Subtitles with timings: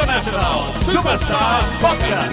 [0.00, 2.32] International Superstar Podcast.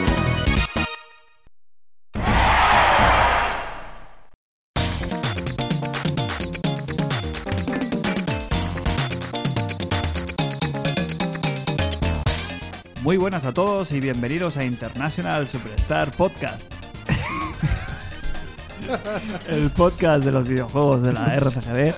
[13.02, 16.72] Muy buenas a todos y bienvenidos a International Superstar Podcast.
[19.50, 21.95] El podcast de los videojuegos de la RCGD.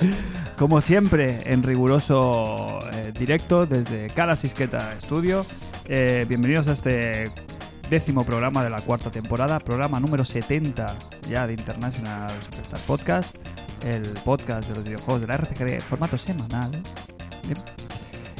[0.58, 5.46] Como siempre, en riguroso eh, directo desde Cala Sisqueta Studio.
[5.86, 7.26] Eh, bienvenidos a este
[7.92, 10.98] décimo programa de la cuarta temporada, programa número 70
[11.30, 13.36] ya de International Superstar Podcast.
[13.86, 16.72] El podcast de los videojuegos de la RCGD, formato semanal.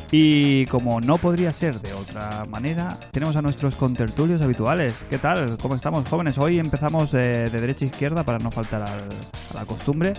[0.10, 5.06] Y como no podría ser de otra manera, tenemos a nuestros contertulios habituales.
[5.08, 5.58] ¿Qué tal?
[5.62, 6.38] ¿Cómo estamos, jóvenes?
[6.40, 9.08] Hoy empezamos de, de derecha a izquierda para no faltar al-
[9.52, 10.16] a la costumbre.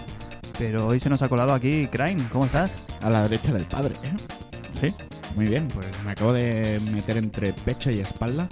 [0.59, 2.23] Pero hoy se nos ha colado aquí Crane.
[2.32, 2.87] ¿Cómo estás?
[3.02, 4.12] A la derecha del padre, ¿eh?
[4.80, 4.95] Sí.
[5.37, 8.48] Muy bien, pues me acabo de meter entre pecho y espalda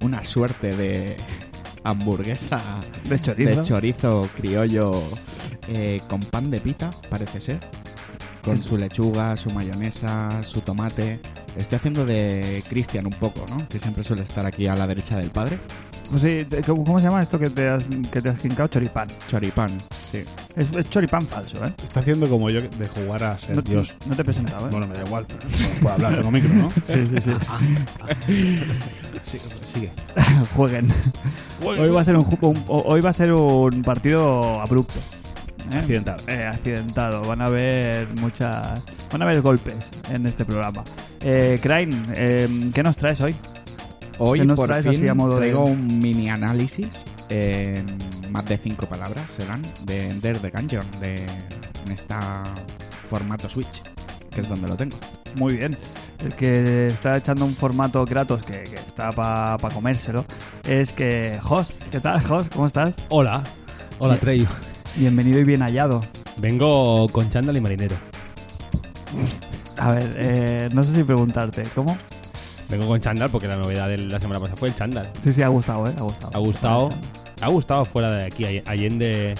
[0.00, 1.16] una suerte de
[1.84, 2.60] hamburguesa
[3.04, 3.50] De chorizo.
[3.50, 5.00] de chorizo criollo
[5.68, 7.60] eh, con pan de pita, parece ser.
[8.42, 11.20] Con su lechuga, su mayonesa, su tomate.
[11.56, 13.68] Estoy haciendo de Cristian un poco, ¿no?
[13.68, 15.58] Que siempre suele estar aquí a la derecha del padre.
[16.10, 18.66] Pues sí, ¿cómo, cómo se llama esto que te has, que te has quincado?
[18.68, 19.08] Choripán.
[19.28, 20.24] Choripán, sí.
[20.56, 21.72] Es, es choripán falso, ¿eh?
[21.82, 23.94] Está haciendo como yo de jugar a ser No, Dios.
[24.06, 24.70] no te he presentado, ¿eh?
[24.70, 26.70] Bueno, me da igual, pero no puedo hablar, tengo micro, ¿no?
[26.80, 27.30] Sí, sí, sí.
[29.24, 29.38] Sí,
[29.74, 29.92] sigue.
[30.56, 30.88] Jueguen.
[31.64, 34.98] Hoy va a ser un, un- hoy va a ser un partido abrupto.
[35.72, 35.76] ¿eh?
[35.78, 36.24] Accidentado.
[36.28, 37.22] Eh, accidentado.
[37.22, 38.82] Van a haber muchas.
[39.12, 40.84] Van a haber golpes en este programa.
[41.20, 43.36] Eh, Crane, eh, ¿qué nos traes hoy?
[44.18, 47.86] Hoy ¿Qué nos por traes fin así a modo de- un mini análisis en
[48.30, 51.14] más de cinco palabras serán de Ender the Gungeon de
[51.84, 52.44] en esta
[53.08, 53.82] formato Switch
[54.30, 54.96] que es donde lo tengo
[55.36, 55.76] Muy bien.
[56.24, 60.24] El que está echando un formato Kratos que, que está para comérselo
[60.66, 61.38] es que.
[61.42, 62.48] Jos, ¿qué tal, Jos?
[62.48, 62.96] ¿Cómo estás?
[63.10, 63.42] Hola,
[64.00, 64.20] hola Bien.
[64.20, 64.46] Trey.
[64.96, 66.04] Bienvenido y bien hallado.
[66.38, 67.94] Vengo con chándal y marinero.
[69.76, 71.96] A ver, eh, no sé si preguntarte, ¿cómo?
[72.70, 75.10] Vengo con chándal porque la novedad de la semana pasada fue el chándal.
[75.22, 75.94] Sí, sí, ha gustado, ¿eh?
[75.98, 76.30] Ha gustado.
[76.34, 76.88] Ha gustado,
[77.40, 79.34] ha gustado fuera de aquí, all- allende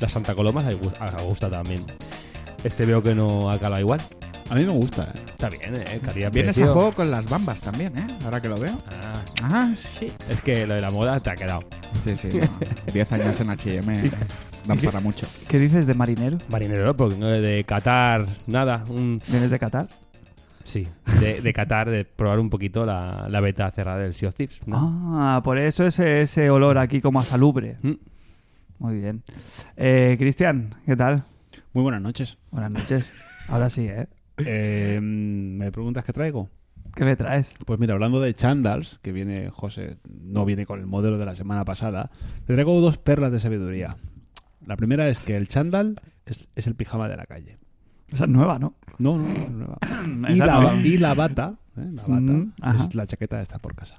[0.00, 1.84] la Santa Coloma, ha gu- ha gustado también.
[2.62, 4.00] Este veo que no ha calado igual.
[4.48, 5.18] A mí me gusta, ¿eh?
[5.30, 8.56] Está bien, eh, calidad vienes a juego con las bambas también eh ahora que lo
[8.56, 11.64] veo Ah, ah sí es que lo de la moda te ha quedado.
[12.04, 12.48] sí sí no.
[12.92, 14.10] 10 años en H&M
[14.66, 16.38] dan para mucho ¿Qué dices de marinero?
[16.48, 19.18] Marinero, porque vengo de Qatar, nada, un...
[19.28, 19.88] ¿Vienes de Qatar?
[20.64, 20.88] Sí,
[21.20, 24.60] de, de Qatar, de probar un poquito la, la beta cerrada del Sea of Thieves.
[24.66, 24.76] ¿no?
[24.78, 27.76] Ah, por eso ese, ese olor aquí como a salubre.
[27.82, 27.92] Mm.
[28.78, 29.22] Muy bien.
[29.76, 31.24] Eh, Cristian, ¿qué tal?
[31.72, 32.38] Muy buenas noches.
[32.50, 33.12] Buenas noches.
[33.48, 34.08] Ahora sí, ¿eh?
[34.38, 36.48] Eh, ¿Me preguntas qué traigo?
[36.94, 37.54] ¿Qué me traes?
[37.64, 41.34] Pues mira, hablando de chandals, que viene José, no viene con el modelo de la
[41.34, 42.10] semana pasada,
[42.44, 43.96] te traigo dos perlas de sabiduría.
[44.66, 47.56] La primera es que el chandal es, es el pijama de la calle.
[48.12, 48.74] Esa es nueva, ¿no?
[49.02, 49.78] No, no, no nueva.
[50.32, 51.88] Y la, y la bata, ¿eh?
[51.92, 52.52] la bata Mm,
[52.82, 53.96] es la chaqueta de estar por casa.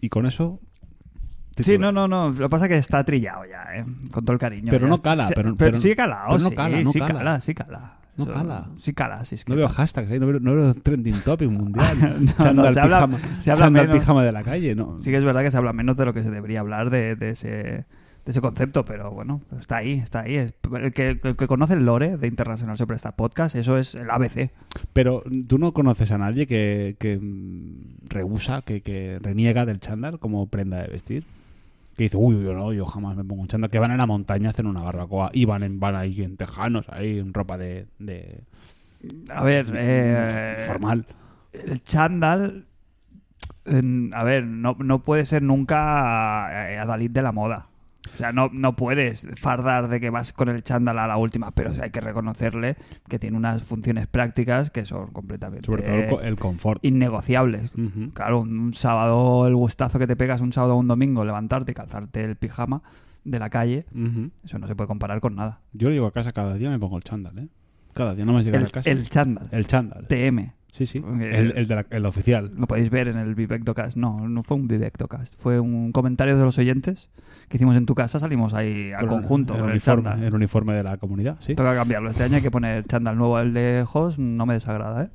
[0.00, 0.60] Y con eso...
[1.56, 2.30] Sí, no, no, no.
[2.30, 3.84] Lo que pasa es que está trillado ya, ¿eh?
[4.12, 4.68] Con todo el cariño.
[4.70, 6.98] Pero Ya no cala, sí- pero- pero- sí calado, pero no sí, cala, no sí
[7.00, 7.14] cala.
[7.14, 7.96] cala, sí cala.
[8.16, 8.68] No Eso- cala.
[8.78, 10.18] Sí cala, sí es que No veo hashtags, ¿eh?
[10.18, 11.86] no, veo, no veo trending topic mundial.
[12.20, 14.00] No, Chándal no, se habla- pijama, se habla chándal menos.
[14.00, 14.98] pijama de la calle, ¿no?
[14.98, 17.14] Sí que es verdad que se habla menos de lo que se debería hablar de,
[17.16, 17.84] de ese,
[18.24, 20.36] de ese concepto, pero bueno, está ahí, está ahí.
[20.36, 24.10] Es- el, que, el que conoce el lore de International Superstar Podcast, eso es el
[24.10, 24.50] ABC.
[24.92, 27.18] Pero tú no conoces a nadie que, que
[28.08, 31.24] rehúsa, que, que reniega del chándal como prenda de vestir.
[31.96, 33.70] Que dice, uy, yo no, yo jamás me pongo un chándal.
[33.70, 36.36] Que van a la montaña a hacer una barbacoa y van, en, van ahí en
[36.36, 38.42] tejanos, ahí en ropa de, de
[39.30, 41.06] A ver, eh, formal.
[41.52, 42.66] el chándal,
[43.64, 47.66] en- a ver, no, no puede ser nunca eh, adalid de la moda.
[48.14, 51.50] O sea, no, no puedes fardar de que vas con el chándal a la última,
[51.52, 52.76] pero hay que reconocerle
[53.08, 56.84] que tiene unas funciones prácticas que son completamente Sobre todo el, co- el confort.
[56.84, 57.70] innegociables.
[58.14, 61.72] Claro, un, un sábado, el gustazo que te pegas un sábado o un domingo, levantarte
[61.72, 62.82] y calzarte el pijama
[63.24, 63.84] de la calle,
[64.44, 65.60] eso no se puede comparar con nada.
[65.72, 67.48] Yo llego a casa cada día me pongo el chándal, ¿eh?
[67.92, 68.90] Cada día no me llegar El, a casa.
[68.90, 70.06] el chándal, El chándal.
[70.08, 70.52] TM.
[70.72, 70.98] Sí, sí.
[71.20, 72.52] Eh, El, el de la- el oficial.
[72.56, 73.96] Lo podéis ver en el Vivectocast.
[73.96, 75.36] No, no fue un Vivectocast.
[75.36, 77.08] Fue un comentario de los oyentes
[77.48, 78.20] que hicimos en tu casa.
[78.20, 80.24] Salimos ahí a Con conjunto el, con el uniforme, chándal.
[80.26, 81.54] el uniforme de la comunidad, sí.
[81.54, 82.10] Toca cambiarlo.
[82.10, 83.38] Este año hay que poner chándal nuevo.
[83.40, 85.08] El de Hoss no me desagrada, ¿eh?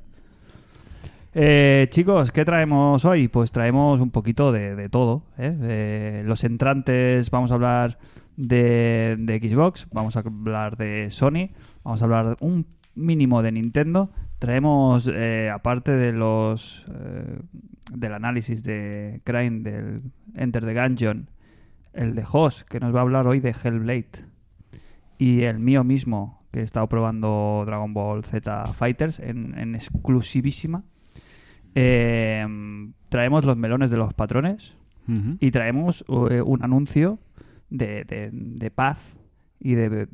[1.38, 3.28] Eh, chicos, ¿qué traemos hoy?
[3.28, 5.22] Pues traemos un poquito de, de todo.
[5.36, 5.50] ¿eh?
[5.50, 7.98] De los entrantes, vamos a hablar
[8.36, 11.50] de, de Xbox, vamos a hablar de Sony,
[11.84, 14.10] vamos a hablar un mínimo de Nintendo.
[14.38, 17.38] Traemos, eh, aparte de los eh,
[17.92, 20.02] del análisis de Crane del
[20.34, 21.30] Enter the Gungeon,
[21.92, 24.26] el de Hoss, que nos va a hablar hoy de Hellblade.
[25.18, 30.82] Y el mío mismo, que he estado probando Dragon Ball Z Fighters en, en exclusivísima.
[31.74, 32.46] Eh,
[33.08, 34.76] traemos los melones de los patrones
[35.38, 37.18] y traemos eh, un anuncio
[37.70, 39.18] de, de- de paz
[39.60, 40.08] y de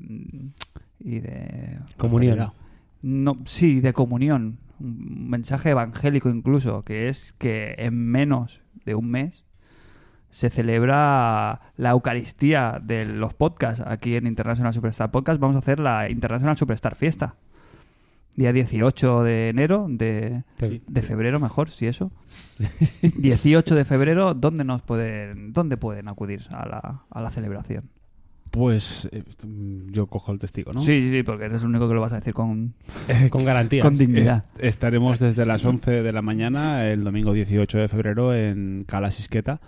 [1.00, 2.36] y de Comunión.
[3.02, 9.10] No sí de comunión un mensaje evangélico incluso que es que en menos de un
[9.10, 9.44] mes
[10.30, 15.38] se celebra la Eucaristía de los podcasts aquí en International Superstar Podcast.
[15.38, 17.36] Vamos a hacer la International Superstar Fiesta
[18.34, 20.82] día 18 de enero de, Sí.
[20.88, 22.10] de febrero mejor si eso.
[23.18, 27.90] 18 de febrero dónde nos pueden dónde pueden acudir a la, a la celebración
[28.52, 29.24] Pues eh,
[29.90, 30.80] yo cojo el testigo, ¿no?
[30.82, 32.74] sí sí porque eres el único que lo vas a decir con,
[33.30, 33.82] Con garantía.
[33.82, 38.34] con dignidad Est- estaremos desde las 11 de la mañana el domingo 18 de febrero
[38.34, 39.60] en Cala Sisqueta,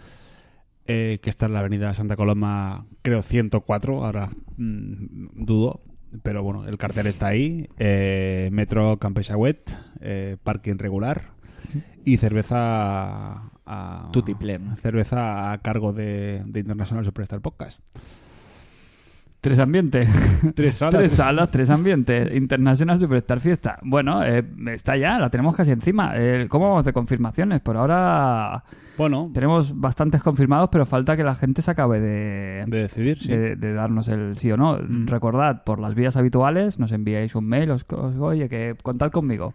[0.87, 4.29] eh, que está en la avenida Santa Coloma, creo 104, ahora
[4.59, 5.81] mm, dudo,
[6.23, 9.63] pero bueno, el cartel está ahí, eh, Metro Campesauet,
[10.03, 11.31] eh, parking regular
[12.05, 14.77] y cerveza a, Tutiplén.
[14.77, 17.81] cerveza a cargo de, de International Superstar Podcast.
[19.45, 20.11] Tres ambientes
[20.55, 24.43] Tres tres salas tres ambientes International Superstar Fiesta bueno eh,
[24.73, 27.61] está ya la tenemos casi encima Eh, ¿cómo vamos de confirmaciones?
[27.61, 28.65] por ahora
[28.99, 33.29] Bueno, tenemos bastantes confirmados pero falta que la gente se acabe de, de decidir, sí.
[33.29, 34.79] de, de darnos el sí o no.
[34.79, 35.07] Mm.
[35.07, 39.53] Recordad, por las vías habituales, nos enviáis un mail, os, os- oye, que contad conmigo.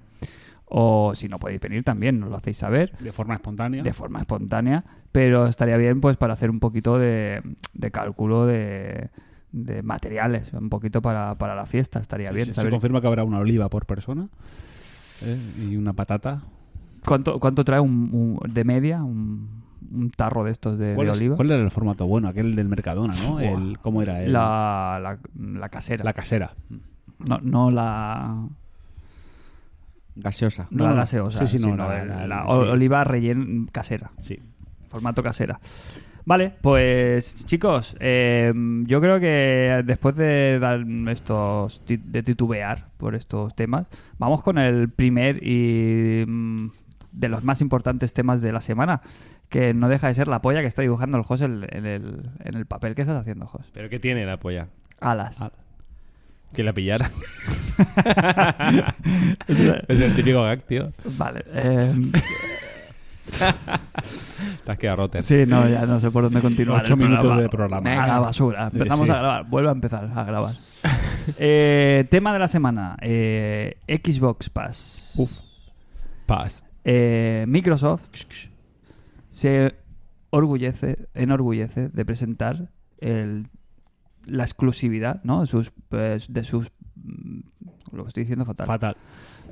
[0.72, 3.82] O si no podéis venir también, nos lo hacéis saber de forma espontánea.
[3.82, 7.42] de forma espontánea, pero estaría bien pues para hacer un poquito de,
[7.74, 9.10] de cálculo de,
[9.52, 13.24] de materiales, un poquito para, para la fiesta, estaría bien se, se confirma que habrá
[13.24, 14.28] una oliva por persona
[15.24, 15.38] eh,
[15.70, 16.44] y una patata.
[17.06, 18.10] cuánto, cuánto trae un,
[18.44, 21.36] un- de media un, un tarro de estos de, ¿Cuál, de es- oliva.
[21.36, 22.28] cuál era el formato bueno?
[22.28, 23.40] Aquel del Mercadona, ¿no?
[23.40, 24.22] El, ¿Cómo era?
[24.22, 25.18] El- La, la,
[25.60, 26.04] la casera.
[26.04, 26.54] la casera.
[27.28, 28.48] No, no la,
[30.16, 30.68] Gaseosa.
[30.70, 32.52] no No, la gaseosa, Sí, sí, no, sino la- el- la- la sí.
[32.52, 34.12] oliva rellena casera.
[34.20, 34.40] Sí.
[34.90, 35.60] formato casera.
[36.26, 38.54] Vale, pues chicos, eh,
[38.86, 43.88] yo creo que después de dar estos de titubear por estos temas,
[44.18, 46.70] vamos con el primer y mm,
[47.12, 49.02] de los más importantes temas de la semana,
[49.50, 52.30] que no deja de ser la polla que está dibujando el Jos en, en el,
[52.44, 52.96] en el papel.
[52.96, 53.66] ¿Qué estás haciendo, Jos?
[53.74, 54.68] ¿Pero qué tiene la polla?
[55.00, 55.40] Alas.
[56.54, 57.10] Que la pillara.
[59.48, 60.90] es el típico gag, tío.
[61.18, 61.44] Vale.
[61.54, 61.94] eh,
[64.66, 65.22] Te has quedado roto.
[65.22, 66.84] sí, no, ya no sé por dónde continuar.
[66.84, 67.42] Ocho minutos programa.
[67.42, 67.92] de programa.
[67.92, 68.16] A Next.
[68.16, 68.70] la basura.
[68.72, 69.12] Empezamos sí.
[69.12, 69.50] a grabar.
[69.50, 70.54] Vuelvo a empezar a grabar.
[71.38, 72.98] Eh, tema de la semana.
[73.02, 75.12] eh, Xbox Pass.
[75.16, 75.32] Uf.
[76.26, 76.64] Paz.
[76.84, 78.10] Eh, Microsoft
[79.30, 79.76] se
[80.32, 83.46] orgullece, enorgullece de presentar el-
[84.26, 85.42] la exclusividad ¿no?
[85.42, 87.42] de sus, pues, de sus mm,
[87.92, 88.66] lo estoy diciendo fatal.
[88.66, 88.98] Fatal.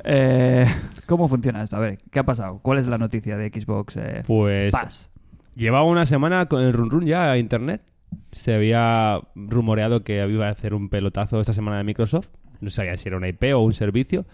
[0.09, 0.65] Eh,
[1.05, 1.75] ¿Cómo funciona esto?
[1.75, 2.59] A ver, ¿qué ha pasado?
[2.61, 5.09] ¿Cuál es la noticia de Xbox eh, Pues Pass?
[5.55, 7.81] llevaba una semana con el run run ya a internet.
[8.31, 12.29] Se había rumoreado que iba a hacer un pelotazo esta semana de Microsoft.
[12.61, 14.25] No sabía si era una IP o un servicio.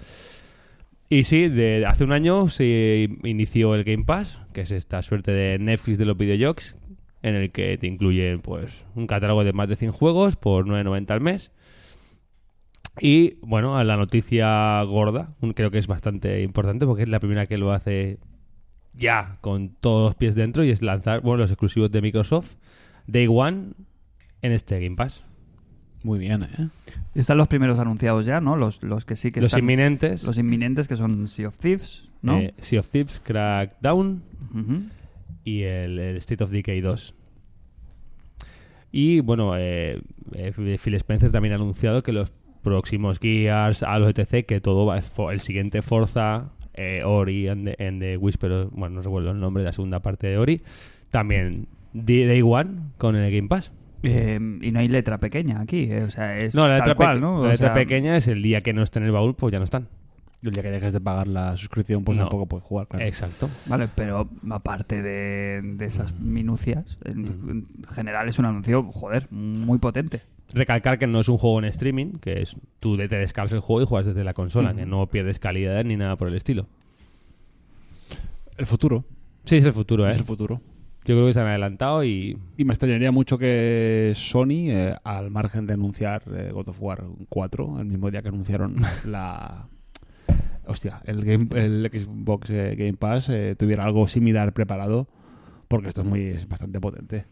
[1.09, 5.31] Y sí, de hace un año se inició el Game Pass, que es esta suerte
[5.31, 6.75] de Netflix de los videojuegos,
[7.23, 11.11] en el que te incluye pues un catálogo de más de 100 juegos por 9.90
[11.11, 11.51] al mes.
[12.99, 17.45] Y bueno, a la noticia gorda, creo que es bastante importante porque es la primera
[17.47, 18.19] que lo hace
[18.93, 22.53] ya con todos los pies dentro y es lanzar bueno, los exclusivos de Microsoft
[23.07, 23.71] Day One
[24.43, 25.23] en este Game Pass.
[26.03, 26.67] Muy bien, ¿eh?
[27.15, 28.57] Están los primeros anunciados ya, ¿no?
[28.57, 30.23] Los, los que sí que Los están- inminentes.
[30.23, 32.37] Los inminentes que son Sea of Thieves, ¿no?
[32.39, 34.21] Eh, sea of Thieves, Crackdown
[35.45, 37.15] y el, el State of Decay 2.
[38.91, 39.99] Y bueno, eh,
[40.33, 42.31] eh, Phil Spencer también ha anunciado que los
[42.63, 44.99] próximos Gears, Halo, etc., que todo va,
[45.31, 49.61] el siguiente Forza, eh, Ori and the, and the Whisper, bueno, no recuerdo el nombre
[49.61, 50.61] de la segunda parte de Ori,
[51.11, 53.71] también Day One con el Game Pass.
[54.05, 56.95] Eh, y no hay letra pequeña aquí, eh, o sea, es No, la tal letra,
[56.95, 57.33] cual, peque- ¿no?
[57.43, 59.51] la O letra sea, pequeña es el día que no estén en el baúl, pues
[59.51, 59.87] ya no están.
[60.41, 62.25] Y el día que dejes de pagar la suscripción, pues No.
[62.25, 62.87] tampoco puedes jugar.
[62.89, 63.05] claro.
[63.05, 63.49] Exacto.
[63.67, 69.77] Vale, pero aparte de, de esas minucias, en, en general es un anuncio, joder, muy
[69.77, 70.19] potente.
[70.53, 73.81] Recalcar que no es un juego en streaming, que es tú te descargas el juego
[73.81, 76.67] y juegas desde la consola, que no pierdes calidad ni nada por el estilo.
[78.57, 79.05] El futuro.
[79.45, 80.11] Sí, es el futuro, ¿eh?
[80.11, 80.61] Es el futuro.
[81.05, 85.31] Yo creo que se han adelantado y Y me extrañaría mucho que Sony, eh, al
[85.31, 89.67] margen de anunciar eh, God of War 4, el mismo día que anunciaron la.
[90.65, 95.09] Hostia, el, game, el Xbox eh, Game Pass eh, tuviera algo similar preparado,
[95.67, 97.25] porque esto es, muy, es bastante potente.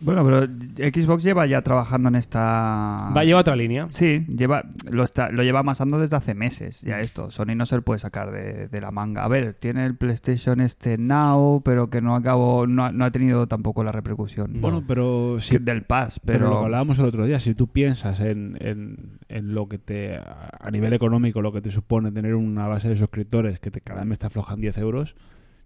[0.00, 0.46] Bueno, pero
[0.92, 3.10] Xbox lleva ya trabajando en esta...
[3.16, 3.86] va lleva otra línea.
[3.88, 7.30] Sí, lleva, lo, está, lo lleva amasando desde hace meses ya esto.
[7.32, 9.24] Sony no se lo puede sacar de, de la manga.
[9.24, 13.10] A ver, tiene el PlayStation este Now, pero que no acabó, no, ha- no ha
[13.10, 16.20] tenido tampoco la repercusión Bueno, pero que- si, del Pass.
[16.24, 19.78] Pero, Pero, lo hablábamos el otro día, si tú piensas en, en- en lo que
[19.78, 23.80] te, a nivel económico, lo que te supone tener una base de suscriptores que te,
[23.80, 25.16] cada mes te aflojan 10 euros,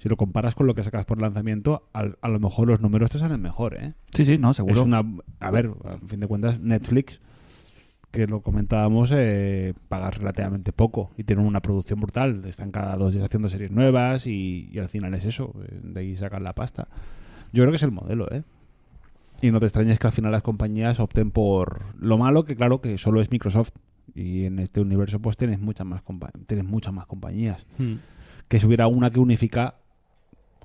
[0.03, 3.11] si lo comparas con lo que sacas por lanzamiento, al- a lo mejor los números
[3.11, 3.95] te salen mejor, ¿eh?
[4.13, 4.83] sí, sí, no, Es seguro.
[4.83, 5.03] una,
[5.39, 7.21] a ver, a fin de cuentas, Netflix,
[8.11, 12.45] que lo comentábamos, eh, pagas relativamente poco y tienen una producción brutal.
[12.45, 16.01] Están cada dos días haciendo series nuevas y, y al final es eso, eh, de
[16.01, 16.89] ahí sacan la pasta.
[17.53, 18.43] Yo creo que es el modelo, ¿eh?
[19.41, 22.81] Y no te extrañes que al final las compañías opten por lo malo, que claro
[22.83, 23.71] que solo es Microsoft.
[24.15, 27.65] Y en este universo pues tienes muchas más, compa- tienes muchas más compañías.
[27.79, 27.95] Hmm.
[28.49, 29.77] Que si hubiera una que unifica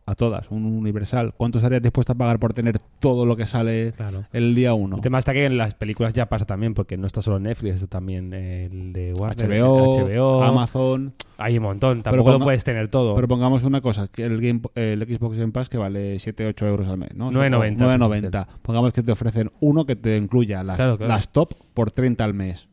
[0.10, 3.92] a todas, un universal, ¿cuánto estarías dispuesto a pagar por tener todo lo que sale
[3.92, 4.26] Claro.
[4.32, 4.96] el día uno?
[4.96, 7.76] El tema está que en las películas ya pasa también, porque no está solo Netflix,
[7.76, 11.14] está también el de Warner, HBO, HBO, Amazon.
[11.38, 13.14] Hay un montón, tampoco lo ponga- puedes tener todo.
[13.16, 16.88] Pero pongamos una cosa, que el, Game, el Xbox Game Pass que vale 7-8 euros
[16.88, 17.30] al mes, ¿no?
[17.30, 17.78] 9,90.
[17.78, 18.48] 9,90.
[18.64, 21.14] Pongamos que te ofrecen uno que te incluya las, Claro, claro.
[21.14, 22.70] las top por 30 al mes.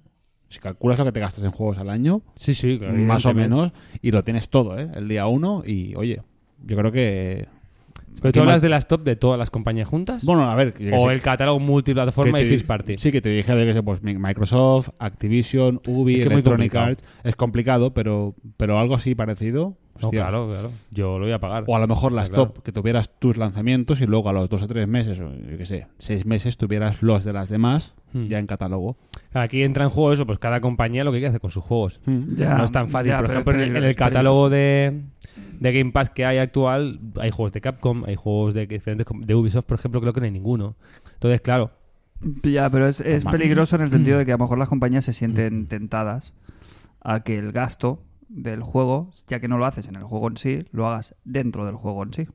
[0.48, 3.34] Si calculas lo que te gastas en juegos al año, sí, sí, claro, más o
[3.34, 4.88] menos, y lo tienes todo, ¿eh?
[4.94, 6.22] El día uno y, oye,
[6.66, 7.47] yo creo que...
[8.23, 10.25] Pero tú hablas de las top de todas las compañías juntas.
[10.25, 10.73] Bueno, a ver...
[10.92, 12.97] o el catálogo multiplataforma y First Party.
[12.97, 16.75] Sí, que te dije de que pues mi- Microsoft, Activision, Ubi, Es que Electronic.
[16.75, 17.02] Arts.
[17.25, 19.76] Es complicado, pero, pero algo así parecido.
[20.02, 20.70] No, claro, claro.
[20.90, 21.64] Yo lo voy a pagar.
[21.66, 22.46] O a lo mejor las Claro.
[22.48, 25.56] top, que tuvieras tus lanzamientos y luego a los dos o tres meses, o yo
[25.56, 28.26] qué sé, seis meses tuvieras los de las demás Hmm.
[28.26, 28.96] ya en catálogo.
[29.32, 32.00] Aquí entra en juego eso, pues cada compañía lo que quiere hacer con sus juegos.
[32.06, 33.10] Ya, no es tan fácil.
[33.10, 35.00] ya, Por ejemplo, en el- catálogo de,
[35.60, 39.34] de Game Pass que hay actual, hay juegos de Capcom, hay juegos de diferentes de
[39.34, 40.76] Ubisoft, por ejemplo, creo que no hay ninguno.
[41.14, 41.70] Entonces, claro,
[42.44, 45.04] Ya, pero es, es peligroso en el sentido de que a lo mejor las compañías
[45.04, 46.32] se sienten tentadas
[47.02, 48.00] a que el gasto
[48.34, 51.64] del juego, ya que no lo haces en el juego en sí, lo hagas dentro
[51.66, 52.28] del juego en sí.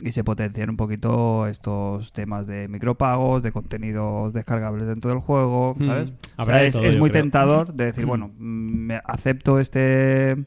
[0.00, 5.74] Y se potencian un poquito estos temas de micropagos, de contenidos descargables dentro del juego,
[5.78, 5.84] Hmm.
[5.84, 6.12] ¿sabes?
[6.38, 7.22] O sea, es, todo, es yo muy creo.
[7.22, 10.46] tentador de decir, bueno, mm, me acepto este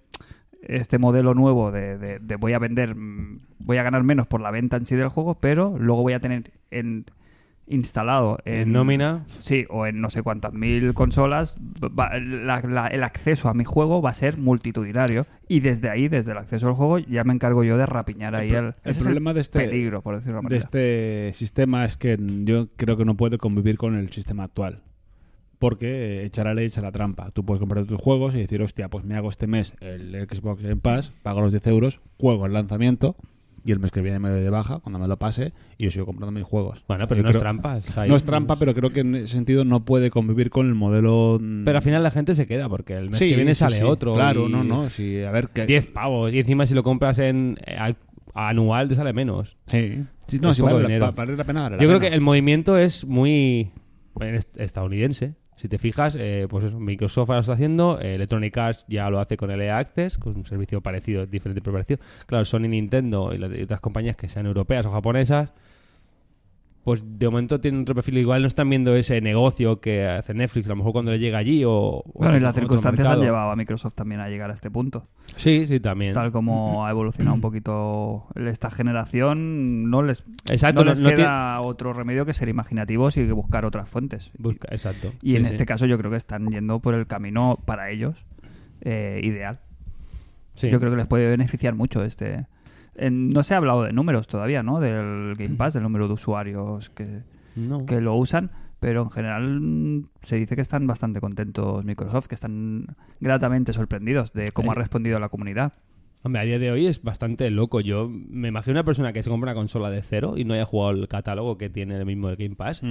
[0.67, 4.41] este modelo nuevo de, de- de voy a vender, mm, voy a ganar menos por
[4.41, 7.05] la venta en sí del juego, pero luego voy a tener en
[7.67, 12.87] instalado en, en nómina, Sí, o en no sé cuántas mil consolas, va- la- la-
[12.87, 15.25] el acceso a mi juego va a ser multitudinario.
[15.47, 18.49] Y desde ahí, desde el acceso al juego, ya me encargo yo de rapiñar ahí
[18.49, 22.17] el, el es problema de este- peligro, por decirlo de De este sistema es que
[22.43, 24.81] yo creo que no puede convivir con el sistema actual.
[25.57, 27.31] Porque eh, echar a ley echa la trampa.
[27.31, 30.61] Tú puedes comprar tus juegos y decir, hostia, pues me hago este mes el Xbox
[30.61, 33.15] Game Pass, pago los 10 euros, juego el lanzamiento
[33.65, 35.91] y el mes que viene me doy de baja cuando me lo pase y yo
[35.91, 36.85] sigo comprando mis juegos.
[36.87, 37.79] bueno, pero Yo no es trampa.
[38.07, 41.39] No es trampa, pero creo que en ese sentido no puede convivir con el modelo.
[41.41, 43.77] mm, Pero al final la gente se queda porque el mes sí, que viene sale
[43.77, 43.83] sí.
[43.83, 44.13] otro.
[44.13, 44.89] Claro, y no, no.
[44.89, 45.65] Sí, a ver, que.
[45.65, 46.31] 10 pavos.
[46.31, 47.95] Y encima si lo compras en eh,
[48.35, 49.57] anual te sale menos.
[49.65, 50.03] Sí.
[50.27, 51.61] Sí, no, poco vale, la- vale la pena.
[51.63, 53.71] vale la Yo creo que el movimiento es muy
[54.55, 55.35] estadounidense.
[55.57, 59.19] Si te fijas, eh, pues eso, Microsoft lo está haciendo, eh, Electronic Arts ya lo
[59.19, 61.99] hace con el EA Access, con un servicio parecido, diferente pero parecido.
[62.25, 65.53] Claro, Sony, Nintendo y, las- y otras compañías que sean europeas o japonesas,
[66.85, 68.19] pues de momento tienen otro perfil.
[68.19, 71.39] Igual no están viendo ese negocio que hace Netflix, a lo mejor cuando le llega
[71.39, 72.03] allí o...
[72.13, 75.07] Bueno, otro- y las circunstancias han llevado a Microsoft también a llegar a este punto.
[75.35, 76.13] Sí, sí, también.
[76.13, 81.15] Tal como ha evolucionado un poquito esta generación, no les, Exacto, no les no- no
[81.15, 84.31] queda otro remedio que ser imaginativos y buscar otras fuentes.
[84.37, 85.11] Busca- exacto.
[85.23, 85.51] Y Sí, en sí.
[85.51, 88.25] este caso yo creo que están yendo por el camino para ellos
[88.81, 89.59] eh, ideal.
[90.53, 90.69] Sí.
[90.69, 92.45] Yo creo que les puede beneficiar mucho este...
[92.95, 94.79] en- no se ha hablado de números todavía, ¿no?
[94.79, 97.23] Del Game Pass, del número de usuarios que,
[97.55, 97.85] No.
[97.85, 102.35] que lo usan, pero en general mm, se dice que están bastante contentos Microsoft, que
[102.35, 105.73] están gratamente sorprendidos de cómo ha respondido la comunidad.
[106.23, 107.81] Hombre, a día de hoy es bastante loco.
[107.81, 110.65] Yo me imagino una persona que se compra una consola de cero y no haya
[110.65, 112.81] jugado el catálogo que tiene el mismo el Game Pass.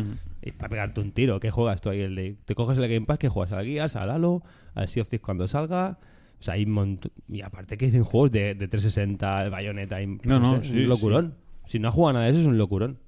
[0.40, 2.00] Y para pegarte un tiro, ¿qué juegas tú ahí?
[2.00, 4.44] El de, te coges el Game Pass, que juegas al Gears, al Halo,
[4.76, 5.98] al Sea of Thieves cuando salga.
[6.40, 10.00] O sea, hay un montón- Y aparte que dicen juegos de, de 360, el Bayonetta.
[10.02, 11.34] y- No, no, sé, sí, un locurón.
[11.66, 12.98] Si no ha jugado nada de eso, es un locurón.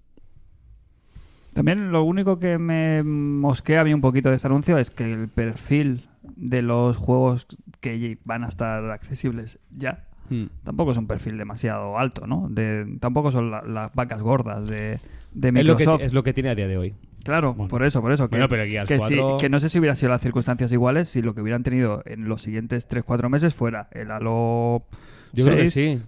[1.54, 5.11] También lo único que me mosquea a mí un poquito de este anuncio es que
[5.12, 6.06] el perfil
[6.37, 7.47] de los juegos
[7.80, 10.47] que van a estar accesibles ya Mm.
[10.64, 12.49] tampoco es un perfil demasiado alto, ¿no?
[12.50, 14.99] De, tampoco son la- las vacas gordas de,
[15.33, 16.02] de Es lo, que, Microsoft.
[16.02, 16.95] es lo que tiene a día de hoy.
[17.26, 17.68] Claro, Bueno.
[17.68, 18.28] por eso, por eso.
[18.28, 20.73] Que, Bueno, pero Gears que, sí- 4 que no sé si hubiera sido las circunstancias
[20.73, 24.85] iguales si lo que hubieran tenido en los siguientes 3-4 meses fuera el Halo
[25.33, 26.02] Yo creo que 6, sí.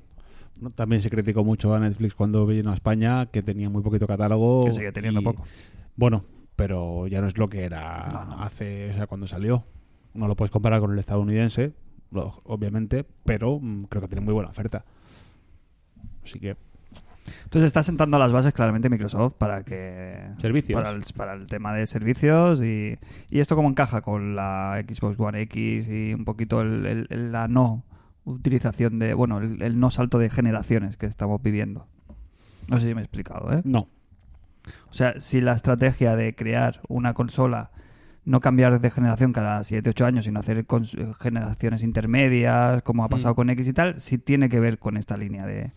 [0.75, 4.65] También se criticó mucho a Netflix cuando vino a España, que tenía muy poquito catálogo.
[4.65, 5.45] que sigue teniendo y- poco.
[5.97, 6.25] Bueno,
[6.57, 8.43] pero ya no es lo que era No, no.
[8.43, 9.65] hace, o sea, cuando salió.
[10.15, 11.73] No lo puedes comparar con el estadounidense,
[12.45, 14.85] obviamente, pero mm, creo que tiene muy buena oferta.
[16.25, 16.57] Así que
[17.45, 20.29] Entonces está sentando las bases claramente Microsoft para que...
[20.39, 20.81] Servicios.
[20.81, 22.99] Para el, para el tema de servicios y,
[23.31, 27.85] y esto cómo encaja con la Xbox One X y un poquito el- la no
[28.25, 31.87] utilización de, bueno, el, no salto de generaciones que estamos viviendo.
[32.69, 33.63] No sé si me he explicado, ¿eh?
[33.65, 33.89] no.
[34.91, 37.71] O sea, si la estrategia de crear una consola,
[38.27, 40.67] no cambiar de generación cada 7, 8 años, sino hacer
[41.21, 43.37] generaciones intermedias, como ha pasado Mm.
[43.37, 45.73] con X y tal, sí tiene que ver con esta línea de,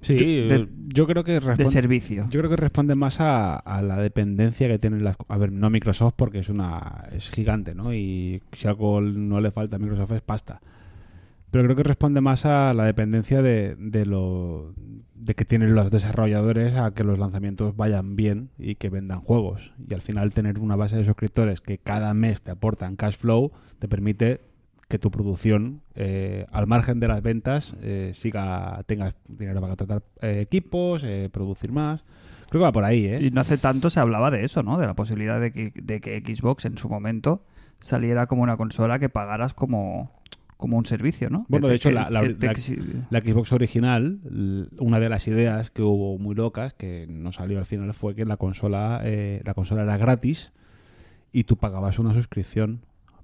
[0.00, 2.26] Sí, de- Yo creo que de responde, servicio.
[2.30, 5.68] yo creo que responde más a, a la dependencia que tienen las a ver no
[5.70, 10.12] Microsoft porque es una es gigante no y si algo no le falta a Microsoft
[10.12, 10.60] es pasta.
[11.50, 14.72] Pero creo que responde más a la dependencia de, de lo
[15.16, 19.72] de que tienen los desarrolladores a que los lanzamientos vayan bien y que vendan juegos.
[19.88, 23.50] Y al final tener una base de suscriptores que cada mes te aportan cash flow
[23.80, 24.40] te permite
[24.90, 30.02] que tu producción eh, al margen de las ventas eh, siga tengas dinero para contratar
[30.20, 32.04] eh, equipos eh, producir más
[32.50, 33.18] creo que va por ahí ¿eh?
[33.22, 34.76] Y no hace tanto se hablaba de eso, ¿no?
[34.78, 37.42] De la posibilidad de que, de que Xbox en su momento
[37.78, 40.10] saliera como una consola que pagaras como,
[40.56, 41.46] como un servicio, ¿no?
[41.48, 42.20] Bueno, de hecho, la- la-
[43.22, 44.18] Xbox original,
[44.78, 48.24] una de las ideas que hubo muy locas, que no salió al final, fue que
[48.26, 50.52] la consola, eh, la consola era gratis
[51.32, 52.80] y tú pagabas una suscripción.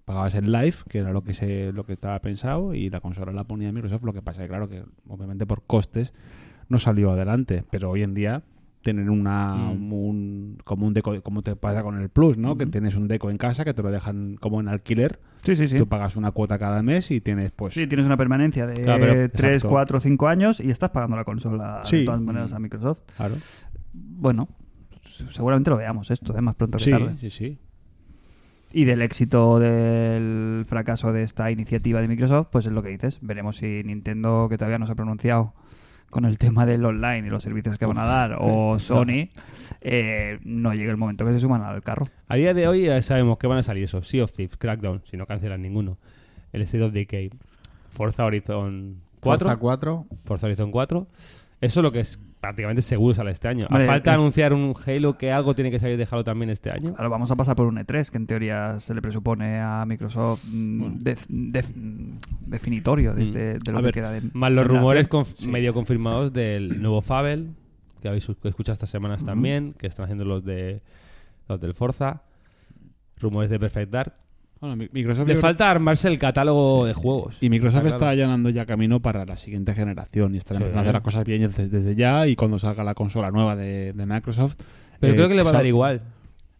[0.06, 3.32] Pagabas el live, que era lo que se, lo que estaba pensado, y la consola
[3.32, 4.04] la ponía Microsoft.
[4.04, 6.12] Lo que pasa es claro que obviamente por costes
[6.68, 7.64] no salió adelante.
[7.72, 8.44] Pero hoy en día
[8.82, 9.92] tener una Mm.
[9.92, 12.56] un, como un deco, como te pasa con el Plus, ¿no?
[12.56, 15.18] Que tienes un deco en casa que te lo dejan como en alquiler.
[15.42, 15.76] Sí, sí, sí.
[15.76, 19.00] Tú pagas una cuota cada mes y tienes pues Sí, tienes una permanencia de Claro,
[19.04, 19.68] pero- 3, exacto.
[19.74, 23.00] 4, 5 años y estás pagando la consola de todas maneras a Microsoft.
[23.16, 23.35] claro.
[23.92, 24.48] Bueno,
[25.00, 26.40] seguramente lo veamos esto, ¿eh?
[26.40, 27.16] más pronto que Sí, tarde.
[27.18, 27.59] sí, sí.
[28.72, 33.18] Y del éxito del fracaso de esta iniciativa de Microsoft, pues es lo que dices.
[33.22, 35.55] Veremos si Nintendo, que todavía no se ha pronunciado
[36.11, 39.29] con el tema del online y los servicios que van a dar, o Sony,
[39.81, 42.07] eh, no llegue el momento que se suman al carro.
[42.29, 44.02] A día de hoy ya sabemos que van a salir eso.
[44.02, 45.98] Sea of Thieves, Crackdown, si no cancelan ninguno.
[46.52, 47.31] El State of Decay,
[47.90, 49.46] Forza Horizon 4.
[49.46, 50.07] Forza 4.
[50.24, 51.07] Forza Horizon 4.
[51.61, 53.66] Eso es lo que es prácticamente seguro sale este año.
[53.70, 56.70] A falta es- anunciar un Halo que algo tiene que salir de Halo también este
[56.70, 56.90] año.
[56.96, 60.44] Ahora vamos a pasar por un E3, que en teoría se le presupone a Microsoft
[60.50, 61.72] mm, def- def-
[62.40, 63.24] definitorio de, Mm.
[63.24, 66.80] este- de lo A que ver, queda de Más los rumores conf- medio confirmados del
[66.80, 67.46] nuevo Fable,
[68.02, 70.82] que habéis escuchado estas semanas también, que están haciendo los de
[71.48, 72.22] los del Forza.
[73.18, 74.14] Rumores de Perfect Dark.
[74.61, 77.37] Bueno, Microsoft Le yo falta armarse el catálogo de juegos.
[77.42, 80.62] y Microsoft Está allanando ya camino para la siguiente generación y están Sí.
[80.62, 83.55] empezando a hacer las cosas bien desde, desde ya y cuando salga la consola nueva
[83.55, 84.57] de, de Microsoft.
[84.99, 86.01] Pero eh, creo que le va a dar igual.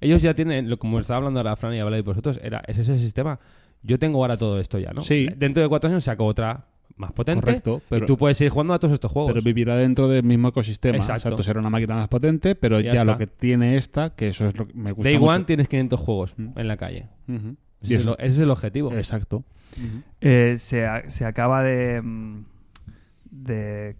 [0.01, 2.99] Ellos ya tienen, lo- como estaba hablando ahora Fran y habláis vosotros, era, es ese
[2.99, 3.39] sistema.
[3.83, 5.01] Yo tengo ahora todo esto ya, ¿no?
[5.01, 5.29] Sí.
[5.37, 7.41] Dentro de cuatro años saco otra más potente.
[7.45, 9.33] Correcto, pero, y tú puedes ir jugando a todos estos juegos.
[9.33, 10.97] pero vivirá dentro del mismo ecosistema.
[10.99, 11.29] Exacto.
[11.29, 11.43] Exacto.
[11.43, 14.57] será una máquina más potente, pero Ya ya, lo que tiene esta, que eso es
[14.59, 15.33] lo que me gusta Day mucho.
[15.33, 16.59] One tienes 500 juegos Mm.
[16.59, 17.09] en la calle.
[17.87, 18.92] Ese, es, lo- ese es el objetivo.
[18.92, 19.44] Exacto.
[20.20, 22.44] Eh, se, se acaba de, mm,
[23.31, 23.96] de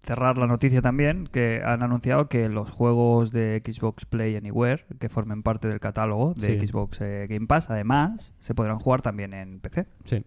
[0.00, 5.08] cerrar la noticia también que han anunciado que los juegos de Xbox Play Anywhere que
[5.08, 6.66] formen parte del catálogo de Sí.
[6.66, 10.24] Xbox eh, Game Pass además se podrán jugar también en PC Sí.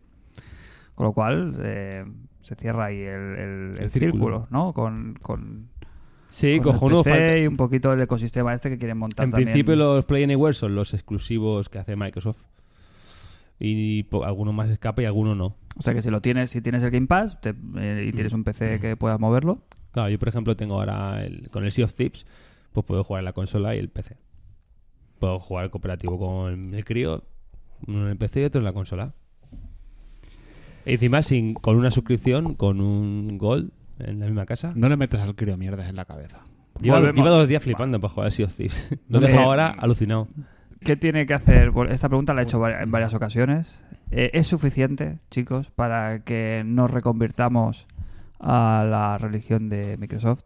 [0.94, 2.06] con lo cual eh,
[2.42, 4.48] se cierra ahí el, el- el El círculo, círculo.
[4.52, 4.74] ¿no?
[4.74, 5.70] con, con,
[6.30, 7.04] Sí, con el cojonudo.
[7.04, 9.48] PC falta- y un poquito el ecosistema este que quieren montar En también.
[9.48, 12.44] principio los Play Anywhere son los exclusivos que hace Microsoft.
[13.64, 15.56] Y po- alguno más escapa y alguno no.
[15.78, 18.34] o sea que si lo tienes si tienes el Game Pass te- eh, y tienes
[18.34, 21.86] un PC que puedas moverlo Claro, yo por ejemplo tengo ahora el, con el Sea
[21.86, 22.26] of Thieves,
[22.72, 24.16] pues puedo jugar en la consola y el PC.
[25.20, 27.24] Puedo jugar cooperativo con el crío,
[27.86, 29.14] uno en el PC y otro en la consola.
[30.86, 34.72] Y encima sin, con una suscripción, con un Gold en la misma casa.
[34.76, 36.44] No le metas al crío mierdas en la cabeza.
[36.82, 38.98] Lleva, dos días flipando para jugar al Sea of Thieves.
[39.10, 40.28] Lo Eh, dejo ahora alucinado.
[40.82, 41.72] ¿Qué tiene que hacer?
[41.90, 43.80] Esta pregunta la he hecho en varias ocasiones.
[44.10, 47.88] Eh, ¿Es suficiente, chicos, para que nos reconvirtamos
[48.40, 50.44] a la religión de Microsoft?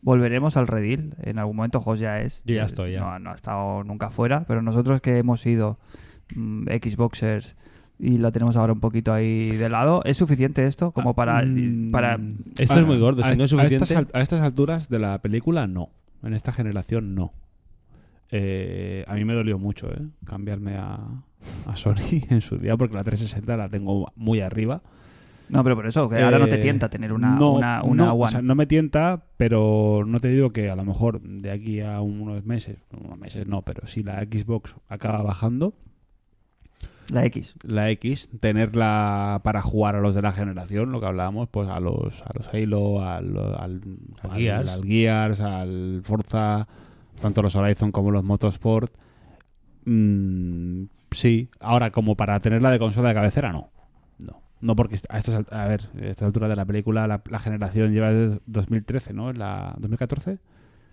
[0.00, 1.14] ¿Volveremos al redil?
[1.22, 2.42] En algún momento Jos ya es.
[2.44, 3.00] Yo ya estoy, ya.
[3.00, 5.78] No, no ha estado nunca fuera, pero nosotros que hemos sido
[6.36, 7.56] mm, Xboxers
[7.98, 10.02] y la tenemos ahora un poquito ahí de lado.
[10.04, 11.42] ¿Es suficiente esto como para...
[11.44, 12.16] Mm, para
[12.56, 15.00] Esto es muy gordo, si a- no es a suficiente- estas, a estas alturas de
[15.00, 15.90] la película, no.
[16.22, 17.32] En esta generación, no.
[18.30, 20.00] Eh, a mí me dolió mucho, ¿eh?
[20.24, 20.98] Cambiarme a,
[21.66, 21.94] a Sony
[22.30, 24.82] en su día, porque la 360 la tengo muy arriba.
[25.48, 28.04] no, pero por eso, que ahora no te Eh, tienta tener una, no, una, una
[28.06, 28.30] no, o One.
[28.30, 32.00] sea, no me tienta, pero no te digo que a lo mejor de aquí a
[32.02, 35.72] unos meses, unos meses no, pero si la Xbox acaba bajando,
[37.10, 37.54] La X.
[37.66, 41.80] la X, tenerla para jugar a los de la generación, lo que hablábamos, pues a
[41.80, 43.80] los, a los Halo, al, al,
[44.22, 44.70] Al al- Gears.
[44.72, 46.68] al Gears, al Forza,
[47.20, 48.92] tanto los Horizon como los Motorsport.
[49.84, 53.70] Mm, sí, ahora como para tenerla de consola de cabecera, no.
[54.18, 57.38] No, no porque a, estas, a ver, a esta altura de la película la, la
[57.38, 59.32] generación lleva desde 2013, ¿no?
[59.32, 60.38] La, ¿2014?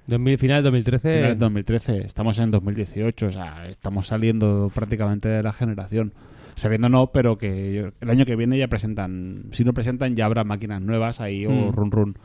[0.08, 1.12] 2000, final de 2013.
[1.14, 6.14] Final de 2013, estamos en 2018, o sea, estamos saliendo prácticamente de la generación.
[6.56, 10.26] Saliendo no, pero que yo- el año que viene ya presentan, si no presentan ya
[10.26, 11.72] habrá máquinas nuevas ahí o Mm.
[11.74, 12.18] run run.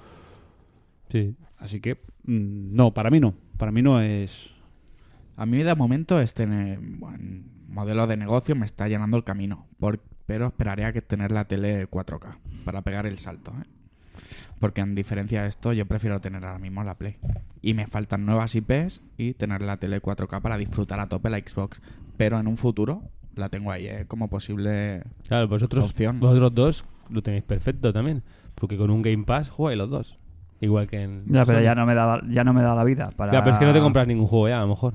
[1.09, 1.35] Sí.
[1.59, 4.51] Así que mm, no, para mí no, para mí no es
[5.37, 6.47] A mí de momento este
[7.69, 11.47] modelo de negocio me está llenando el camino, por- pero esperaré a que tener la
[11.47, 13.53] tele 4K para pegar el salto.
[13.53, 13.65] ¿eh?
[14.59, 17.17] Porque en diferencia de esto yo prefiero tener ahora mismo la Play.
[17.63, 21.39] Y me faltan nuevas IPs y tener la tele 4K para disfrutar a tope la
[21.39, 21.81] Xbox.
[22.17, 23.03] Pero en un futuro
[23.35, 24.05] la tengo ahí ¿eh?
[24.07, 25.03] como posible...
[25.27, 26.21] Claro, vosotros, Opción.
[26.21, 28.23] vosotros dos lo tenéis perfecto también.
[28.55, 30.19] Porque con un Game Pass jugáis los dos.
[30.61, 31.25] Igual que en.
[31.27, 33.33] Ya, pero ya no me da, ya no me da la vida para...
[33.33, 34.95] Ya, pero es que no te compras ningún juego ya, a lo mejor.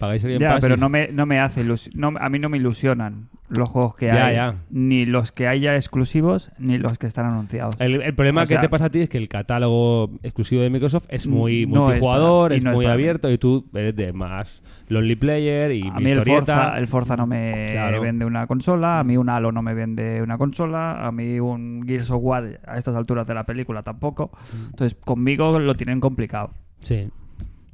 [0.00, 2.28] Pagáis el Game Ya, Pass pero y- no me, no me hace ilus- no, a
[2.28, 4.54] mí no me ilusionan los juegos que Ya, hay, ya.
[4.70, 7.74] ni los que hay ya exclusivos, ni los que están anunciados.
[7.78, 10.62] El, el problema O que sea- te pasa a ti es que el catálogo exclusivo
[10.62, 13.02] de Microsoft es muy No es multijugador, para- y es, no es muy para mí.
[13.02, 16.54] abierto y tú eres de más lonely player y a mí el historieta.
[16.62, 18.00] Forza, el Forza no me Claro.
[18.00, 21.84] vende una consola, a mí un Halo no me vende una consola, a mí un
[21.86, 24.30] Gears of War a estas alturas de la película tampoco.
[24.54, 24.66] Mm.
[24.70, 26.52] Entonces conmigo lo tienen complicado.
[26.78, 27.08] Sí,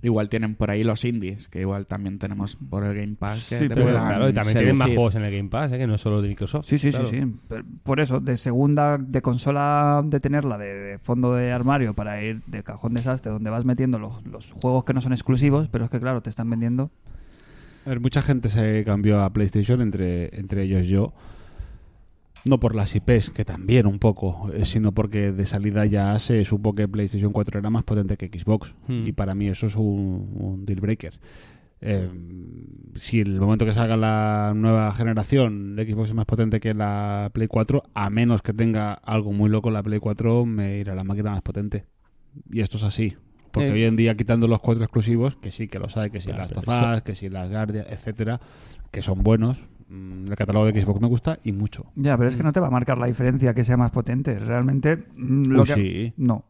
[0.03, 3.49] Igual tienen por ahí los indies, que igual también tenemos por el Game Pass.
[3.49, 5.79] Que Sí, pero claro, y también tienen más juegos en el Game Pass, ¿eh?
[5.79, 6.67] que no es solo de Microsoft.
[6.67, 7.07] Sí, sí, Claro.
[7.07, 7.35] sí, sí.
[7.49, 12.23] Pero Por eso, de segunda, de consola, de tenerla de, de fondo de armario para
[12.23, 15.85] ir de cajón desastre, donde vas metiendo los, los juegos que no son exclusivos, pero
[15.87, 16.91] es que claro, te están vendiendo.
[17.87, 21.15] A ver, mucha gente se cambió a PlayStation, entre, entre ellos yo.
[22.49, 26.45] No por las IPs, que también un poco, eh, sino porque de salida ya se
[26.45, 28.75] supo que PlayStation 4 era más potente que Xbox.
[28.87, 29.07] Hmm.
[29.07, 31.19] Y para mí eso es un, un deal breaker.
[31.81, 32.09] Eh,
[32.95, 37.31] si el momento que salga la nueva generación de Xbox es más potente que la
[37.35, 41.05] Play 4, a menos que tenga algo muy loco la Play 4, me irá la
[41.05, 41.85] máquina más potente.
[42.51, 43.17] Y esto es así.
[43.53, 43.73] Porque Eh.
[43.73, 46.43] hoy en día, quitando los cuatro exclusivos, que sí que los hay, que si Claro,
[46.43, 48.41] las Tofas, que si las Guardian, etcétera,
[48.91, 51.87] que son buenos, el catálogo de Xbox me gusta y mucho.
[51.95, 54.39] Ya, pero es que no te va a marcar la diferencia que sea más potente.
[54.39, 56.13] Realmente, mm, lo Uy, que- sí.
[56.17, 56.45] No.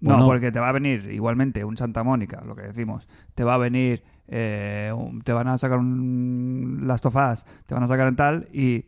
[0.00, 0.26] No, Bueno.
[0.26, 3.06] porque te va a venir igualmente un Santa Mónica, lo que decimos.
[3.36, 7.84] Te va a venir, eh, te van a sacar un Last of Us, te van
[7.84, 8.84] a sacar en tal y,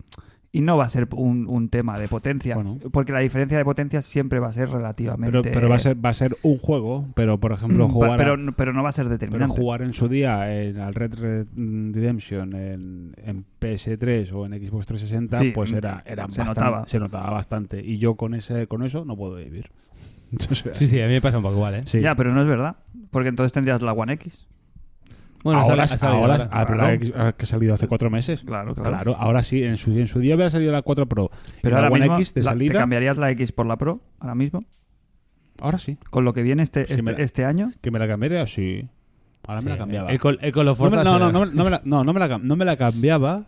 [0.57, 2.55] y no va a ser un, un tema de potencia.
[2.55, 2.79] Bueno.
[2.93, 5.41] Porque la diferencia de potencia siempre va a ser relativamente...
[5.43, 8.09] Pero, pero va, a ser, va a ser un juego, pero por ejemplo, Mm, jugar,
[8.11, 9.61] pa- a- pero, pero no va a ser pero determinante.
[9.61, 11.47] jugar en su día en al Red Red
[11.93, 16.49] Redemption en, en PS3 o en Xbox 360, Sí, pues mm, era, era se bastante-
[16.61, 16.87] notaba.
[16.89, 17.81] se notaba bastante.
[17.85, 19.71] Y yo con ese con eso no puedo vivir.
[20.33, 21.83] Entonces, Sí, sí, a mí me pasa un poco igual, ¿eh?
[21.87, 22.01] sí.
[22.01, 22.77] Ya, pero no es verdad.
[23.11, 24.47] Porque entonces tendrías la One X.
[25.45, 26.49] Bueno, ahora, ha salido ahora- ahora.
[26.51, 28.43] ah, la X- ah, que ha salido hace cuatro meses.
[28.45, 28.91] Claro, claro.
[28.91, 31.31] Claro, ahora sí, en su, en su día había salido la 4 Pro.
[31.63, 34.01] Pero la ahora One mismo, X de la- ¿te cambiarías la X por la Pro
[34.19, 34.65] ahora mismo?
[35.61, 35.99] Ahora sí.
[36.11, 37.71] Con lo que viene este, Sí, este, me la- este año.
[37.81, 38.89] Que me la cambiaría, sí.
[39.47, 40.11] Ahora me Sí, la cambiaba.
[40.11, 42.57] El, el of no, me, no, no, no, no me la, no, me la no
[42.57, 43.45] me la cambiaba.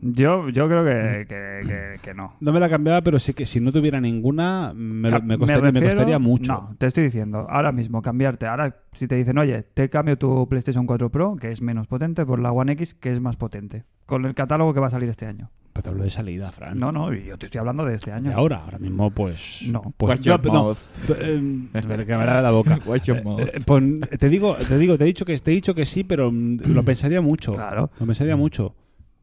[0.00, 2.34] Yo, yo creo que, que, que- que no.
[2.40, 5.62] No me la cambiaba, pero sí que si no tuviera ninguna, me, lo- me costaría,
[5.62, 6.52] me refiero- costaría mucho.
[6.52, 8.46] No, te estoy diciendo, ahora mismo cambiarte.
[8.46, 12.24] Ahora, si te dicen, oye, te cambio tu PlayStation 4 Pro, que es menos potente,
[12.24, 13.84] por la One X, que es más potente.
[14.06, 15.50] Con el catálogo que va a salir este año.
[15.72, 16.76] Pero te hablo de salida, Fran.
[16.78, 18.32] No, no, yo te estoy hablando de este De año.
[18.34, 19.60] ahora, ahora mismo, pues.
[19.68, 19.82] No.
[19.96, 20.78] Pues Watch yo, your no, mouth.
[21.20, 22.78] eh, que me lave la boca.
[22.86, 23.40] Watch your mouth.
[23.40, 26.02] Eh, pon- te digo, te digo, te he dicho que te he dicho que sí,
[26.04, 27.54] pero mm, lo pensaría mucho.
[27.54, 27.90] Claro.
[28.00, 28.74] Lo pensaría mucho.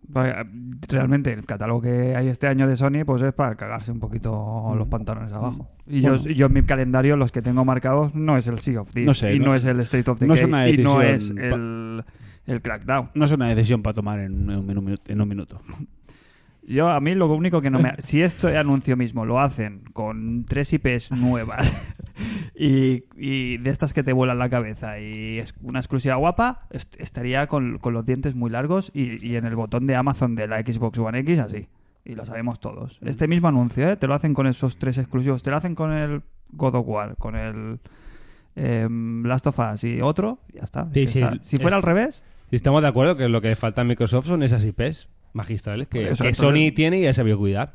[0.10, 0.46] Vaya,
[0.88, 4.74] Realmente, el catálogo que hay este año de Sony, pues es para cagarse un poquito
[4.78, 5.70] los pantalones abajo.
[5.88, 6.30] Y yo, Bueno.
[6.32, 9.08] yo en mi calendario, los que tengo marcados, no es el Sea of Thieves.
[9.08, 10.48] No sé, y no, no- es el State of no Decay.
[10.48, 12.04] una y no es el,
[12.46, 13.10] el Crackdown.
[13.16, 15.04] No es una decisión para tomar en, un- en un minuto.
[15.12, 15.62] En un minuto.
[16.68, 17.94] Yo, a mí lo único que no me...
[18.00, 21.72] Si esto anuncio mismo lo hacen con tres IPs nuevas
[22.56, 26.96] y, y de estas que te vuelan la cabeza y es una exclusiva guapa, est-
[27.00, 30.48] estaría con, con los dientes muy largos y, y en el botón de Amazon de
[30.48, 31.68] la Xbox One X así.
[32.04, 33.00] Y lo sabemos todos.
[33.04, 33.96] Este mismo anuncio, ¿eh?
[33.96, 35.42] Te lo hacen con esos tres exclusivos.
[35.44, 37.80] Te lo hacen con el God of War, con el
[38.56, 40.88] em, Last of Us y otro, y ya está.
[40.94, 41.34] Sí, está.
[41.42, 44.28] Si fuera es- al revés, Si estamos de acuerdo que lo que falta a Microsoft
[44.28, 47.74] son esas IPs magistrales que, que Sony tiene y ya sabió cuidar.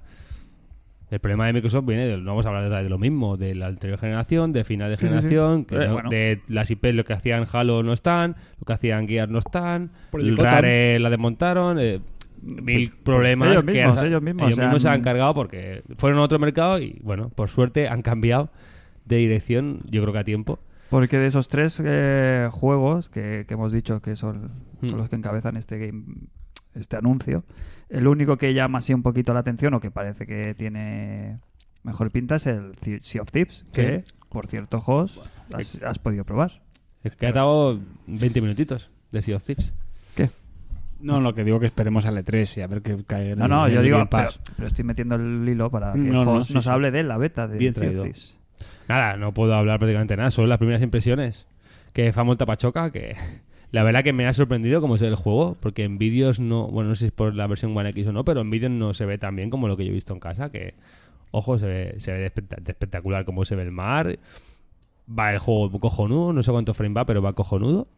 [1.10, 3.56] El problema de Microsoft viene de, no vamos a hablar de, de lo mismo, de
[3.56, 5.14] la anterior generación, de final de Sí, sí, sí.
[5.16, 6.08] generación, que Eh, no- bueno.
[6.10, 9.90] de las IPs, lo que hacían Halo no están, lo que hacían Gear no están,
[10.12, 10.36] el.
[10.36, 12.00] Rare la desmontaron, eh,
[12.42, 16.20] mil problemas ellos que mismos, han- ellos mismos se se han- han cargado porque fueron
[16.20, 18.50] a otro mercado y bueno, por suerte han cambiado
[19.04, 20.60] de dirección, yo creo que a tiempo.
[20.90, 24.94] Porque de esos tres eh, juegos que, que hemos dicho que son Hmm.
[24.96, 26.04] los que encabezan este game,
[26.74, 27.44] este anuncio,
[27.88, 31.38] el único que llama así un poquito la atención o que parece que tiene
[31.82, 35.20] mejor pinta es el Sea of Thieves, que por cierto, Jos,
[35.52, 36.62] has, has podido probar.
[37.02, 39.74] Es que ha dado 20 minutitos de Sea of Thieves.
[40.14, 40.28] ¿Qué?
[41.00, 43.46] No, lo que digo que esperemos al E3 y a ver qué cae en No,
[43.46, 44.28] el- no, yo el digo, pero,
[44.66, 46.70] estoy metiendo el hilo para que No, no, Jos sí, nos sí.
[46.70, 47.94] hable de la beta de Bien Sea of.
[48.02, 48.36] Thieves.
[48.86, 51.46] Nada, no puedo hablar prácticamente nada, solo las primeras impresiones.
[51.94, 53.16] Que fa molta pachoca, que
[53.72, 56.90] la verdad que me ha sorprendido cómo es el juego, porque en vídeos no, bueno,
[56.90, 58.94] no sé si es por la versión One X o no, pero en vídeos no
[58.94, 60.74] se ve tan bien como lo que yo he visto en casa, que,
[61.30, 64.18] ojo, se ve, se ve espectacular cómo se ve el mar.
[65.08, 67.88] Va el juego cojonudo, no sé cuánto frame va, pero va cojonudo.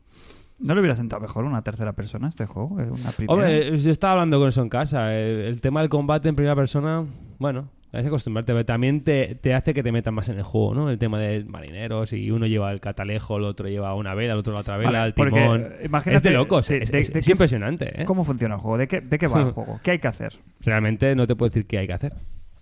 [0.58, 2.68] ¿No le hubiera sentado mejor una tercera persona a este juego?
[2.74, 3.34] Una primera?
[3.34, 5.14] Hombre, yo estaba hablando con eso en casa.
[5.14, 7.04] El, el tema del combate en primera persona,
[7.38, 7.68] bueno,
[8.00, 10.88] que acostumbrarte, pero también te, te hace que te metas más en el juego, ¿no?
[10.88, 14.38] El tema de marineros y uno lleva el catalejo, el otro lleva una vela, el
[14.38, 15.68] otro la otra vela, Vale, el timón.
[15.84, 18.04] imagínate- es de locos, sí, es, de- es- de es qué- impresionante, ¿eh?
[18.06, 18.78] ¿Cómo funciona el juego?
[18.78, 19.78] ¿De qué, de qué va el juego?
[19.82, 20.32] ¿Qué hay que hacer?
[20.60, 22.14] Realmente no te puedo decir qué hay que hacer.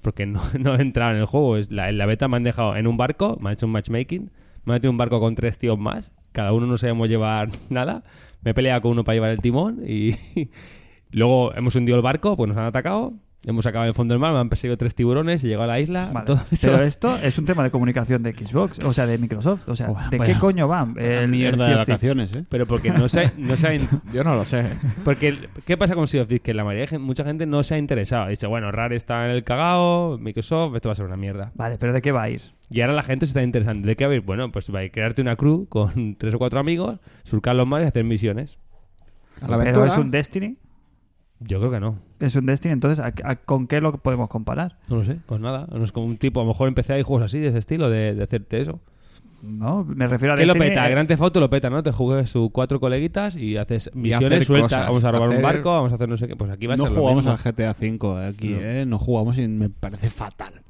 [0.02, 1.56] Porque no, no he entrado en el juego.
[1.58, 3.72] Es la, en la beta me han dejado en un barco, me han hecho un
[3.72, 4.30] matchmaking,
[4.64, 8.02] me han metido un barco con tres tíos más, cada uno no sabemos llevar nada.
[8.42, 10.14] Me he peleado con uno para llevar el timón y
[11.10, 13.12] luego hemos hundido el barco, pues nos han atacado.
[13.42, 15.66] Hemos acabado en el fondo del mar, me han perseguido tres tiburones, he llegado a
[15.68, 16.10] la isla.
[16.12, 16.26] Vale.
[16.26, 16.70] todo eso.
[16.70, 19.66] Pero esto es un tema de comunicación de Xbox, o sea, de Microsoft.
[19.70, 20.94] O sea, ¿de vaya- qué coño van?
[20.98, 22.44] El, mierda el de vacaciones, ¿eh?
[22.50, 24.66] Pero porque no se, no se ha in- Yo no lo sé.
[25.06, 26.42] Porque, ¿qué pasa con Sea of Thieves?
[26.42, 28.28] Que la mayoría de mucha gente no se ha interesado.
[28.28, 31.50] Dice, bueno, Rare está en el cagao, Microsoft, esto va a ser una mierda.
[31.54, 32.42] Vale, pero ¿de qué va a ir?
[32.68, 33.86] Y ahora la gente se está interesando.
[33.86, 34.20] ¿De qué va a ir?
[34.20, 37.66] Bueno, pues va a ir crearte una crew con tres o cuatro amigos, surcar los
[37.66, 38.58] mares y hacer misiones.
[39.40, 39.86] A la ¿Pero aventura.
[39.86, 40.58] es un Destiny?
[41.38, 42.09] Yo creo que no.
[42.20, 44.76] Es un Destiny, entonces, ¿a- a- ¿con qué lo podemos comparar?
[44.90, 45.66] No lo sé, con nada.
[45.72, 47.88] No es como un tipo, a lo mejor empecé hay juegos así, de ese estilo,
[47.90, 48.78] de, de hacerte eso.
[49.42, 50.68] No, me refiero a ¿Qué lo Destiny.
[50.68, 50.86] peta?
[50.86, 51.82] eh, Grand Theft Auto lo peta, ¿no?
[51.82, 54.70] Te juegas sus cuatro coleguitas y haces misiones sueltas.
[54.70, 56.36] cosas, vamos a robar un barco, vamos a hacer no sé qué.
[56.36, 57.32] Pues aquí va a No ser lo jugamos mismo.
[57.32, 58.60] al GTA V aquí, No.
[58.60, 58.84] ¿eh?
[58.84, 60.60] No jugamos y me parece fatal.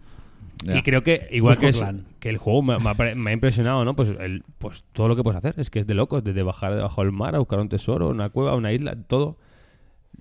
[0.63, 2.05] Y creo que, igual que, es- clan.
[2.21, 3.97] que el juego me, me ha, pare- me ha impresionado, ¿no?
[3.97, 5.55] Pues, el, pues todo lo que puedes hacer.
[5.59, 6.23] Es que es de locos.
[6.23, 9.37] Desde bajar debajo del mar a buscar un tesoro, una cueva, una isla, todo.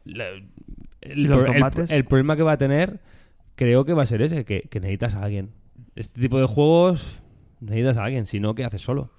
[0.05, 0.25] La-
[1.01, 1.91] el, ¿Y los pro- combates?
[1.91, 2.99] el problema que va a tener,
[3.55, 5.51] creo que va a ser ese, que, que necesitas a alguien.
[5.95, 7.21] Este tipo de juegos
[7.59, 9.11] necesitas a alguien, si no, ¿qué haces solo?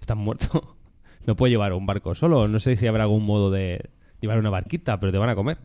[0.00, 0.76] Estás muerto.
[1.26, 2.48] No puedes llevar un barco solo.
[2.48, 3.88] No sé si habrá algún modo de
[4.20, 5.56] llevar una barquita, pero te van a comer.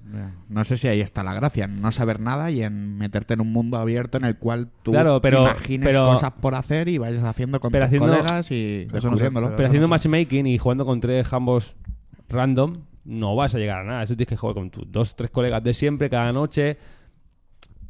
[0.47, 3.41] No sé si ahí está la gracia, en no saber nada y en meterte en
[3.41, 6.97] un mundo abierto en el cual tú Claro, pero- imagines pero- cosas por hacer y
[6.97, 11.27] vayas haciendo con Pero tus haciendo- colegas y pero- haciendo matchmaking y jugando con tres
[11.27, 11.75] jambos
[12.29, 14.03] random, no vas a llegar a nada.
[14.03, 16.77] Eso tienes que jugar con tus dos tres colegas de siempre cada noche.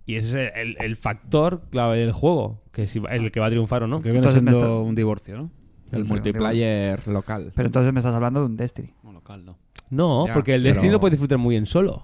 [0.06, 3.46] Y ese es el, el factor clave del juego, que si va- el que va
[3.46, 3.98] a triunfar o no.
[4.00, 5.52] Que viene Entonces me siendo está- un divorcio, ¿no?
[5.92, 7.52] el Sí, multiplayer local.
[7.56, 8.94] Pero entonces me estás hablando de un Destiny.
[9.04, 9.58] No, local, no.
[9.92, 12.04] No, Ya, porque el pero- Destiny lo puedes disfrutar muy bien solo.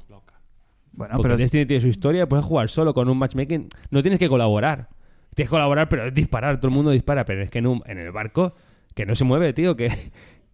[0.91, 3.67] Bueno, porque pero el Destiny tiene su historia, puedes jugar solo con un matchmaking.
[3.89, 4.87] No tienes que colaborar.
[5.35, 6.57] Tienes que colaborar, pero es disparar.
[6.57, 7.25] Todo el mundo dispara.
[7.25, 8.53] Pero es que en, un- en el barco,
[8.93, 9.75] que no se mueve, tío.
[9.75, 9.89] Que,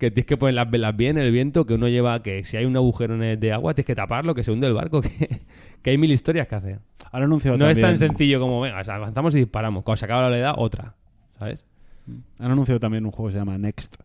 [0.01, 2.21] que tienes que poner las velas bien, el viento, que uno lleva.
[2.23, 4.67] Que si hay un agujero en el- de agua, tienes que taparlo, que se hunde
[4.67, 5.01] el barco.
[5.19, 5.41] Que,
[5.83, 6.79] que hay mil historias que hacer.
[7.11, 9.83] Han anunciado No es tan sencillo como, venga, o sea, avanzamos y disparamos.
[9.83, 10.95] Cuando se acaba la oleada, otra.
[11.39, 11.65] ¿Sabes?
[12.39, 13.95] Han anunciado también un juego que se llama Next.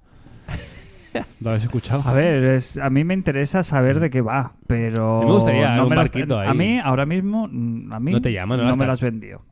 [1.40, 2.02] ¿Lo habéis escuchado?
[2.06, 5.16] A ver, es- a mí me interesa saber de qué va, pero...
[5.18, 6.48] A mí me gustaría no un me las- barquito ahí.
[6.48, 9.42] A mí, ahora mismo, mm, a mí No te llama, no las me las vendió.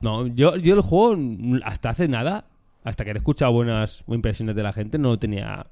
[0.00, 2.46] No, yo, yo el juego, mm, hasta hace nada,
[2.84, 5.66] hasta que he escuchado buenas impresiones de la gente, no lo tenía.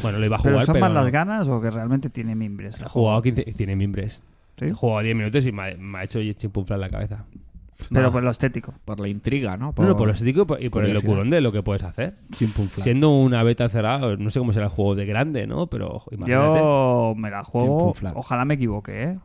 [0.00, 2.34] Bueno, lo iba a jugar, ¿Pero son pero más las ganas o que realmente tiene
[2.34, 2.80] mimbres?
[2.80, 4.22] He jugado 15, tiene mimbres.
[4.58, 4.66] ¿Sí?
[4.66, 7.24] He jugado 10 minutos y me ha, me ha hecho chimpuflar la cabeza.
[7.90, 8.12] Pero No.
[8.12, 8.74] por lo estético.
[8.84, 9.74] Por la intriga, ¿no?
[9.76, 11.82] No, no, por lo estético y por, y por el locurón de lo que puedes
[11.82, 12.14] hacer.
[12.36, 12.84] Chimpumfla.
[12.84, 15.66] Siendo una beta cerrada, no sé cómo será el juego de grande, ¿no?
[15.66, 16.58] Pero imagínate.
[16.60, 19.18] Yo me la juego, ojalá me equivoque, ¿eh?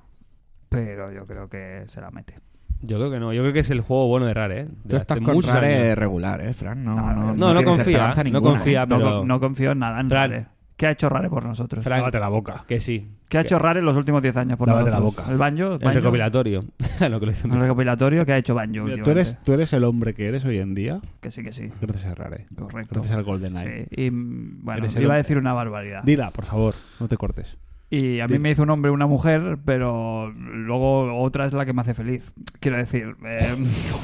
[0.69, 2.39] Pero yo creo que se la mete.
[2.81, 3.31] Yo creo que no.
[3.33, 4.65] Yo creo que es el juego bueno de Rare, ¿eh?
[4.65, 5.97] De Tú estás hace con muchos Rare años.
[5.97, 6.83] regular, ¿eh, Fran?
[6.83, 8.83] No, No, no, no, no confía, no confía.
[8.83, 8.87] ¿eh?
[8.87, 10.09] No, pero- co- no confío en nada en.
[10.09, 10.47] Rare.
[10.77, 11.83] ¿Qué ha hecho Rare por nosotros?
[11.83, 12.63] Frank, Lávate la boca.
[12.67, 13.09] que sí.
[13.27, 15.25] ¿Qué ha hecho Rare en los últimos 10 años por Lávate la nosotros?
[15.25, 15.31] boca.
[15.33, 16.63] El banjo, El banjo, recopilatorio.
[17.09, 19.73] Lo que lo hizo el recopilatorio que ha hecho Banjo Mira, tú, eres, tú eres
[19.73, 21.69] el hombre que eres hoy en día Que sí, que sí.
[21.81, 22.45] gracias a Rare.
[22.55, 22.93] Correcto.
[22.99, 23.87] Gracias al GoldenEye.
[23.89, 24.03] Sí.
[24.05, 25.23] Y mm, bueno, Eres el iba a hombre.
[25.23, 26.03] decir una barbaridad.
[26.03, 27.57] Dila, por favor, no te cortes.
[27.89, 31.71] Y a mí me hizo un hombre una mujer, pero luego otra es la que
[31.71, 32.33] me hace feliz.
[32.59, 33.15] Quiero decir.
[33.25, 33.55] eh,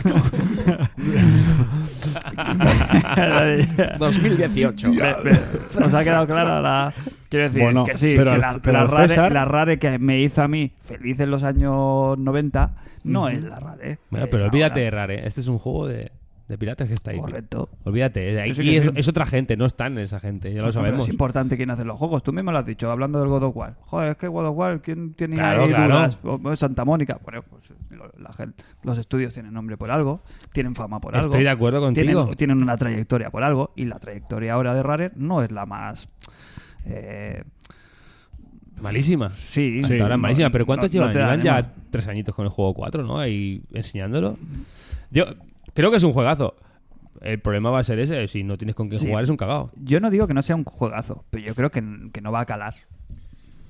[4.00, 4.88] 2018.
[4.89, 4.96] me-
[5.32, 5.39] me-
[5.80, 6.93] Nos ha quedado clara la.
[7.30, 9.98] Quiero decir Bueno, que sí, pero que la, pero la rare, César- la rare que
[10.00, 14.00] me hizo a mí feliz en los años 90 no es la rare.
[14.10, 14.91] Bueno, pero olvídate de.
[14.91, 15.28] Rare.
[15.28, 16.12] Este es un juego de,
[16.47, 17.17] de piratas que está ahí.
[17.17, 17.25] tío.
[17.25, 17.69] Correcto.
[17.86, 18.53] Olvídate.
[18.53, 18.91] Sí que es, sí.
[18.95, 20.53] es otra gente, no están esa gente.
[20.53, 21.01] Ya lo sabemos.
[21.01, 22.21] Es importante quién hace los juegos.
[22.21, 23.75] Tú mismo lo has dicho, hablando del God of War.
[23.82, 26.56] Joder, es que God of War, ¿quién tiene Claro, ahí claro.
[26.58, 27.19] Santa Mónica.
[27.23, 27.63] Bueno, pues
[28.19, 31.29] la gente- los estudios tienen nombre por algo, tienen fama por algo.
[31.29, 32.23] Estoy de acuerdo contigo.
[32.23, 35.65] tienen, tienen una trayectoria por algo y la trayectoria ahora de Rare no es la
[35.65, 36.10] más
[36.86, 37.43] eh,
[38.82, 39.29] Malísima.
[39.29, 40.49] sí, Hasta ahora es no- malísima.
[40.49, 41.13] Pero ¿cuántos no- llevan?
[41.13, 43.17] llevan ya tres añitos con el juego 4, ¿no?
[43.19, 44.38] Ahí enseñándolo.
[45.12, 45.25] Yo
[45.73, 46.55] creo que es un juegazo.
[47.21, 48.27] El problema va a ser ese.
[48.27, 49.07] Si no tienes con quién Sí.
[49.07, 49.71] jugar, es un cagao.
[49.75, 51.81] yo no digo que no sea un juegazo pero yo creo que,
[52.12, 52.73] que no va a calar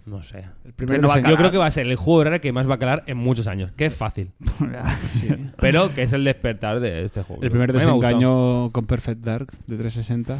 [0.05, 0.43] No sé.
[0.75, 1.37] primer no va a Yo calar.
[1.39, 3.17] creo que va a ser el juego de Rare que más va a calar en
[3.17, 3.71] muchos años.
[3.77, 4.31] Que es fácil.
[5.59, 7.43] Pero que es el despertar de este juego.
[7.43, 10.37] El primer desengaño con Perfect Dark de 360.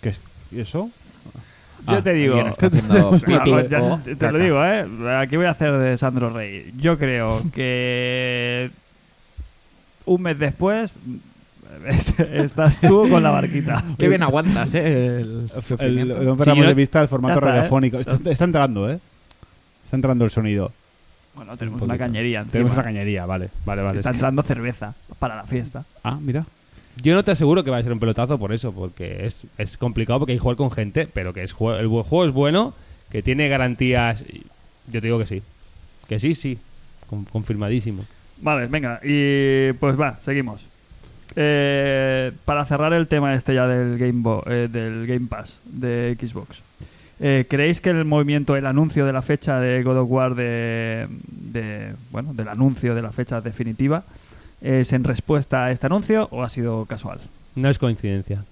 [0.00, 0.20] ¿Qué es?
[0.50, 0.90] ¿Y eso?
[1.86, 4.64] yo Ah, te digo Alguien está haciendo Claro, pipí ya o te, te lo digo,
[4.64, 4.86] ¿eh?
[5.18, 6.72] Aquí voy a hacer de Sandro Rey.
[6.78, 8.70] Yo creo que
[10.06, 10.92] un mes después
[12.32, 13.82] estás tú con la barquita.
[13.98, 15.20] Qué bien aguantas, ¿eh?
[15.20, 16.36] El El, yo-
[16.66, 17.52] de vista el formato está, ¿eh?
[17.56, 17.98] radiofónico.
[17.98, 18.98] Está, está entrando, ¿eh?
[19.84, 20.72] Está entrando el sonido.
[21.34, 22.52] Bueno, tenemos Un una cañería encima.
[22.52, 23.50] Tenemos una cañería, vale.
[23.64, 23.96] Vale, vale.
[23.98, 25.84] Está entrando cerveza para la fiesta.
[26.02, 26.46] Ah, mira.
[27.02, 29.76] Yo no te aseguro que va a ser un pelotazo por eso, porque es, es
[29.76, 31.56] complicado porque hay que jugar con gente, pero que es el
[31.88, 32.72] juego es bueno,
[33.10, 34.22] que tiene garantías.
[34.86, 35.42] Yo te digo que sí.
[36.06, 36.56] Que sí, sí.
[37.10, 38.04] Con- confirmadísimo.
[38.44, 40.66] Vale, venga, y pues va, seguimos.
[41.34, 46.16] Eh, para cerrar el tema este ya del Game, Bo- eh, del Game Pass de
[46.20, 46.62] Xbox.
[47.20, 51.08] Eh, ¿Creéis que el movimiento, el anuncio de la fecha de God of War de,
[51.26, 54.02] de- bueno, del anuncio de la fecha definitiva
[54.60, 57.20] es en respuesta a este anuncio o ha sido casual?
[57.54, 58.44] No es coincidencia.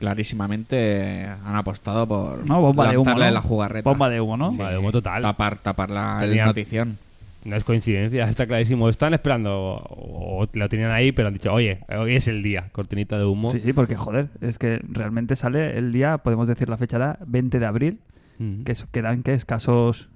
[0.00, 3.88] Clarísimamente han apostado por No, bomba de humo, la jugarreta.
[3.88, 4.50] Bomba de humo, ¿no?
[4.50, 4.56] Sí.
[4.56, 5.22] Bomba de humo total.
[5.22, 6.98] Tapar, tapar la Tenía- notición.
[7.44, 8.88] No es coincidencia, está clarísimo.
[8.88, 12.68] Están esperando, o, o lo tenían ahí, pero han dicho, oye, hoy es el día,
[12.72, 13.50] cortinita de humo.
[13.50, 17.18] Sí, sí, porque joder, es que realmente sale el día, podemos decir la fecha da
[17.26, 18.00] 20 de abril,
[18.64, 20.08] que quedan que escasos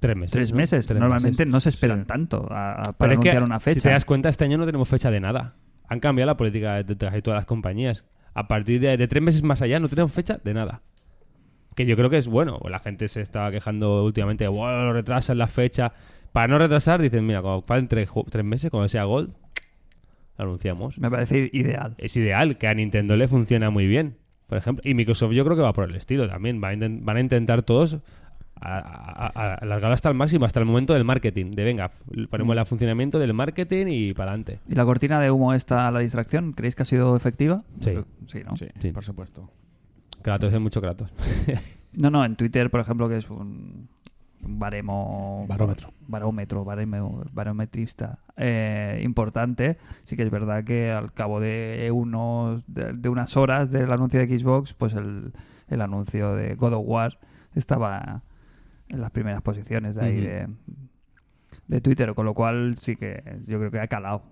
[0.00, 0.32] Tres meses.
[0.32, 0.56] tres ¿no?
[0.58, 0.86] meses.
[0.86, 1.52] Tres Normalmente meses.
[1.52, 2.04] no se esperan Sí.
[2.06, 3.80] tanto a- a- Pero para es que, anunciar una fecha.
[3.80, 5.54] Si te das cuenta, este año no tenemos fecha de nada.
[5.88, 8.04] Han cambiado la política de, de casi todas las compañías.
[8.34, 10.82] A partir de, de tres meses más allá no tenemos fecha de nada.
[11.74, 12.60] Que yo creo que es bueno.
[12.68, 15.92] La gente se estaba quejando últimamente, bueno, retrasan la fecha.
[16.32, 19.32] Para no retrasar, dicen, mira, cuando falten tres, meses, cuando sea Gold,
[20.38, 20.98] lo anunciamos.
[20.98, 21.94] Me parece ideal.
[21.98, 24.16] Es ideal, que a Nintendo le funciona muy bien,
[24.48, 24.82] por ejemplo.
[24.88, 26.60] Y Microsoft yo creo que va por el estilo también.
[26.62, 27.98] Va a van a intentar todos
[28.60, 31.50] a- a- a- alargarlo hasta el máximo, hasta el momento del marketing.
[31.52, 31.90] De venga,
[32.30, 34.58] ponemos el funcionamiento del marketing y para adelante.
[34.68, 37.62] ¿Y la cortina de humo esta, la distracción, creéis que ha sido efectiva?
[37.80, 37.92] Sí.
[38.26, 38.56] Sí, ¿no?
[38.56, 38.90] Sí, Sí.
[38.92, 39.50] por supuesto.
[40.24, 41.12] Kratos es mucho Kratos.
[41.96, 43.88] No, no, en Twitter, por ejemplo, que es un,
[44.40, 45.44] baremo...
[45.46, 45.92] Barómetro.
[46.08, 49.78] Barómetro, baremo- barometrista eh, importante.
[50.02, 54.18] Sí que es verdad que al cabo de, unos, de, de unas horas del anuncio
[54.18, 55.32] de Xbox, pues el,
[55.68, 57.18] el anuncio de God of War
[57.54, 58.22] estaba
[58.88, 60.20] en las primeras posiciones de ahí
[61.68, 64.22] de Twitter, con lo cual sí que yo creo que ha calado.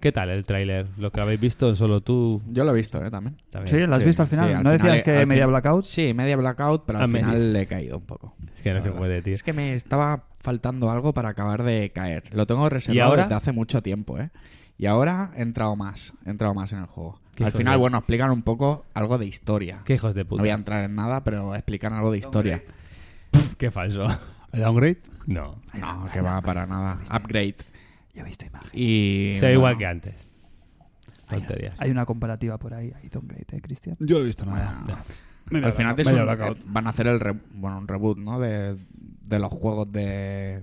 [0.00, 0.88] ¿Qué tal el tráiler?
[0.98, 3.10] Lo que habéis visto solo tú Yo lo he visto, ¿eh?
[3.10, 3.36] También.
[3.50, 3.76] también.
[3.76, 3.86] ¿Sí?
[3.86, 4.46] ¿Lo has Sí, visto al final?
[4.48, 5.84] sí, al ¿No final, decías que al media fin- blackout?
[5.84, 7.26] Sí, media blackout, pero A al media.
[7.28, 8.34] final le he caído un poco.
[8.56, 9.34] Es que no se puede, tío.
[9.34, 12.24] Es que me estaba faltando algo para acabar de caer.
[12.34, 13.22] Lo tengo reservado ahora?
[13.24, 14.30] desde hace mucho tiempo, ¿eh?
[14.78, 17.20] Y ahora he entrado más, he entrado más en el juego.
[17.42, 19.80] Al final, de- bueno, explican un poco algo de historia.
[19.84, 20.42] Qué hijos de No puta.
[20.42, 22.62] voy a entrar en nada, pero explican algo de historia.
[23.56, 24.06] Qué falso.
[24.52, 24.98] ¿El downgrade?
[25.26, 25.56] No.
[25.74, 26.98] No, que va para nada.
[27.14, 27.56] Upgrade.
[28.14, 28.70] Ya he visto imagen.
[28.72, 29.34] Y.
[29.38, 30.26] Se ve igual que antes.
[31.28, 31.74] Tonterías.
[31.80, 33.96] Hay una comparativa por ahí, hay downgrade, ¿eh, Cristian?
[34.00, 34.82] Yo lo he visto nada.
[34.84, 35.02] bueno,
[35.50, 36.58] Media al final blackout, es blackout.
[36.58, 38.38] eh, van a hacer el re- bueno, un reboot, ¿no?
[38.38, 38.76] De,
[39.28, 40.62] de los juegos de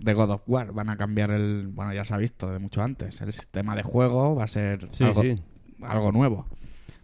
[0.00, 0.72] de God of War.
[0.72, 1.68] Van a cambiar el.
[1.72, 3.22] Bueno, ya se ha visto de mucho antes.
[3.22, 5.38] El sistema de juego va a ser Sí, algo, sí.
[5.80, 6.46] algo nuevo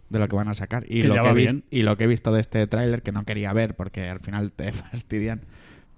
[0.09, 0.85] de lo que van a sacar.
[0.87, 1.63] Y Que lo ya que, va he vis- bien.
[1.71, 4.51] y lo que he visto de este tráiler, que no quería ver porque al final
[4.51, 5.41] te fastidian.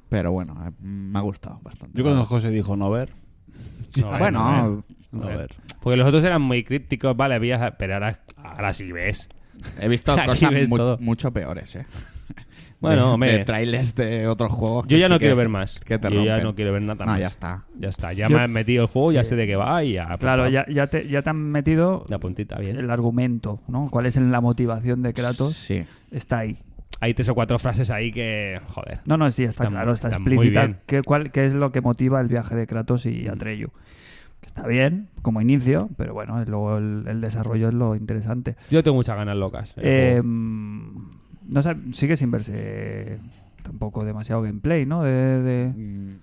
[0.07, 1.97] Pero bueno, eh, me ha gustado bastante.
[1.97, 3.09] Yo cuando el José dijo no ver,
[4.01, 4.81] No, bueno,
[5.11, 5.37] no ver.
[5.37, 5.51] ver.
[5.81, 9.29] Porque los otros eran muy crípticos, vale, veías, pero ahora, ahora sí ves.
[9.79, 10.97] he visto Aquí cosas ves mu- todo.
[10.99, 11.85] mucho peores, ¿eh?
[12.79, 14.85] Bueno, de, trailers de otros juegos.
[14.87, 15.79] Yo que ya sí no que- quiero ver más.
[15.79, 16.43] que te Yo ya rompen.
[16.43, 17.21] no quiero ver nada No, más.
[17.21, 17.63] ya está.
[17.79, 18.11] Ya está.
[18.11, 20.09] Ya Yo- me han metido el juego, ya sé de qué va y ya.
[20.19, 22.75] Claro, ya, te, ya te han metido La puntita, bien.
[22.77, 23.89] el argumento, ¿no?
[23.89, 25.53] ¿Cuál es la motivación de Kratos?
[25.53, 25.85] Sí.
[26.11, 26.57] Está ahí.
[27.03, 28.61] Hay tres o cuatro frases ahí que.
[28.69, 29.01] Joder.
[29.05, 32.21] No, no, sí, está Está claro, está explícita qué, cuál, qué es lo que motiva
[32.21, 33.71] el viaje de Kratos y Atreyu.
[34.39, 38.55] Que Está bien como inicio, pero bueno, luego el, el desarrollo es lo interesante.
[38.69, 39.73] Yo tengo muchas ganas locas.
[39.75, 43.19] Eh, no sé, sigue sin verse
[43.63, 45.03] tampoco demasiado gameplay, ¿no?
[45.03, 46.19] De, de- Mm,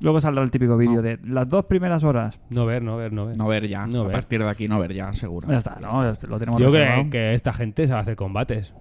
[0.00, 1.02] Luego saldrá el típico vídeo No.
[1.02, 2.40] de las dos primeras horas.
[2.48, 3.36] No ver, no ver, no ver.
[3.36, 3.86] No ver ya.
[3.86, 4.12] No a ver.
[4.12, 5.46] partir de aquí no ver ya, seguro.
[5.48, 6.02] Ya está, ¿no?
[6.02, 8.72] Ya está, lo tenemos Yo creo que esta gente sabe hacer combates.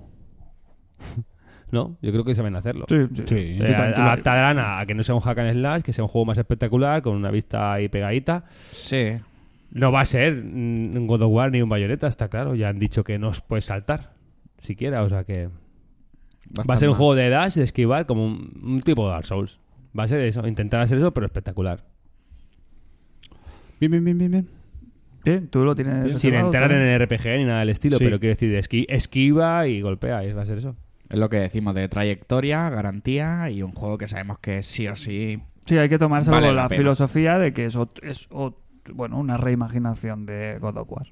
[1.72, 1.98] ¿No?
[2.02, 2.86] Yo creo que saben hacerlo.
[2.90, 3.24] Sí, sí.
[3.28, 3.36] Sí.
[3.38, 6.26] Eh, adaptarán a, a que no sea un hack and slash, que sea un juego
[6.26, 8.44] más espectacular, con una vista ahí pegadita.
[8.50, 9.14] Sí.
[9.72, 12.56] No va a ser un God of War ni un Bayonetta, está claro.
[12.56, 14.12] Ya han dicho que no os puedes saltar,
[14.62, 15.02] siquiera.
[15.04, 15.48] O sea que
[16.70, 19.26] va a ser un juego de dash, de esquivar, como un, un tipo de Dark
[19.26, 19.60] Souls.
[19.98, 21.86] Va a ser eso, intentar hacer eso, pero espectacular.
[23.80, 24.48] Bien, bien, bien, bien, bien.
[25.24, 28.04] Bien, tú lo tienes Sin entrar en el RPG ni nada del estilo, Sí.
[28.04, 30.76] pero quiero decir, de esqui- esquiva y golpea, y va a ser eso.
[31.12, 34.96] Es lo que decimos de trayectoria, garantía y un juego que sabemos que sí o
[34.96, 35.42] sí.
[35.66, 38.56] Sí, hay que tomárselo Vale con la filosofía de que es, ot- es ot-
[38.94, 41.08] bueno, una reimaginación de God of War.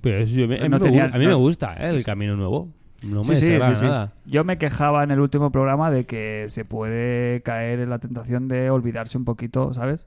[0.00, 1.74] Pero eso yo me- a mí, No me, tenía- gu- a mí no- me gusta
[1.74, 1.90] ¿eh?
[1.90, 2.68] el camino nuevo.
[3.02, 3.86] No me Sí, sí, desagrada sí, sí.
[3.86, 4.12] nada.
[4.26, 8.48] Yo me quejaba en el último programa de que se puede caer en la tentación
[8.48, 10.06] de olvidarse un poquito, ¿sabes?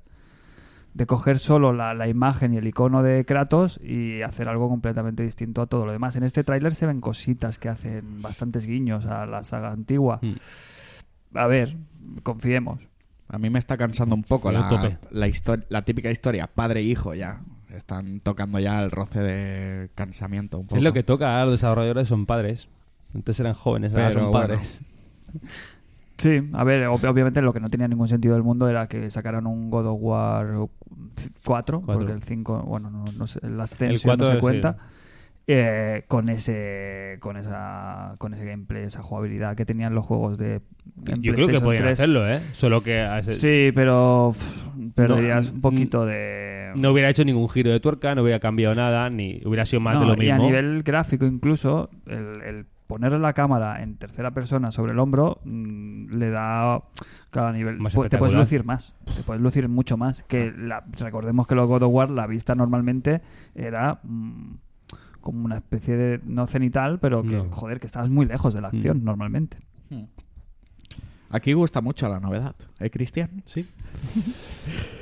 [0.99, 5.23] De coger solo la, la imagen y el icono de Kratos y hacer algo completamente
[5.23, 6.17] distinto a todo lo demás.
[6.17, 10.19] En este tráiler se ven cositas que hacen bastantes guiños a la saga antigua.
[10.21, 11.37] Mm.
[11.37, 11.77] A ver,
[12.23, 12.81] confiemos.
[13.29, 14.97] A mí me está cansando un poco la, tope.
[15.69, 17.43] la, típica historia padre-hijo ya.
[17.69, 20.75] Están tocando ya el roce de cansamiento un poco.
[20.75, 22.67] Es lo que toca, los desarrolladores son padres.
[23.15, 24.59] Antes eran jóvenes, ahora Pero son bueno.
[26.19, 29.09] Sí, a ver, ob- obviamente lo que no tenía ningún sentido del mundo era que
[29.09, 30.67] sacaran un God of War 4,
[31.43, 31.81] Cuatro.
[31.81, 33.55] porque el 5, bueno, no, no sé, el
[34.03, 34.77] cuatro, no se cuenta.
[35.51, 40.61] eh, con ese con esa con ese gameplay, esa jugabilidad que tenían los juegos de
[41.21, 41.93] Yo creo que podían 3.
[41.93, 42.39] hacerlo, ¿eh?
[42.53, 47.25] Solo que a ese- Sí, pero pff, perderías No, un poquito de no hubiera hecho
[47.25, 50.21] ningún giro de tuerca, no hubiera cambiado nada, ni hubiera sido más No, de lo
[50.23, 50.47] Y a mismo.
[50.49, 56.07] nivel gráfico incluso, el, el ponerle la cámara en tercera persona sobre el hombro mm,
[56.17, 56.81] le da
[57.29, 57.77] cada nivel.
[57.79, 60.23] Más te puedes lucir más, te puedes lucir mucho más.
[60.23, 63.21] Que la- recordemos que los God of War, la vista normalmente
[63.53, 64.55] era mm,
[65.21, 67.47] como una especie de, no cenital, pero que, No.
[67.51, 69.03] joder, que estabas muy lejos de la acción Mm.
[69.05, 69.57] normalmente.
[71.31, 73.41] Aquí gusta mucho la novedad, ¿eh, Cristian?
[73.45, 73.67] Sí.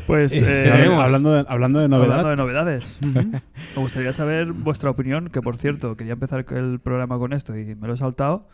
[0.07, 2.97] Pues Eh, hablando, de, hablando de novedad, Hablando de novedades.
[3.01, 3.41] Me
[3.75, 7.87] gustaría saber vuestra opinión, que por cierto, quería empezar el programa con esto y me
[7.87, 8.47] lo he saltado,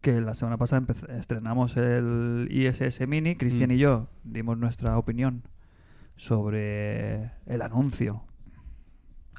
[0.00, 0.84] que la semana pasada
[1.16, 3.74] estrenamos el ISS Mini, Cristian Mm.
[3.74, 5.44] y yo dimos nuestra opinión
[6.16, 8.22] sobre el anuncio,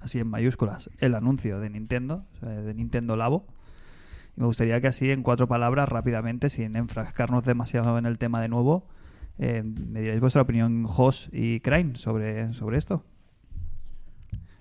[0.01, 3.45] así en mayúsculas, el anuncio de Nintendo, de Nintendo Labo.
[4.39, 8.39] Y me gustaría que así en cuatro palabras, rápidamente, sin enfrascarnos demasiado en el tema
[8.39, 8.87] de nuevo,
[9.37, 13.03] eh, me diréis vuestra opinión, Jos y Crane, sobre, sobre esto.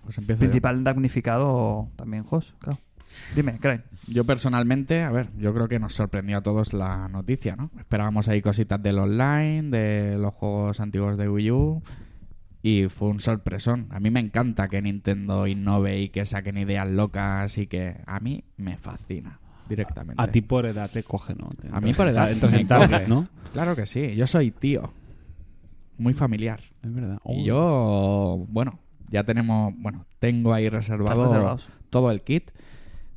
[0.03, 0.41] Pues empiezo.
[0.41, 2.81] Principal damnificado también Jos, claro.
[3.37, 3.85] Dime, Crane.
[4.09, 7.71] Yo personalmente, a ver, yo creo que nos sorprendió a todos la noticia, ¿no?
[7.79, 11.83] Esperábamos ahí cositas del online, de los juegos antiguos de Wii U.
[12.63, 13.87] Y fue un sorpresón.
[13.91, 18.19] A mí me encanta que Nintendo innove y que saquen ideas locas y que a
[18.19, 19.39] mí me fascina
[19.69, 20.23] directamente.
[20.23, 21.49] a ti por edad te coge, ¿no?
[21.61, 23.07] Te A mí por edad entras en target.
[23.09, 23.29] ¿no?
[23.53, 24.93] Claro que sí, yo soy tío.
[25.99, 26.61] Muy familiar.
[26.83, 27.19] Es verdad.
[27.27, 27.45] Y Uy.
[27.45, 31.57] yo, bueno, ya tenemos, bueno, tengo ahí reservado
[31.91, 32.51] todo el kit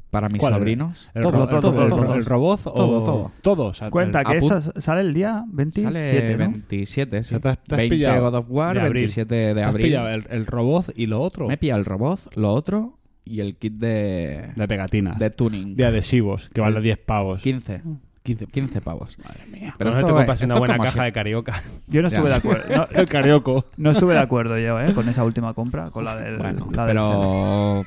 [0.10, 1.10] para mis sobrinos.
[1.14, 2.16] ¿El, todo, todo, el- todo, el- todo.
[2.16, 3.32] el robot o Todo, todo.
[3.42, 3.66] todo?
[3.68, 6.38] O sea, Cuenta el- que esto sale el día 27, Sale ¿no?
[6.52, 7.30] 27, sí.
[7.30, 8.94] sea, te has- te has 20 pillado God of War, de abril.
[9.04, 9.86] 27 de ¿te has abril.
[9.86, 12.98] pillado el, el robot y lo otro Me he pillado el robot, lo otro
[13.32, 15.82] y el kit de, de pegatinas, de de, tuning.
[15.82, 17.42] adhesivos, que vale 10 pavos.
[17.42, 17.82] 15.
[18.24, 19.18] 15 15 pavos.
[19.24, 19.74] Madre mía.
[19.78, 21.62] Pero no esto- te compras una buena caja si- de carioca.
[21.88, 22.30] Yo no estuve Ya.
[22.30, 22.76] de acuerdo.
[22.76, 23.66] No, El carioco.
[23.78, 24.94] no estuve de acuerdo yo, ¿eh?
[24.94, 26.38] Con esa última compra, con la del.
[26.38, 27.84] Bueno, la del pero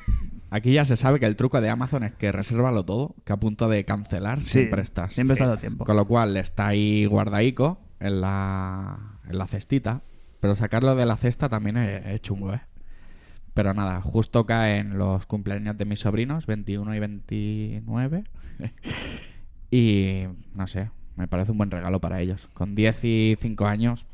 [0.50, 3.36] aquí ya se sabe que el truco de Amazon es que resérvalo todo, que a
[3.36, 5.12] punto de cancelar Sí, siempre estás.
[5.14, 5.42] Siempre Sí.
[5.42, 5.84] estás a tiempo.
[5.84, 10.02] Con lo cual está ahí guardaico en la, en la cestita.
[10.40, 12.60] Pero sacarlo de la cesta también es, es chungo, ¿eh?
[13.54, 18.24] Pero nada, justo caen los cumpleaños de mis sobrinos, 21 y 29.
[19.70, 20.24] y
[20.54, 22.48] no sé, Me parece un buen regalo para ellos.
[22.52, 24.06] Con 10 y 5 años,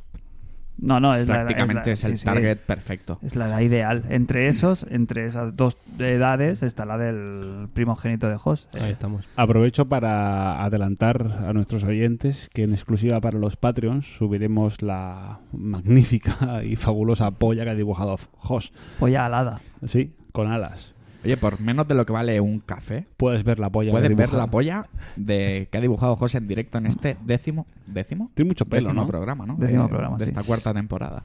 [0.80, 2.24] No, no, es la- prácticamente la- es, el sí, sí.
[2.24, 3.18] target perfecto.
[3.22, 4.04] Es la edad ideal.
[4.08, 8.68] Entre esos, entre esas dos edades, está la del primogénito de Jos.
[8.74, 9.28] Eh, Ahí estamos.
[9.36, 16.62] Aprovecho para adelantar a nuestros oyentes que en exclusiva para los Patreons subiremos la magnífica
[16.64, 18.72] y fabulosa polla que ha dibujado Jos.
[18.98, 19.60] Polla alada.
[19.86, 20.94] Sí, con alas.
[21.24, 23.90] Oye, por menos de lo que vale un café, Puedes ver la polla.
[23.90, 28.30] puedes ver la polla de que ha dibujado José en directo en este décimo, décimo,
[28.34, 29.06] Tiene mucho pelo, décimo ¿no?
[29.08, 29.56] programa, ¿no?
[29.56, 30.30] Décimo de, programa, de sí.
[30.30, 31.22] esta cuarta temporada.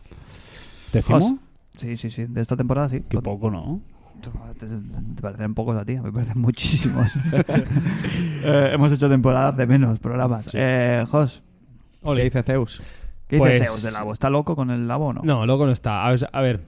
[0.91, 1.19] ¿Decimo?
[1.19, 1.33] Jos.
[1.77, 2.25] Sí, sí, sí.
[2.25, 3.03] De esta temporada sí.
[3.07, 3.81] Qué poco, ¿no?
[4.57, 7.07] Te, te parecen pocos a ti, me parecen muchísimos.
[8.47, 10.49] Eh, hemos hecho temporadas de menos programas.
[10.53, 11.41] Eh, Jos,
[12.03, 12.81] ¿Qué dice Zeus?
[13.27, 14.13] ¿qué Pues- dice Zeus del Labo?
[14.13, 15.21] ¿Está loco con el Labo o no?
[15.23, 16.05] No, loco no está.
[16.05, 16.61] A ver, a ver,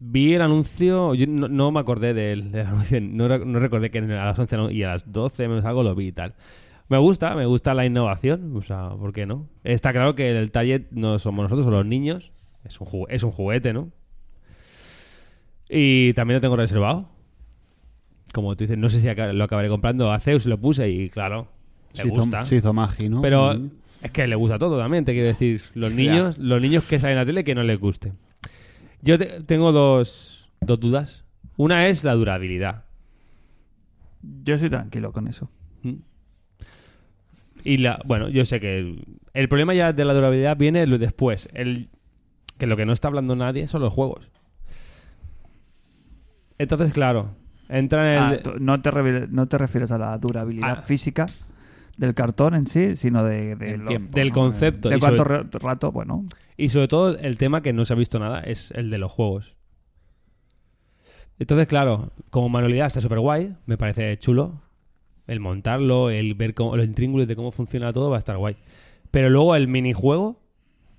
[0.00, 3.98] vi el anuncio, yo no, no me acordé del, del anuncio, no, no recordé que
[3.98, 6.34] a las 11 no- y a las 12 menos algo lo vi y tal.
[6.88, 9.48] Me gusta, me gusta la innovación, o sea, ¿por qué no?
[9.62, 12.32] Está claro que el target no somos nosotros, son los niños,
[12.64, 13.90] es un, jugu- es un juguete, ¿no?
[15.68, 17.08] Y también lo tengo reservado.
[18.32, 20.10] Como tú dices, no sé si lo acabaré comprando.
[20.12, 21.48] A Zeus lo puse y claro,
[21.94, 22.44] le Se hizo- gusta.
[22.44, 23.20] Se hizo magi, ¿no?
[23.20, 23.70] Pero Mm.
[24.02, 25.60] es que le gusta todo también, te quiero decir.
[25.74, 28.12] Los niños, los niños que salen en la tele que no les guste.
[29.02, 31.24] Yo te- tengo dos, dos dudas.
[31.56, 32.84] Una es la durabilidad.
[34.44, 35.50] Yo estoy tranquilo con eso.
[35.82, 35.94] ¿Mm?
[37.64, 41.48] Y la, bueno, yo sé que el, el problema ya de la durabilidad viene después.
[41.54, 41.88] El,
[42.58, 44.28] que lo que no está hablando nadie son los juegos.
[46.58, 47.30] Entonces, claro,
[47.68, 48.42] entra en Ah, el.
[48.42, 48.90] tú- no, te
[49.28, 50.82] no te refieres a la durabilidad Ah.
[50.82, 51.26] física
[51.96, 54.12] del cartón en sí, sino de, lo- tiempo.
[54.14, 54.34] del ¿no?
[54.34, 54.88] concepto.
[54.88, 56.24] de cuánto sobre- rato, bueno.
[56.60, 59.10] Y sobre todo el tema que no se ha visto nada es el de los
[59.10, 59.54] juegos.
[61.38, 64.60] Entonces, claro, como manualidad está súper guay, me parece chulo.
[65.26, 68.56] El montarlo, el ver cómo, los intríngulos de cómo funciona todo va a estar guay.
[69.10, 70.38] Pero luego el minijuego,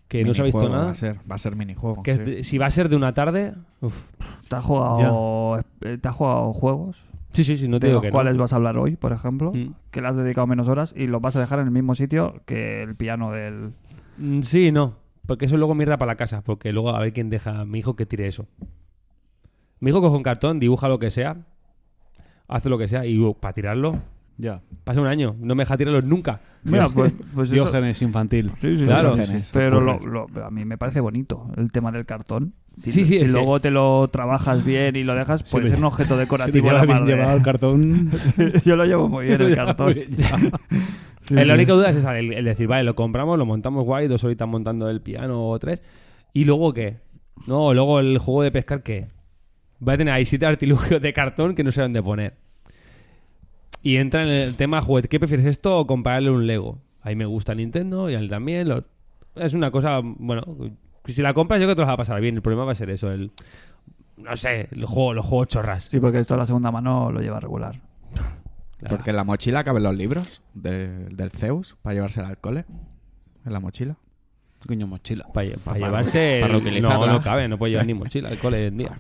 [0.08, 2.02] que no se ha visto nada, Va a ser, va a ser minijuego.
[2.02, 2.44] que sí.
[2.44, 4.10] si va a ser de una tarde, uf.
[4.50, 8.02] ¿Te has jugado, ¿te has jugado juegos sí, sí, sí, no te de digo los
[8.02, 8.14] que no.
[8.14, 9.54] cuales vas a hablar hoy, por ejemplo?
[9.54, 9.76] Mm.
[9.92, 12.42] Que le has dedicado menos horas y los vas a dejar en el mismo sitio
[12.46, 13.74] que el piano del...
[14.18, 14.96] Mm, Sí, no,
[15.32, 17.80] porque eso luego mierda para la casa, porque luego a ver quién deja a mi
[17.80, 18.48] hijo que tire eso.
[19.80, 21.38] Mi hijo coge un cartón, dibuja lo que sea,
[22.50, 24.02] hace lo que sea y uh, para tirarlo
[24.38, 24.62] Ya.
[24.84, 26.42] pasa un año, no me deja tirarlo nunca.
[26.64, 28.50] Mira, pues, pues eso- Diógenes infantil.
[28.60, 29.16] Sí, sí, Claro.
[29.16, 29.50] Diógenes.
[29.54, 30.12] Pero lo- Ocurre.
[30.36, 32.54] lo- a mí me parece bonito el tema del cartón.
[32.76, 35.86] Si, Sí, sí, si luego te lo trabajas bien y lo dejas, puede ser un
[35.86, 36.68] objeto Si te decorativo.
[36.68, 38.10] llevas la bien de- llevado el cartón.
[38.66, 39.94] Yo lo llevo muy bien el cartón.
[39.94, 40.86] Sí, Eh,
[41.22, 41.36] sí.
[41.46, 44.24] La única duda es esa, el, el decir, vale, lo compramos, lo montamos guay, dos
[44.24, 45.82] horitas montando el piano o tres,
[46.34, 46.98] y luego qué?
[47.48, 49.08] No, luego el juego de pescar, ¿qué?
[49.88, 52.38] Va a tener ahí siete artilugios de cartón que no sé dónde poner.
[53.82, 55.08] Y entra en el tema juguete.
[55.08, 56.80] ¿Qué prefieres esto o comprarle un Lego?
[57.02, 58.68] Ahí me gusta Nintendo y a él también.
[58.70, 58.84] lo-
[59.36, 60.44] Es una cosa, bueno,
[61.06, 62.36] si la compras yo creo que te lo vas a pasar bien.
[62.36, 63.32] El problema va a ser eso, el...
[64.18, 65.86] No sé, el juego, los juegos chorras.
[65.86, 67.80] Sí, porque esto a la segunda mano lo lleva regular.
[68.78, 68.96] Claro.
[68.98, 72.66] Porque en la mochila caben los libros de- del Zeus para llevársela al cole.
[73.46, 73.96] En la mochila.
[74.68, 75.24] Coño, mochila.
[75.34, 76.38] Para, para Para- llevarse.
[76.42, 77.08] para el- reutilizarla.
[77.08, 79.00] No, no cabe, no puede llevar ni mochila al cole hoy en día.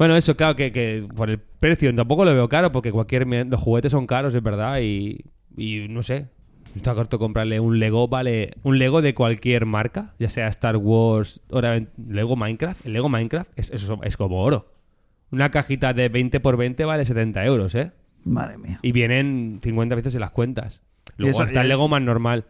[0.00, 3.26] Bueno, eso, claro, que, que por el precio tampoco lo veo caro, porque cualquier.
[3.46, 5.26] Los juguetes son caros, es verdad, y.
[5.58, 6.28] Y no sé.
[6.74, 8.52] Está corto comprarle un Lego, vale.
[8.62, 12.86] Un Lego de cualquier marca, ya sea Star Wars, ahora Lego Minecraft.
[12.86, 14.72] El Lego Minecraft es, eso es como oro.
[15.30, 17.92] Una cajita de 20 por 20 vale 70 euros, ¿eh?
[18.24, 18.78] Madre mía.
[18.80, 20.80] Y vienen 50 veces en las cuentas.
[21.18, 22.46] Luego eso- está el Lego más normal.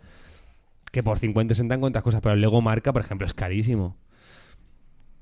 [0.92, 3.96] Que por 50 60 encuentras cosas, pero el Lego marca, por ejemplo, es carísimo.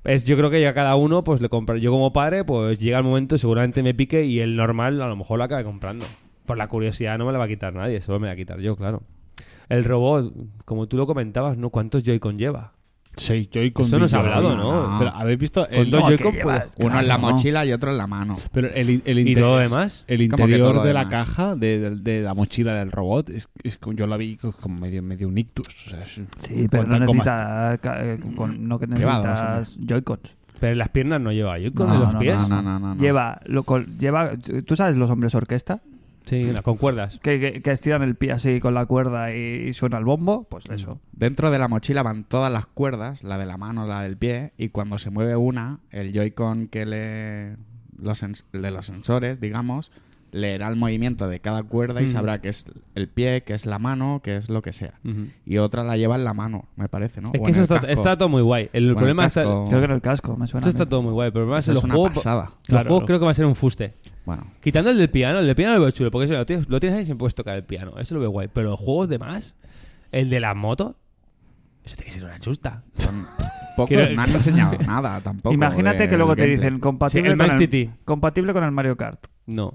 [0.08, 1.76] Es, yo creo que ya cada uno, pues le compra.
[1.76, 5.16] Yo como padre, pues llega el momento, seguramente me pique y el normal a lo
[5.16, 6.06] mejor lo acabe comprando.
[6.46, 8.58] Por la curiosidad no me la va a quitar nadie, solo me va a quitar
[8.58, 9.02] yo, claro.
[9.68, 10.32] El robot,
[10.64, 11.68] como tú lo comentabas, ¿no?
[11.68, 12.72] ¿Cuántos Joy-Con lleva?
[13.16, 14.36] Sí, yo y con Eso no se ha Joy-Con.
[14.44, 14.56] hablado,
[14.90, 14.98] ¿no?
[14.98, 17.72] Pero habéis visto Con el, dos no, Joy-Con puedes- Uno en la Claro, mochila y
[17.72, 18.36] otro en la mano.
[18.52, 20.04] pero el, el ¿Y inter- todo lo demás?
[20.06, 21.14] El ¿Cómo que interior lo de la demás?
[21.28, 24.52] caja de, de- de la mochila del robot es, es como- yo la vi co-
[24.52, 25.66] como medio medio un ictus.
[25.86, 29.16] O sea, es- Sí, pero no cuenta como- necesitas, ca- eh, con- no que Lleva
[29.18, 30.36] dos, necesitas Joy-Cons.
[30.60, 32.36] Pero en las piernas no lleva Joy-Con, No, en los no, pies.
[32.36, 33.00] No, no, no, no, no.
[33.00, 34.30] Lleva, lo, col- lleva,
[34.64, 35.80] ¿tú sabes los hombres orquesta?
[36.28, 37.18] Sí, con cuerdas.
[37.20, 40.44] Que, que- que estiran el pie así con la cuerda y, y suena el bombo,
[40.44, 41.00] pues eso.
[41.12, 44.52] Dentro de la mochila van todas las cuerdas, la de la mano, la del pie,
[44.58, 47.56] y cuando se mueve una, el Joy-Con que le
[48.00, 49.90] los sens- de los sensores, digamos,
[50.30, 52.08] leerá el movimiento de cada cuerda y Mm.
[52.08, 55.00] sabrá que es el pie, que es la mano, que es lo que sea.
[55.46, 57.30] Y otra la lleva en la mano, me parece, ¿no?
[57.32, 58.68] Es O que eso el está, está todo muy guay.
[58.74, 59.42] El problema el está.
[59.42, 60.60] Creo que en el casco, me suena.
[60.66, 62.14] Esto está todo muy guay, pero el problema es los una juegos.
[62.16, 62.44] pasada.
[62.44, 63.06] Los Claro, juegos no.
[63.06, 63.94] creo que va a ser un fuste.
[64.28, 66.68] Bueno, Quitando el del piano, el del piano lo veo chulo, porque eso lo tienes,
[66.68, 67.92] lo tienes ahí y siempre puedes tocar el piano.
[67.98, 68.48] Eso lo veo guay.
[68.52, 69.54] Pero los juegos de más,
[70.12, 70.96] el de las motos,
[71.82, 72.82] eso tiene que ser una chusta.
[72.98, 73.24] son
[73.76, 75.54] pocos, Quiero- no han enseñado nada tampoco.
[75.54, 76.68] Imagínate de- que luego del te gameplay.
[76.68, 79.26] dicen compatible, Sí, el con compatible con el Mario Kart.
[79.46, 79.72] No.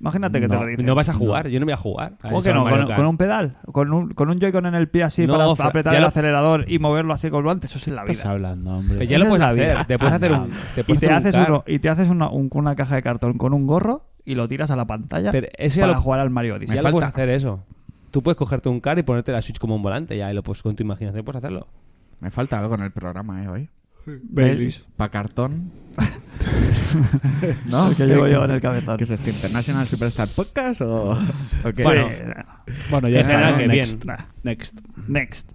[0.00, 0.84] Imagínate que te lo dicen.
[0.86, 2.14] No vas a jugar, yo no voy a jugar.
[2.22, 2.64] a ¿Cómo eso, que no?
[2.64, 2.98] Mario ¿Con, Kart.
[2.98, 3.56] con un pedal?
[3.70, 6.08] ¿Con un, con un Joy-Con en el pie así No, para apretar ya el lo-
[6.08, 7.66] acelerador y moverlo así con el volante?
[7.66, 8.32] Eso es en la ¿Qué estás vida.
[8.32, 8.98] hablando, hombre?
[8.98, 9.74] Que ya Esa lo es puedes la hacer.
[9.76, 9.84] vida.
[9.86, 10.50] Te puedes hacer un.
[10.74, 12.94] Te Y puedes te, hacer un haces uno, y te haces una, un- una caja
[12.96, 15.92] de cartón con un gorro y lo tiras a la pantalla Pero eso ya para
[15.94, 16.74] lo, jugar al Mario Odyssey.
[16.76, 17.22] ya Me lo puedes falta.
[17.22, 17.64] hacer eso.
[18.10, 20.42] Tú puedes cogerte un car y ponerte la Switch como un volante ya y lo
[20.42, 21.68] puedes con tu imaginación puedes hacerlo.
[22.20, 23.48] Me falta algo en el programa, ¿eh?
[23.48, 23.70] Hoy.
[24.22, 24.84] Baileys.
[24.96, 25.70] Pa' cartón.
[27.66, 27.94] ¿No?
[27.94, 28.96] Que llevo yo en el cabezón.
[28.96, 31.82] ¿Qué es este International Superstar Podcast o, o qué?
[31.82, 32.14] Bueno, Sí.
[32.90, 33.50] Bueno, ya está.
[33.52, 33.56] ¿no?
[33.58, 34.04] que Next.
[34.42, 34.80] Next.
[35.08, 35.50] Next.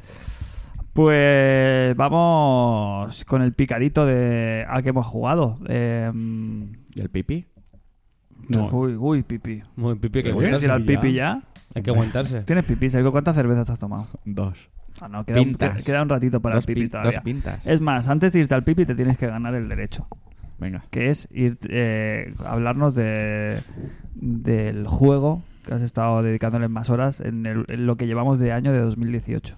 [0.94, 5.60] Pues vamos con el picadito de al que hemos jugado.
[5.68, 6.12] Eh,
[6.96, 7.46] ¿Y el pipí?
[8.50, 8.68] No.
[8.72, 9.62] Uy, uy, pipi.
[9.76, 11.44] muy pipi, hay que ¿Quieres ir al pipi ya?
[11.76, 12.42] Hay que aguantarse.
[12.44, 13.12] ¿Tienes pipi, Sergio?
[13.12, 14.08] ¿Cuántas cervezas te has tomado?
[14.26, 14.70] Dos.
[15.00, 15.86] Ah, no, queda, un, Pintas.
[15.86, 17.12] queda un ratito para dos, el pipi pin- todavía.
[17.12, 17.68] dos pintas.
[17.68, 20.08] Es más, antes de irte al pipi te tienes que ganar el derecho.
[20.60, 20.86] Venga.
[20.90, 23.60] que es ir eh, hablarnos de
[24.16, 28.52] del juego que has estado dedicándole más horas en, el- en lo que llevamos de
[28.54, 29.58] año de 2018.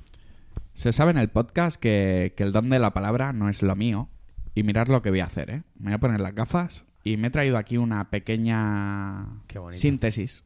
[0.74, 3.76] Se sabe en el podcast que, que el don de la palabra no es lo
[3.76, 4.10] mío.
[4.56, 5.62] Y mirad lo que voy a hacer, ¿eh?
[5.78, 9.28] Me voy a poner las gafas y me he traído aquí una pequeña
[9.72, 10.44] síntesis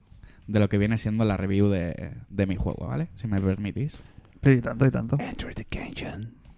[0.47, 3.08] de lo que viene siendo la review de, de mi juego, ¿vale?
[3.16, 3.99] Si me permitís.
[4.43, 5.18] Sí, tanto y tanto.
[5.20, 5.66] Enter the.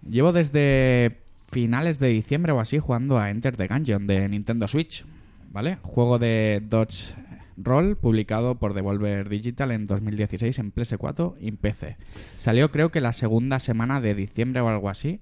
[0.08, 1.22] Llevo desde
[1.56, 5.06] finales de diciembre o así jugando a Enter the Gungeon de Nintendo Switch,
[5.50, 5.78] ¿vale?
[5.80, 7.14] Juego de Dodge
[7.56, 11.96] Roll publicado por Devolver Digital en 2016 en PS4 y en PC.
[12.36, 15.20] Salió creo que la segunda semana de diciembre o algo así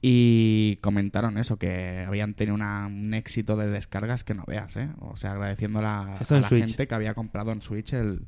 [0.00, 4.88] y comentaron eso, que habían tenido una- un éxito de descargas que no veas, ¿eh?
[5.00, 6.66] O sea, agradeciendo la, a la Switch.
[6.66, 8.20] gente que había comprado en Switch el,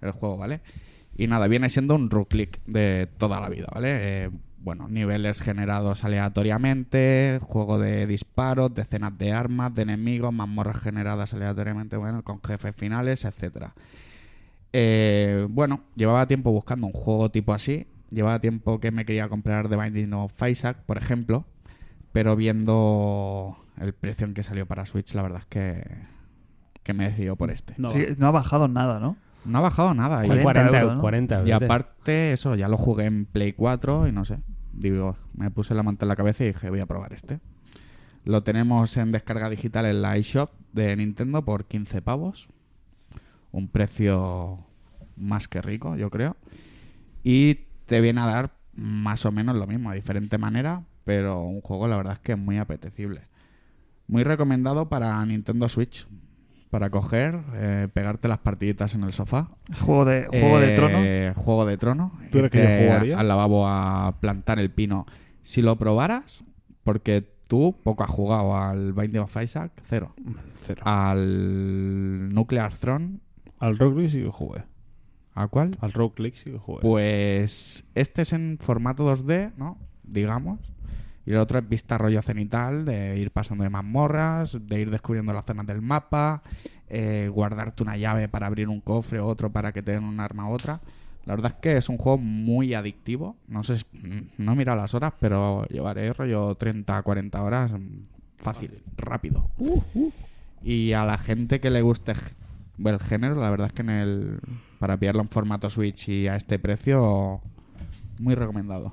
[0.00, 0.62] el juego, ¿vale?
[1.16, 3.88] Y nada, viene siendo un roguelike de toda la vida, ¿vale?
[4.24, 4.30] Eh,
[4.62, 11.96] bueno, niveles generados aleatoriamente, juego de disparos, decenas de armas, de enemigos, mazmorras generadas aleatoriamente,
[11.96, 13.74] bueno, con jefes finales, etcétera.
[14.72, 17.86] Eh, bueno, llevaba tiempo buscando un juego tipo así.
[18.10, 21.44] Llevaba tiempo que me quería comprar The Binding of Isaac, por ejemplo.
[22.12, 25.84] Pero viendo el precio en que salió para Switch, la verdad es que,
[26.82, 27.74] que me decidió por este.
[27.78, 29.16] No, Sí, no ha bajado nada, ¿no?
[29.44, 30.24] No ha bajado nada.
[30.24, 31.00] Y, 40 40, euros, ¿no?
[31.00, 34.38] 40 y aparte, eso, ya lo jugué en Play 4 y no sé.
[34.72, 37.40] Digo, me puse la manta en la cabeza y dije, voy a probar este.
[38.24, 42.48] Lo tenemos en descarga digital en la eShop de Nintendo por 15 pavos.
[43.50, 44.64] Un precio
[45.16, 46.36] más que rico, yo creo.
[47.22, 51.60] Y te viene a dar más o menos lo mismo, de diferente manera, pero un
[51.60, 53.22] juego la verdad es que es muy apetecible.
[54.06, 56.06] Muy recomendado para Nintendo Switch.
[56.72, 61.42] Para coger, eh, pegarte las partiditas en el sofá Juego de, juego de eh, trono.
[61.44, 62.12] Juego de trono.
[62.30, 63.18] ¿Tú que yo jugaría?
[63.18, 65.04] Al lavabo a plantar el pino.
[65.42, 66.46] Si lo probaras,
[66.82, 70.14] porque tú poco has jugado al Binding of Isaac, cero.
[70.56, 70.80] Cero.
[70.86, 73.18] Al Nuclear Throne,
[73.58, 74.62] Al Rogue League sí que jugué.
[75.34, 75.76] ¿a cuál?
[75.82, 76.80] Al Rogue League sí que jugué.
[76.80, 79.76] Pues este es en formato 2D, ¿no?
[80.04, 80.58] Digamos.
[81.26, 85.32] Y el otro es vista rollo cenital, de ir pasando de mazmorras, de ir descubriendo
[85.32, 86.42] las zonas del mapa,
[86.88, 90.48] eh, guardarte una llave para abrir un cofre, otro para que te den un arma
[90.48, 90.80] u otra.
[91.24, 93.36] La verdad es que es un juego muy adictivo.
[93.46, 93.86] No sé, si-
[94.38, 98.02] no he mirado las horas, pero llevaré rollo 30, 40 horas mm,
[98.38, 99.48] fácil, rápido.
[100.62, 102.14] Y a la gente que le guste
[102.84, 104.40] el género, la verdad es que en el
[104.80, 107.40] para pillarlo en formato Switch y a este precio,
[108.18, 108.92] muy recomendado.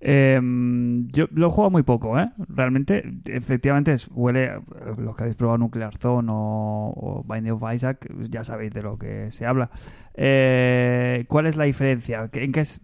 [0.00, 0.38] Eh,
[1.12, 2.30] yo lo he jugado muy poco, ¿eh?
[2.48, 4.60] Realmente, efectivamente, huele.
[4.98, 8.98] Los que habéis probado Nuclear Zone o, o Binding of Isaac, ya sabéis de lo
[8.98, 9.70] que se habla.
[10.14, 12.28] Eh, ¿Cuál es la diferencia?
[12.28, 12.80] ¿Qué- ¿En qué es.?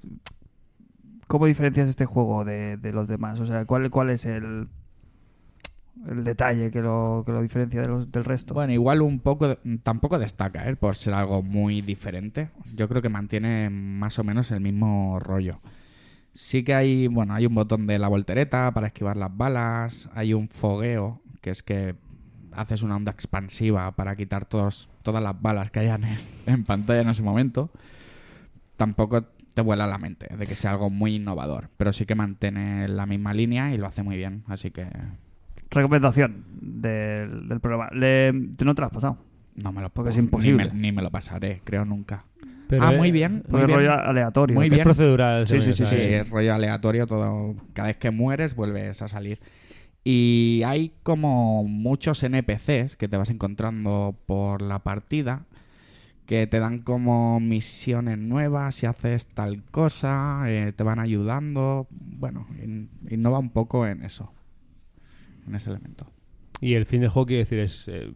[1.29, 3.41] ¿Cómo diferencias este juego de, los demás?
[3.41, 4.69] O sea, ¿cuál, cuál es el.
[6.09, 8.55] el detalle que lo, que lo diferencia del resto?
[8.55, 10.77] Bueno, igual un poco, tampoco destaca, ¿eh?
[10.77, 12.49] por ser algo muy diferente.
[12.75, 15.61] Yo creo que mantiene más o menos el mismo rollo.
[16.35, 20.33] Sí que hay, bueno, hay un botón de la voltereta para esquivar las balas, hay
[20.35, 21.95] un fogueo, que es que
[22.53, 27.03] haces una onda expansiva para quitar todos, todas las balas que hayan en, en pantalla
[27.03, 27.71] en ese momento.
[28.77, 29.23] Tampoco
[29.55, 33.05] te vuela la mente de que sea algo muy innovador, pero sí que mantiene la
[33.07, 34.89] misma línea y lo hace muy bien, así que
[35.71, 37.89] Recomendación del, del programa.
[37.95, 39.19] Le- ¿No te lo has pasado?
[39.55, 40.71] no me lo Porque es ni imposible.
[40.73, 42.25] me- Ni me, lo pasaré, creo nunca.
[42.73, 43.79] Pero ah, es- muy bien, muy es bien.
[43.79, 44.55] rollo aleatorio.
[44.55, 44.85] Muy Es bien.
[44.85, 45.47] procedural.
[45.47, 46.09] Sí, sí, sí, Sí, sí.
[46.09, 47.55] es rollo aleatorio todo.
[47.75, 49.41] Cada vez que mueres vuelves a salir.
[50.05, 55.45] Y hay como muchos NPCs que te vas encontrando por la partida
[56.25, 61.89] que te dan como misiones nuevas si haces tal cosa, eh, te van ayudando.
[61.91, 64.33] Bueno, in- innova un poco en eso,
[65.47, 66.07] en ese elemento.
[66.61, 68.13] Y el fin del juego quiere decir es eh,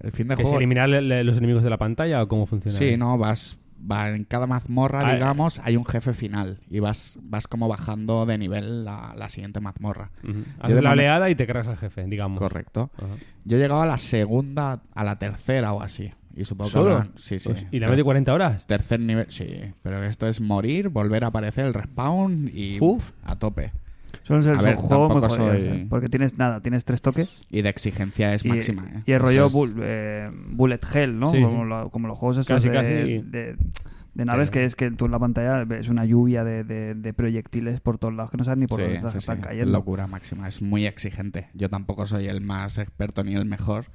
[0.00, 0.56] El fin de es juego.
[0.58, 2.76] eliminar le- le- los enemigos de la pantalla o cómo funciona.
[2.76, 3.58] Sí, no, vas,
[3.90, 8.26] va en cada mazmorra, Ah, digamos, hay un jefe final y vas, vas como bajando
[8.26, 10.10] de nivel la, la siguiente mazmorra.
[10.22, 10.30] Yo
[10.60, 12.38] Haces la oleada y te cargas al jefe, digamos.
[12.38, 12.90] Correcto.
[12.96, 13.08] Ajá.
[13.44, 16.10] Yo he llegado a la segunda, a la tercera o así.
[16.36, 17.48] Y supongo que habrán- Sí, sí.
[17.48, 18.66] Pues, ¿Y la mete 40 horas?
[18.66, 19.46] Tercer nivel, sí.
[19.82, 23.12] Pero esto es morir, volver a aparecer el respawn y Uf.
[23.22, 23.70] a tope.
[24.24, 25.86] Son A ver, juegos muy jodidos, soy- ¿eh?
[25.88, 27.38] Porque tienes nada, tienes tres toques.
[27.50, 29.02] Y de exigencia es y, máxima, ¿eh?
[29.06, 31.26] y el rollo bull- eh, Bullet Hell, ¿no?
[31.28, 31.42] Sí, sí.
[31.42, 33.18] como, lo- como los juegos estos Casi, de, casi.
[33.30, 33.56] de-
[34.14, 37.12] de naves, que es que tú en la pantalla ves una lluvia de, de- de
[37.12, 39.42] proyectiles por todos lados que no sabes ni por sí, dónde estás- sí, están sí.
[39.42, 39.72] cayendo.
[39.72, 40.48] Locura máxima.
[40.48, 41.48] Es muy exigente.
[41.52, 43.86] Yo tampoco soy el más experto ni el mejor.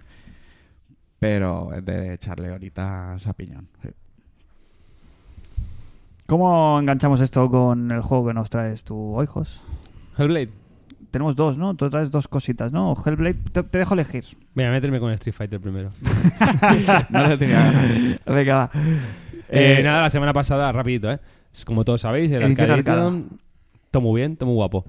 [1.20, 3.68] Pero es de echarle horitas a piñón.
[3.82, 3.90] sí.
[6.28, 9.62] ¿Cómo enganchamos esto con el juego que nos traes tú hoy, Jos?
[10.20, 10.50] Hellblade.
[11.12, 11.76] Tenemos dos, ¿no?
[11.76, 12.96] Tú traes dos cositas, ¿no?
[13.04, 14.26] Hellblade, te, te dejo elegir.
[14.54, 15.90] Voy a meterme con Street Fighter primero.
[17.10, 18.20] No le tenía ganas.
[18.26, 18.72] Venga, va.
[19.50, 21.20] Eh, Eh, nada, la semana pasada, rapidito, ¿eh?
[21.66, 22.84] Como todos sabéis, el Arcade
[23.92, 24.86] todo muy bien, todo muy guapo.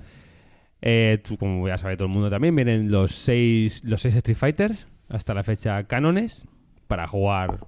[0.83, 4.77] Eh, como ya sabe todo el mundo también, vienen los seis, los seis Street Fighter
[5.09, 6.47] hasta la fecha cánones
[6.87, 7.67] para jugar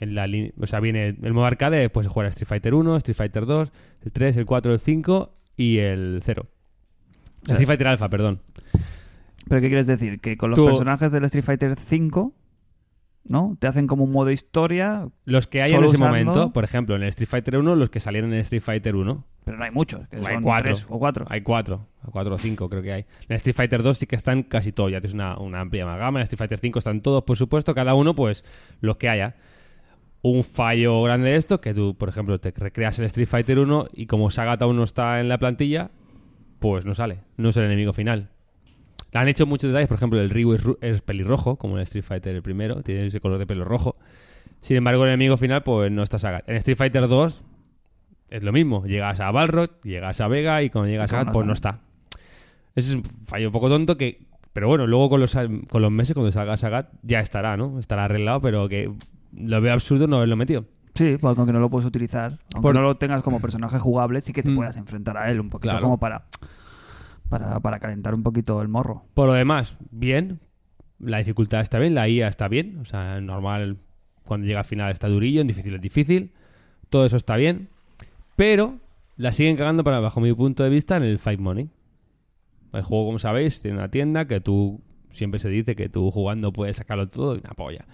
[0.00, 0.50] en la línea.
[0.60, 3.72] O sea, viene el modo arcade, puedes jugar a Street Fighter 1, Street Fighter 2,
[4.02, 6.46] el 3, el 4, el 5 y el 0.
[7.46, 8.40] Sea, Street Fighter Alpha, perdón.
[9.48, 10.20] ¿Pero qué quieres decir?
[10.20, 12.32] Que con los Tú- personajes del Street Fighter 5,
[13.24, 13.56] ¿no?
[13.58, 16.64] Te hacen como un modo historia, Los que hay en Solo ese usando- momento, por
[16.64, 19.58] ejemplo, en el Street Fighter 1, los que salieron en el Street Fighter 1, pero
[19.58, 20.72] no hay muchos, que Hay son cuatro.
[20.72, 21.26] tres o cuatro.
[21.28, 23.06] Hay cuatro, cuatro o cinco creo que hay.
[23.28, 26.20] En Street Fighter 2 sí que están casi todos, ya tienes una, una amplia gama.
[26.20, 28.44] En Street Fighter 5 están todos, por supuesto, cada uno pues
[28.80, 29.36] los que haya.
[30.22, 33.88] Un fallo grande de esto, que tú, por ejemplo, te recreas el Street Fighter 1
[33.92, 35.90] y como Sagat aún no está en la plantilla,
[36.64, 38.30] pues no sale, no es el enemigo final.
[39.12, 42.02] Le han hecho muchos detalles, por ejemplo, el Ryu es, es pelirrojo, como en Street
[42.02, 43.96] Fighter el primero, tiene ese color de pelo rojo.
[44.62, 46.48] Sin embargo, el enemigo final, pues no está Sagat.
[46.48, 47.44] En Street Fighter 2
[48.30, 48.86] es lo mismo.
[48.86, 51.80] Llegas a Balrog, llegas a Vega y cuando llegas a Sagat, pues no está.
[52.74, 54.22] Ese es un fallo un poco tonto que...
[54.54, 55.36] Pero bueno, luego con los,
[55.68, 57.78] con los meses, cuando salga Sagat, ya estará, ¿no?
[57.78, 58.90] Estará arreglado, pero que
[59.34, 60.64] lo veo absurdo no haberlo metido.
[60.94, 64.20] Sí, porque aunque no lo puedes utilizar, aunque Por- no lo tengas como personaje jugable,
[64.20, 64.56] sí que te Mm.
[64.56, 65.82] puedas enfrentar a él un poquito Claro.
[65.82, 66.24] como para,
[67.28, 69.04] para, para calentar un poquito el morro.
[69.14, 70.40] Por lo demás, bien.
[71.00, 72.78] La dificultad está bien, la IA está bien.
[72.78, 73.78] O sea, normal,
[74.24, 76.32] cuando llega al final está durillo, en difícil es difícil.
[76.90, 77.68] Todo eso está bien.
[78.36, 78.78] Pero
[79.16, 81.68] la siguen cagando, para, bajo mi punto de vista, en el Fight Money.
[82.72, 84.80] El juego, como sabéis, tiene una tienda que tú
[85.10, 87.84] siempre se dice que tú jugando puedes sacarlo todo y una polla.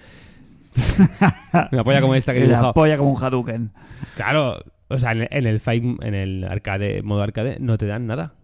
[1.72, 2.72] una polla como esta que he dibujado.
[2.74, 3.72] polla como un Hadouken.
[4.16, 4.58] Claro,
[4.88, 8.06] o sea, en el, en el Fight, en el arcade, modo arcade, no te dan
[8.06, 8.34] nada.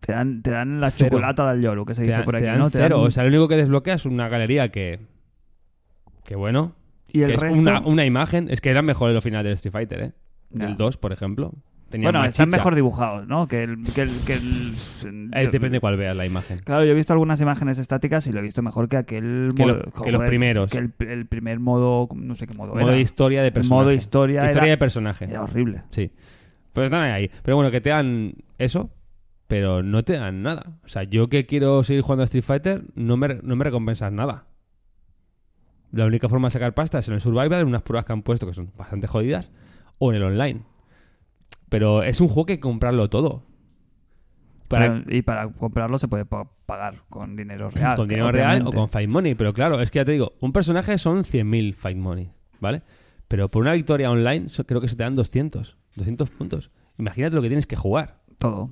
[0.00, 1.10] Te dan, te dan la Cero.
[1.10, 2.70] chocolata del lloro, que se te, dice dan- por te aquí, dan ¿no?
[2.70, 2.98] Te cero.
[2.98, 5.00] dan- O sea, lo único que desbloqueas es una galería que.
[6.24, 6.74] Que bueno.
[7.08, 7.60] y el que es resto...
[7.60, 8.48] una, una imagen.
[8.50, 10.12] Es que eran mejores los finales del Street Fighter, ¿eh?
[10.50, 10.66] Ya.
[10.66, 11.52] Del 2, por ejemplo.
[11.92, 12.56] Bueno, están chicha.
[12.56, 13.46] mejor dibujados, ¿no?
[13.46, 13.76] Que el...
[13.94, 16.58] Que el, que el- Eh, depende cuál veas la imagen.
[16.58, 19.64] Claro, yo he visto algunas imágenes estáticas y lo he visto mejor que aquel Que
[19.64, 20.70] modo- lo- que los primeros.
[20.72, 22.98] Que el, primer modo, no sé qué modo, Modo era.
[22.98, 23.80] historia de personaje.
[23.82, 25.24] modo historia, Historia era, de personaje.
[25.26, 25.82] era horrible.
[25.90, 26.10] Sí.
[26.72, 27.30] Pues están ahí.
[27.44, 28.90] Pero bueno, que te dan eso,
[29.46, 30.72] pero no te dan nada.
[30.84, 34.10] O sea, yo que quiero seguir jugando a Street Fighter, no me, no me recompensas
[34.12, 34.46] nada.
[35.92, 38.22] La única forma de sacar pasta es en el Survival, en unas pruebas que han
[38.22, 39.52] puesto que son bastante jodidas,
[39.98, 40.62] o en el online.
[41.74, 43.42] Pero es un juego que hay que comprarlo todo.
[44.68, 47.96] Para, Pero- y para comprarlo se puede pa- pagar con dinero real.
[47.96, 49.34] con dinero real o con Fight Money.
[49.34, 52.82] Pero claro, es que ya te digo, un personaje son 100.000 Fight Money, ¿vale?
[53.28, 55.76] Pero por una victoria online creo que se te dan 200.
[55.96, 56.70] 200 puntos.
[56.98, 58.20] Imagínate lo que tienes que jugar.
[58.38, 58.70] Todo.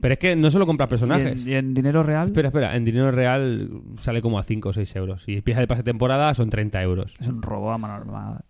[0.00, 1.42] Pero es que no solo compras ¿Y personajes.
[1.42, 2.26] en, y en dinero real?
[2.28, 5.24] Espera, espera, en dinero real sale como a 5 o 6 euros.
[5.26, 7.14] Y empieza el pase de temporada son 30 euros.
[7.20, 8.44] Es un robo a mano armada.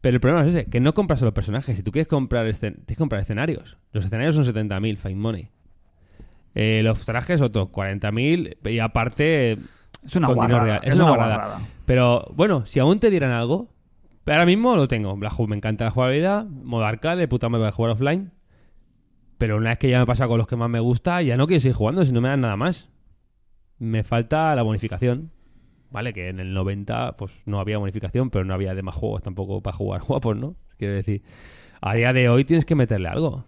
[0.00, 1.76] Pero el problema es ese, que no compras solo personajes.
[1.76, 3.78] Si tú quieres comprar, escen- tienes que comprar escenarios.
[3.92, 5.50] Los escenarios son 70.000, Fight Money.
[6.54, 9.58] Eh, los trajes otros 40.000 y aparte...
[10.04, 10.64] Es una guarrada.
[10.64, 10.80] real.
[10.84, 11.58] Es una guarrada.
[11.84, 13.68] Pero bueno, si aún te dieran algo,
[14.26, 15.18] ahora mismo lo tengo.
[15.20, 18.32] La me encanta la jugabilidad, modo arcade, puta me voy a jugar offline.
[19.38, 21.46] Pero una vez que ya me pasa con los que más me gusta, ya no
[21.46, 22.88] quiero seguir jugando si no me dan nada más.
[23.78, 25.32] Me falta la bonificación.
[25.96, 29.62] Vale, que en el 90 pues no había bonificación, pero no había demás juegos tampoco
[29.62, 30.54] para jugar guapos, ¿no?
[30.76, 31.22] Quiero decir,
[31.80, 33.46] a día de hoy tienes que meterle algo.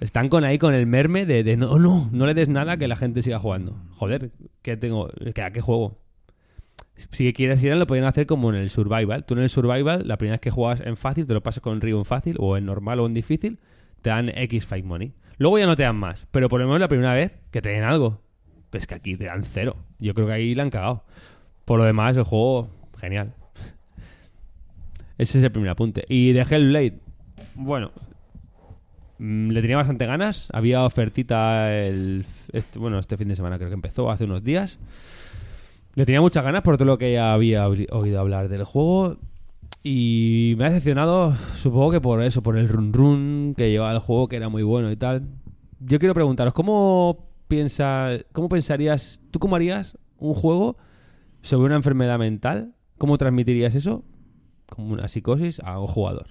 [0.00, 2.88] Están con ahí con el merme de, de no, no, no le des nada que
[2.88, 3.76] la gente siga jugando.
[3.90, 4.30] Joder,
[4.62, 5.10] ¿qué tengo?
[5.34, 5.98] ¿Que ¿A qué juego?
[6.96, 9.26] Si quieres ir, lo podrían hacer como en el Survival.
[9.26, 11.82] Tú en el Survival, la primera vez que juegas en fácil, te lo pasas con
[11.82, 13.58] Río en fácil, o en normal o en difícil,
[14.00, 15.12] te dan X Fight Money.
[15.36, 17.68] Luego ya no te dan más, pero por lo menos la primera vez que te
[17.68, 18.22] den algo.
[18.70, 19.76] Pues que aquí te dan cero.
[19.98, 21.04] Yo creo que ahí la han cagado.
[21.70, 22.68] Por lo demás, el juego,
[22.98, 23.32] genial.
[25.18, 26.04] Ese es el primer apunte.
[26.08, 26.98] Y de Hellblade,
[27.54, 27.92] bueno,
[29.18, 30.48] mm, le tenía bastante ganas.
[30.52, 34.80] Había ofertita el, este, bueno, este fin de semana creo que empezó, hace unos días.
[35.94, 39.18] Le tenía muchas ganas por todo lo que ya había oí- oído hablar del juego.
[39.84, 44.00] Y me ha decepcionado, supongo que por eso, por el run run que llevaba el
[44.00, 45.22] juego, que era muy bueno y tal.
[45.78, 50.76] Yo quiero preguntaros, ¿cómo piensa, cómo pensarías, tú cómo harías un juego
[51.42, 52.74] sobre una enfermedad mental?
[52.98, 54.04] ¿Cómo transmitirías eso,
[54.68, 56.28] como una psicosis, a un jugador?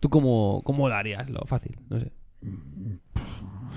[0.00, 1.30] ¿Tú cómo, cómo lo harías?
[1.30, 2.12] Lo fácil, no sé.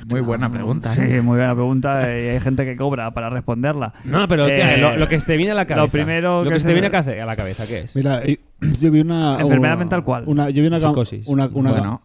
[0.09, 0.89] Muy buena pregunta.
[0.89, 1.21] Sí, ¿eh?
[1.21, 2.01] muy buena pregunta.
[2.17, 3.93] Y hay gente que cobra para responderla.
[4.05, 4.47] No, pero.
[4.47, 5.85] Eh, lo, lo que te viene a la cabeza.
[5.85, 7.95] lo primero Lo que que, se te viene a la cabeza, ¿qué es?
[7.95, 8.39] Mira, eh,
[8.79, 9.33] yo vi una.
[9.39, 10.23] ¿Enfermedad una- mental cuál?
[10.27, 11.27] Una, yo vi una, cam- Psicosis.
[11.27, 12.01] una, una, Bueno,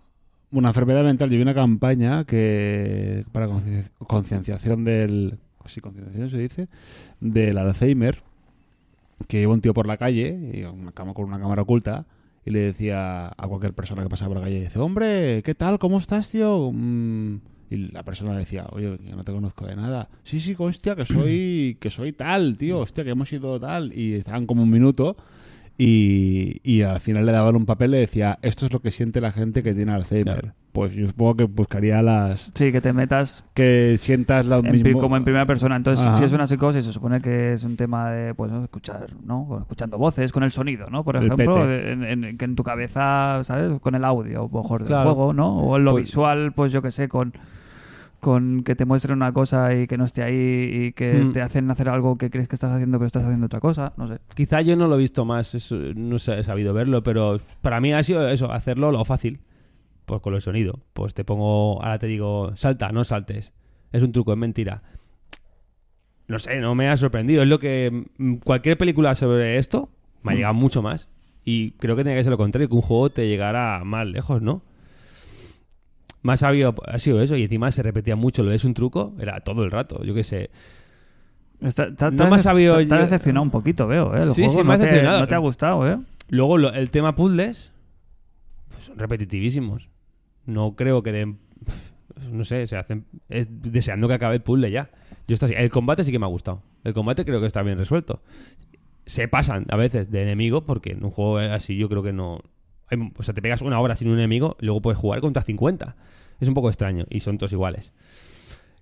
[0.51, 1.31] una enfermedad mental.
[1.31, 5.39] Yo vi una campaña que para conciencia- concienciación del.
[5.67, 6.69] Sí, concienciación se dice.
[7.21, 8.23] Del Alzheimer.
[9.29, 12.05] Que iba un tío por la calle y una cama con una cámara oculta.
[12.45, 15.79] Y le decía a cualquier persona que pasaba por la calle: dice, Hombre, ¿qué tal?
[15.79, 16.71] ¿Cómo estás, tío?
[16.73, 17.37] Mm,
[17.71, 20.09] Y la persona decía, oye, que no te conozco de nada.
[20.23, 23.93] Sí, sí, hostia, que soy, que soy tal, tío, hostia, que hemos ido tal.
[23.99, 25.17] Y estaban como un minuto
[25.79, 28.91] y, y al final le daban un papel y le decía, esto es lo que
[28.91, 30.41] siente la gente que tiene Alzheimer.
[30.41, 30.55] Claro.
[30.75, 32.51] Pues yo supongo que buscaría las...
[32.53, 34.99] Sí, que te metas Que sientas pri- mismo...
[35.01, 35.77] como en primera persona.
[35.77, 36.17] Entonces, Ajá.
[36.19, 39.59] si es una psicosis, se supone que es un tema de pues, escuchar, ¿no?
[39.61, 41.05] Escuchando voces, con el sonido, ¿no?
[41.05, 43.81] Por ejemplo, en, en- que en tu cabeza, ¿sabes?
[43.81, 45.15] Con el audio, mejor del Claro.
[45.15, 45.55] juego, ¿no?
[45.59, 47.33] O en lo Pues- visual, pues yo que sé, con
[48.21, 51.33] con que te muestren una cosa y que no esté ahí y que Hmm.
[51.33, 54.09] te hacen hacer algo que crees que estás haciendo pero estás haciendo otra cosa, no
[54.09, 54.19] sé.
[54.35, 57.81] Quizá yo no lo he visto más, eso, no sé, he sabido verlo, pero para
[57.83, 59.41] mí ha sido eso, hacerlo lo fácil.
[60.07, 60.81] Pues con el sonido.
[60.93, 63.53] Pues te pongo, ahora te digo, salta, no saltes.
[63.93, 64.83] Es un truco, es mentira.
[66.27, 67.43] No sé, no me ha sorprendido.
[67.43, 68.07] Es lo que.
[68.19, 69.91] mm, Cualquier película sobre esto
[70.23, 71.09] me ha llegado mucho más.
[71.45, 74.41] Y creo que tenía que ser lo contrario, que un juego te llegara más lejos,
[74.41, 74.63] ¿no?
[76.23, 79.41] Más sabio ha sido eso, y encima se repetía mucho lo es un truco, era
[79.41, 80.49] todo el rato, yo qué sé.
[81.61, 84.23] Está, está- No está me ha sabido- está decepcionado un poquito, veo, ¿eh?
[84.23, 85.21] El Sí, juego sí, me ha no, te, decepcionado.
[85.21, 85.99] no te ha gustado, ¿eh?
[86.31, 87.73] Luego lo- el tema puzzles
[88.71, 89.91] pues, son repetitivísimos.
[90.47, 91.39] No creo que den.
[92.31, 93.07] No sé, se hacen.
[93.29, 94.91] Es deseando que acabe el puzzle ya.
[95.27, 96.63] Yo esto sí- el combate sí que me ha gustado.
[96.85, 98.23] El combate creo que está bien resuelto.
[99.07, 102.41] Se pasan a veces de enemigo porque en un juego así yo creo que no.
[102.89, 105.43] hay- o sea, te pegas una hora sin un enemigo y luego puedes jugar contra
[105.43, 105.97] 50.
[106.41, 107.93] Es un poco extraño y son todos iguales.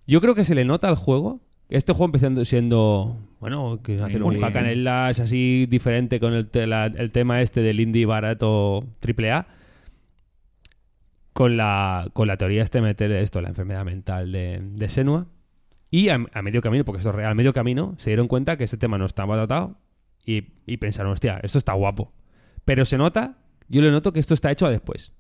[0.06, 1.40] Yo creo que se le nota al juego.
[1.68, 6.48] Este juego empezando siendo, bueno, que hacer un hack and slash así diferente con el,
[6.68, 9.46] la- el tema este del indie barato AAA.
[11.32, 15.26] Con la, con la teoría este meter esto, la enfermedad mental de, de Senua.
[15.90, 18.56] Y a, a medio camino, porque esto es real, a medio camino, se dieron cuenta
[18.56, 19.78] que este tema no estaba tratado
[20.24, 22.12] y, y pensaron, hostia, esto está guapo.
[22.64, 25.12] Pero se nota, yo le noto que esto está hecho a después.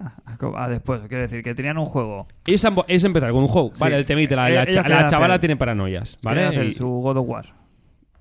[0.00, 2.26] Ah, después, quiero decir, que tenían un juego.
[2.46, 3.70] Ellos, han- ellos empezaron con un juego.
[3.72, 3.80] Sí.
[3.80, 6.44] Vale, el temite, la, Eh, la la chavala hacer- tiene paranoias, ¿Vale?
[6.44, 6.56] ¿vale?
[6.56, 7.46] hacer Y- su God of War.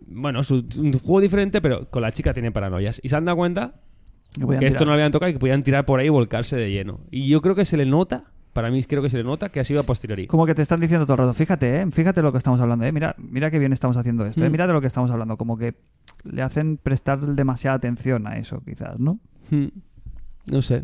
[0.08, 3.00] bueno, su, un juego diferente, pero con la chica tiene paranoias.
[3.04, 3.74] Y se han dado cuenta
[4.60, 6.72] Que esto no lo habían tocado y que podían tirar por ahí y volcarse de
[6.72, 7.00] lleno.
[7.12, 9.60] Y yo creo que se le nota, para mí creo que se le nota que
[9.60, 10.28] ha sido a posteriori.
[10.28, 11.88] Como que te están diciendo todo el rato, fíjate, ¿eh?
[11.92, 12.92] fíjate lo que estamos hablando, ¿eh?
[12.92, 14.50] mira, mira qué bien estamos haciendo esto, ¿eh?
[14.50, 14.52] Mm.
[14.52, 15.76] mira de lo que estamos hablando, como que
[16.24, 19.20] le hacen prestar demasiada atención a eso, quizás, ¿no?
[19.50, 19.68] Hmm.
[20.52, 20.84] No sé.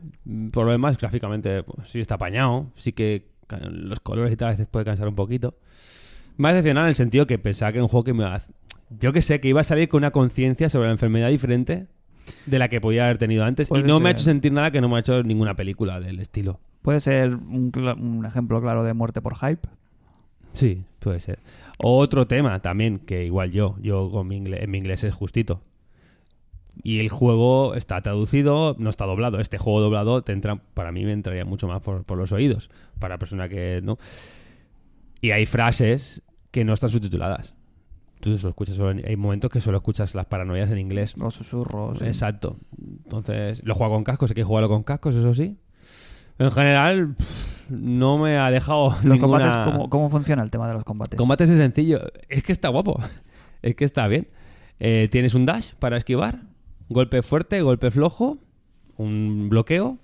[0.53, 2.71] Por lo demás, gráficamente, pues, sí está apañado.
[2.75, 3.29] Sí que
[3.69, 5.55] los colores y tal a veces puede cansar un poquito.
[6.37, 8.35] Me ha decepcionado en el sentido que pensaba que era un juego que me iba
[8.35, 8.41] a...
[8.99, 11.87] Yo que sé, que iba a salir con una conciencia sobre la enfermedad diferente
[12.45, 13.69] de la que podía haber tenido antes.
[13.69, 15.99] Puede y no me ha hecho sentir nada que no me ha hecho ninguna película
[15.99, 16.59] del estilo.
[16.81, 19.67] Puede ser un, un ejemplo claro de muerte por hype.
[20.53, 21.39] Sí, puede ser.
[21.77, 25.61] Otro tema también, que igual yo, yo con mi inglés, en mi inglés es justito.
[26.83, 29.39] Y el juego está traducido, no está doblado.
[29.39, 32.69] Este juego doblado te entra, para mí me entraría mucho más por, por los oídos.
[32.99, 33.97] Para persona que no.
[35.21, 37.55] Y hay frases que no están subtituladas.
[38.21, 41.17] Tú solo escuchas solo en- hay momentos que solo escuchas las paranoias en inglés.
[41.17, 42.01] Los susurros.
[42.01, 42.57] Exacto.
[43.03, 45.57] Entonces, lo juego con cascos, hay que jugarlo con cascos, eso sí.
[46.39, 47.15] En general,
[47.69, 49.19] no me ha dejado Los ninguna...
[49.19, 51.17] combates, ¿cómo, ¿cómo funciona el tema de los combates?
[51.17, 51.99] Combates es sencillo.
[52.29, 52.99] Es que está guapo.
[53.61, 54.27] Es que está bien.
[54.79, 56.41] Eh, tienes un dash para esquivar,
[56.89, 58.39] golpe fuerte, golpe flojo,
[58.97, 59.99] un bloqueo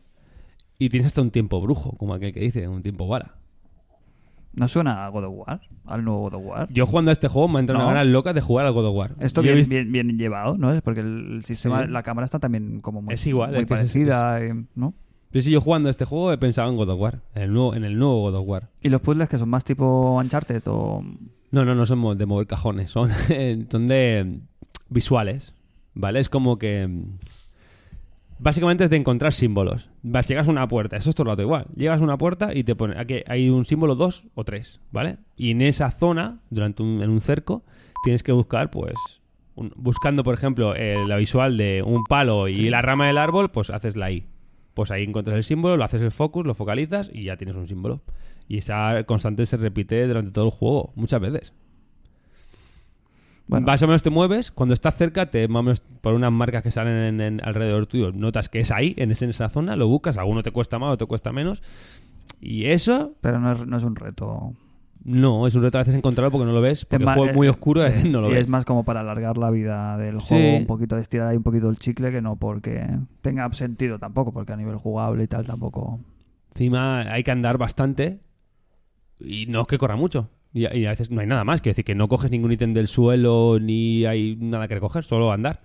[0.77, 3.36] Y tienes hasta un tiempo brujo, como aquel que dice, un tiempo bala.
[4.59, 5.61] ¿No suena a God of War?
[5.85, 6.67] ¿Al nuevo God of War?
[6.71, 7.85] Yo jugando a este juego me ha entrado No.
[7.89, 9.15] una ganas loca de jugar al God of War.
[9.19, 10.71] Esto bien, visto- bien, bien llevado, ¿no?
[10.73, 11.89] Es porque el sistema, Sí.
[11.91, 14.93] la cámara está también como muy, Es igual, muy es es- parecida, eh, ¿no?
[15.31, 17.53] Yo sí, yo jugando a este juego he pensado en God of War, en el
[17.53, 18.69] nuevo, en el nuevo God of War.
[18.81, 21.03] ¿Y los puzzles que son más tipo Uncharted o...?
[21.51, 23.09] No, no, no son de mover cajones, son,
[23.69, 24.39] son de
[24.89, 25.53] visuales,
[25.93, 26.19] ¿vale?
[26.19, 26.89] Es como que...
[28.39, 29.89] Básicamente es de encontrar símbolos.
[30.03, 31.65] Vas, llegas a una puerta, eso es todo el rato igual.
[31.75, 35.17] Llegas a una puerta y te pone, aquí hay un símbolo dos o tres, ¿vale?
[35.35, 37.63] Y en esa zona, durante un, en un cerco,
[38.03, 38.93] tienes que buscar, pues,
[39.55, 43.49] un- buscando, por ejemplo, eh, la visual de un palo y la rama del árbol,
[43.49, 44.27] pues haces la I.
[44.75, 47.67] Pues ahí encuentras el símbolo, lo haces el focus, lo focalizas y ya tienes un
[47.67, 48.01] símbolo.
[48.47, 51.53] Y esa constante se repite durante todo el juego, muchas veces.
[53.47, 53.65] Bueno.
[53.65, 56.61] Más o menos te mueves, cuando estás cerca, te más o menos por unas marcas
[56.63, 59.75] que salen en, en- alrededor tuyo, notas que es ahí, en, ese- en esa zona,
[59.77, 61.61] lo buscas, alguno te cuesta más o te cuesta menos.
[62.41, 64.53] Y eso Pero no es, no es un reto.
[65.05, 67.29] no, es un reto a veces encontrarlo porque no lo ves, porque Es el juego
[67.29, 68.41] es muy oscuro a sí, veces no lo y ves.
[68.43, 70.25] es más como para alargar la vida del Sí.
[70.27, 72.85] juego, un poquito de estirar ahí un poquito el chicle, que no porque
[73.21, 75.99] tenga sentido tampoco, porque a nivel jugable y tal tampoco...
[76.53, 78.19] Encima hay que andar bastante
[79.19, 80.29] y no es que corra mucho.
[80.53, 82.73] Y, y a veces no hay nada más, quiero decir que no coges ningún ítem
[82.73, 85.61] del suelo ni hay nada que recoger, solo andar.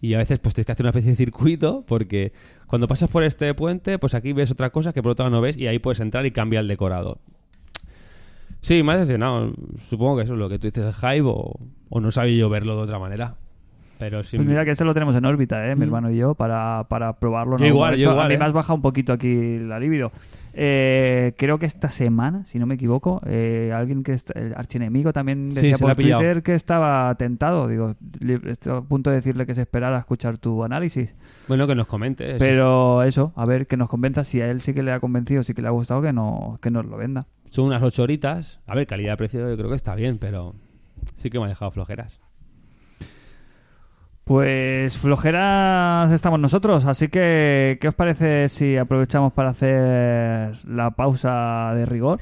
[0.00, 2.32] Y a veces pues tienes que hacer una especie de circuito porque
[2.66, 5.40] cuando pasas por este puente, pues aquí ves otra cosa que por otro lado no
[5.42, 7.18] ves y ahí puedes entrar y cambia el decorado.
[8.60, 9.52] Sí, me ha decepcionado.
[9.80, 11.54] Supongo que eso es lo que tú dices, el hype o,
[11.88, 13.36] o no sabía yo verlo de otra manera.
[13.98, 14.36] Pero sí.
[14.36, 15.74] Pues mira que este lo tenemos en órbita, ¿eh?
[15.74, 15.82] mi Mm.
[15.84, 17.56] hermano y yo, para, para probarlo.
[17.56, 18.38] Yo igual, yo igual, A mí ¿eh?
[18.38, 20.12] me has bajado un poquito aquí la libido.
[20.58, 25.12] Eh, creo que esta semana, si no me equivoco, eh, alguien que es el archienemigo
[25.12, 25.94] también decía por.
[25.94, 27.68] Twitter que estaba tentado.
[27.68, 27.94] Digo,
[28.46, 31.14] estoy a punto de decirle que se esperara a escuchar tu análisis.
[31.46, 32.30] Bueno, que nos comente.
[32.30, 35.00] eso Pero eso, a ver, que nos convenza si a él sí que le ha
[35.00, 37.26] convencido, sí que le ha gustado, que, no, que nos lo venda.
[37.50, 38.60] Son unas ocho horitas.
[38.66, 40.54] A ver, calidad-precio yo creo que está bien, pero
[41.16, 42.20] sí que me ha dejado flojeras.
[44.26, 51.72] Pues flojeras estamos nosotros, así que ¿qué os parece si aprovechamos para hacer la pausa
[51.76, 52.18] de rigor?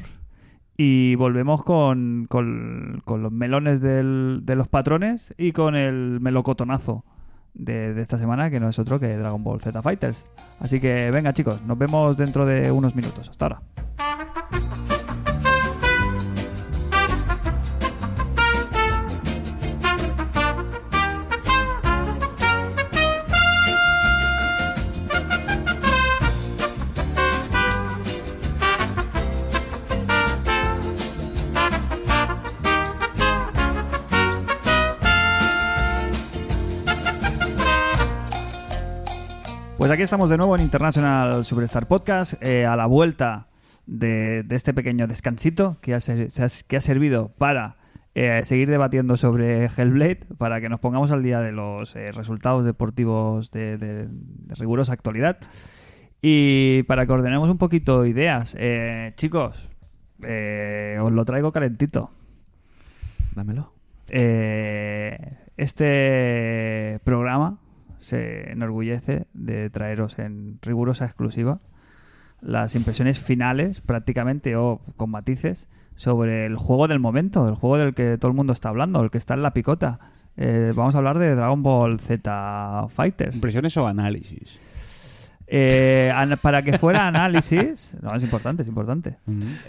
[0.77, 7.07] Y volvemos con, con- los melones de los patrones y con el melocotonazo
[7.55, 10.27] de, de esta semana, que no es otro que Dragon Ball Z Fighters.
[10.61, 13.31] Así que venga chicos, nos vemos dentro de unos minutos.
[13.31, 13.63] Hasta ahora.
[39.85, 43.49] Pues aquí estamos de nuevo en International Superstar Podcast, eh, a la vuelta
[43.85, 47.77] de, de este pequeño descansito que ha, ser- se ha- que ha servido para
[48.15, 52.65] eh, seguir debatiendo sobre Hellblade, para que nos pongamos al día de los eh, resultados
[52.65, 55.37] deportivos de, de- de rigurosa actualidad
[56.23, 58.57] y para que ordenemos un poquito ideas.
[59.17, 59.69] Chicos,
[60.19, 62.11] os lo traigo calentito.
[63.35, 63.75] Dámelo.
[65.59, 67.59] Este programa
[68.05, 71.61] se enorgullece de traeros en rigurosa exclusiva
[72.43, 77.95] las impresiones finales, prácticamente o con matices, sobre el juego del momento, el juego del
[77.95, 79.99] que todo el mundo está hablando, el que está en la picota.
[80.37, 83.37] Eh, vamos a hablar de Dragon Ball Z Fighters.
[83.37, 84.59] ¿Impresiones o análisis?
[85.47, 89.17] Eh, para que fuera análisis, no, es importante, es importante.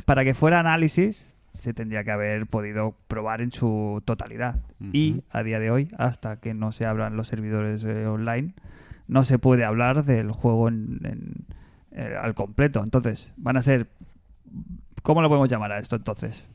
[0.04, 4.62] Para que fuera análisis, se tendría que haber podido probar en su totalidad.
[4.94, 8.54] Y a día de hoy, hasta que no se abran los servidores eh, online,
[9.08, 11.46] no se puede hablar del juego en- en-
[11.92, 12.82] eh, al completo.
[12.84, 13.88] Entonces, van a ser.
[15.02, 16.46] ¿Cómo lo podemos llamar a esto entonces?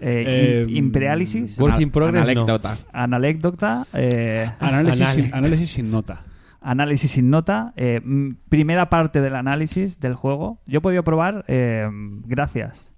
[0.00, 2.42] Eh, Eh, im- Impreálisis, Work in progress, no.
[2.42, 2.76] Anécdota.
[2.92, 5.08] analécdota, eh, Análisis.
[5.08, 6.24] Sin, análisis sin nota.
[6.60, 8.00] análisis sin nota, eh,
[8.48, 10.58] primera parte del análisis del juego.
[10.66, 11.88] Yo he podido probar eh,
[12.26, 12.90] gracias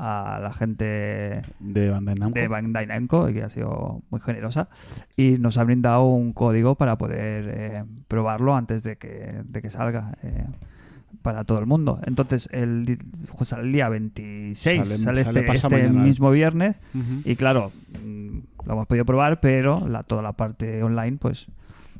[0.00, 3.26] a la gente De Bandai Namco.
[3.26, 4.68] que ha sido muy generosa,
[5.16, 9.70] y nos ha brindado un código para poder eh, probarlo antes de que, de que
[9.70, 10.46] salga eh,
[11.22, 11.98] para todo el mundo.
[12.06, 12.98] Entonces, el,
[13.36, 16.00] pues, el día 26 Sale- sale, sale este, este mañana.
[16.02, 16.76] mismo viernes,
[17.24, 17.72] y claro,
[18.04, 21.46] mm, lo hemos podido probar, pero la, toda la parte online pues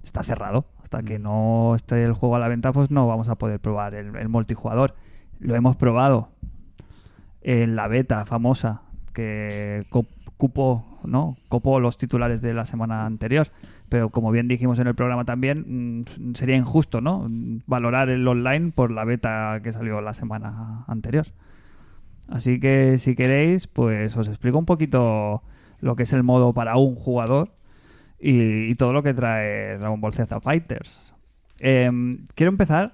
[0.05, 0.67] está cerrado.
[0.83, 1.05] Hasta Mm.
[1.05, 4.15] que no esté el juego a la venta, pues no vamos a poder probar el,
[4.17, 4.95] el multijugador.
[5.41, 6.31] Lo hemos probado
[7.43, 8.83] en la beta famosa
[9.13, 9.87] que
[10.37, 11.37] cupo, ¿no?
[11.81, 13.49] Los titulares de la semana anterior.
[13.89, 17.27] Pero como bien dijimos en el programa también, mm, sería injusto, ¿no?
[17.67, 21.27] Valorar el online por la beta que salió la semana anterior.
[22.29, 25.43] Así que si queréis, pues os explico un poquito
[25.81, 27.55] lo que es el modo para un jugador
[28.21, 31.15] y, y todo lo que trae Dragon Ball Z Fighters.
[31.59, 32.93] Em, quiero empezar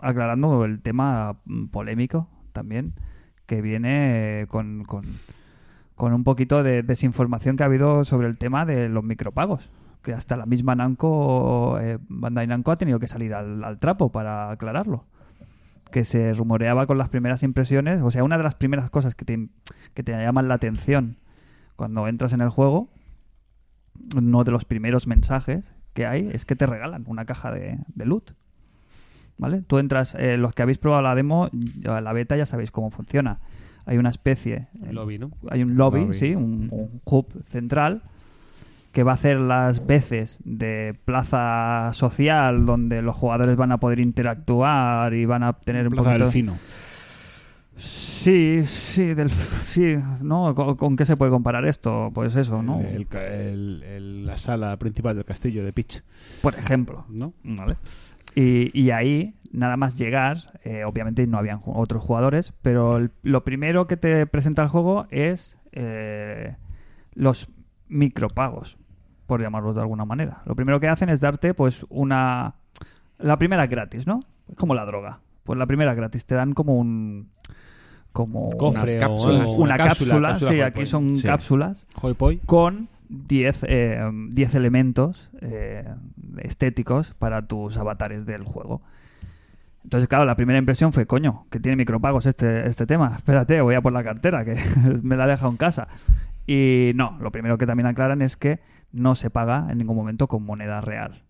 [0.00, 2.94] aclarando el tema mm, polémico también,
[3.48, 8.64] que viene eh, con, con- un poquito de desinformación que ha habido sobre el tema
[8.64, 9.70] de los micropagos.
[10.02, 14.12] Que hasta la misma Namco, eh, Bandai Namco ha tenido que salir al, al trapo
[14.12, 15.06] para aclararlo.
[15.90, 19.24] Que se rumoreaba con las primeras impresiones, o sea, una de las primeras cosas que
[19.24, 19.48] te,
[19.94, 21.16] que te llaman la atención
[21.74, 22.90] cuando entras en el juego,
[24.14, 28.04] uno de los primeros mensajes que hay es que te regalan una caja de, de
[28.06, 28.32] loot.
[29.38, 29.62] ¿Vale?
[29.66, 32.90] Tú entras, eh, los que habéis probado la demo, ya la beta ya sabéis cómo
[32.90, 33.38] funciona.
[33.86, 35.30] Hay una especie, El lobby, ¿no?
[35.50, 36.14] hay un lobby, Lobby.
[36.14, 38.02] sí, un, un hub central
[38.92, 44.00] que va a hacer las veces de plaza social donde los jugadores van a poder
[44.00, 46.24] interactuar y van a tener un Plaza poquito...
[46.24, 46.56] del Fino.
[47.76, 50.52] Sí, sí, del, sí, ¿no?
[50.56, 52.10] ¿Con, con qué se puede comparar esto?
[52.12, 52.80] Pues eso, ¿no?
[52.80, 56.02] El ca- el- el- la sala principal del castillo de Peach,
[56.42, 57.04] Por ejemplo.
[57.08, 57.34] ¿no?
[57.44, 57.76] ¿Vale?
[58.40, 63.42] Y, y ahí, nada más llegar, eh, obviamente no habían otros jugadores, pero el- lo
[63.44, 66.54] primero que te presenta el juego es eh,
[67.14, 67.48] los
[67.88, 68.78] micropagos,
[69.26, 70.42] por llamarlos de alguna manera.
[70.46, 72.54] Lo primero que hacen es darte, pues, una.
[73.18, 74.20] La primera gratis, ¿no?
[74.48, 75.20] Es como la droga.
[75.44, 77.28] Pues la primera gratis te dan como un.
[78.12, 79.58] Como Cofre Unas o cápsulas.
[79.58, 81.26] una, cápsula, sí, aquí son Sí.
[81.26, 82.38] cápsulas Hoi Poi.
[82.46, 85.84] con 10 eh, 10 elementos eh,
[86.38, 88.82] estéticos para tus avatares del juego.
[89.84, 93.12] Entonces, claro, la primera impresión fue, coño, que tiene micropagos este, este tema.
[93.16, 94.56] Espérate, voy a por la cartera, que
[95.02, 95.88] me la he dejado en casa.
[96.46, 98.60] Y no, lo primero que también aclaran es que
[98.92, 101.22] no se paga en ningún momento con moneda real.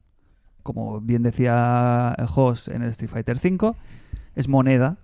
[0.62, 3.74] Como bien decía Hoss en el Street Fighter V,
[4.34, 4.98] es moneda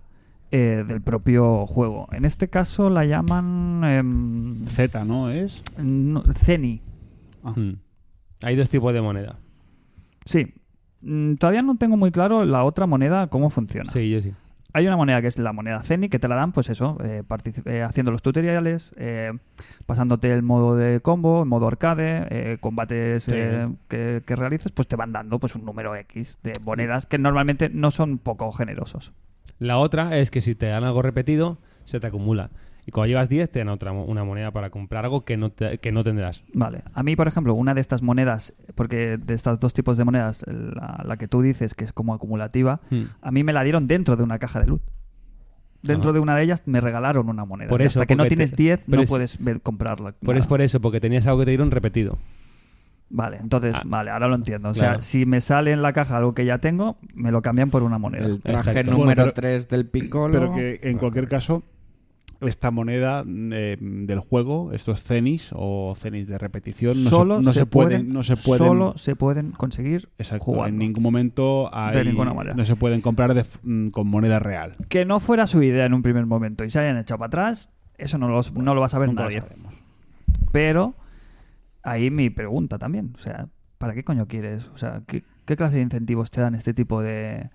[0.51, 2.07] eh, del propio juego.
[2.11, 5.29] En este caso la llaman em, Z, ¿no?
[5.29, 5.63] Es.
[5.77, 6.81] no, Ceni.
[7.43, 7.73] Hmm.
[8.43, 9.39] Hay dos tipos de moneda.
[10.25, 10.53] Sí.
[11.01, 13.89] Mm, Todavía no tengo muy claro la otra moneda cómo funciona.
[13.91, 14.33] Sí, yo sí.
[14.73, 17.23] Hay una moneda que es la moneda Ceni, que te la dan, pues eso, eh,
[17.65, 19.31] eh, haciendo los tutoriales, eh,
[19.85, 23.31] pasándote el modo de combo, el modo arcade, eh, combates Sí.
[23.35, 27.17] eh, que, que realices, pues te van dando pues un número X de monedas que
[27.17, 29.13] normalmente no son poco generosos.
[29.59, 32.51] La otra es que si te dan algo repetido, se te acumula.
[32.87, 35.79] Y cuando llevas 10, te dan otra, una moneda para comprar algo que no, te-
[35.79, 36.43] que no tendrás.
[36.53, 36.83] Vale.
[36.93, 40.45] A mí, por ejemplo, una de estas monedas, porque de estas dos tipos de monedas,
[40.47, 43.03] la, la que tú dices que es como acumulativa, Hmm.
[43.21, 44.81] a mí me la dieron dentro de una caja de loot.
[45.81, 46.13] Dentro Ajá.
[46.15, 47.69] de una de ellas me regalaron una moneda.
[47.69, 50.13] Por eso, hasta que no tienes 10 pero no es- puedes comprarla.
[50.13, 52.17] Por es por eso, porque tenías algo que te dieron repetido.
[53.09, 53.83] Vale, entonces, Ah.
[53.85, 54.69] vale, ahora lo entiendo.
[54.69, 54.93] O Claro.
[54.95, 57.83] sea, si me sale en la caja algo que ya tengo, me lo cambian por
[57.83, 58.25] una moneda.
[58.25, 58.91] El traje Exacto.
[58.91, 60.31] número Bueno, pero- 3 del Piccolo.
[60.33, 61.63] Pero que en cualquier caso,
[62.41, 67.53] esta moneda eh, del juego, estos cenis o cenis de repetición, no, solo se, no
[67.53, 70.67] se, se pueden, no se pueden, solo se pueden conseguir exacto, jugando.
[70.67, 72.55] en ningún momento hay- De ninguna manera.
[72.55, 74.73] no se pueden comprar de mm, con moneda real.
[74.89, 77.69] Que no fuera su idea en un primer momento y se hayan echado para atrás,
[77.97, 79.43] eso no lo, no lo va a saber Nunca lo nadie.
[80.51, 80.93] Pero
[81.85, 84.67] ahí mi pregunta también, o sea, ¿para qué coño quieres?
[84.73, 87.49] O sea, ¿qué, qué clase de incentivos te dan este tipo de,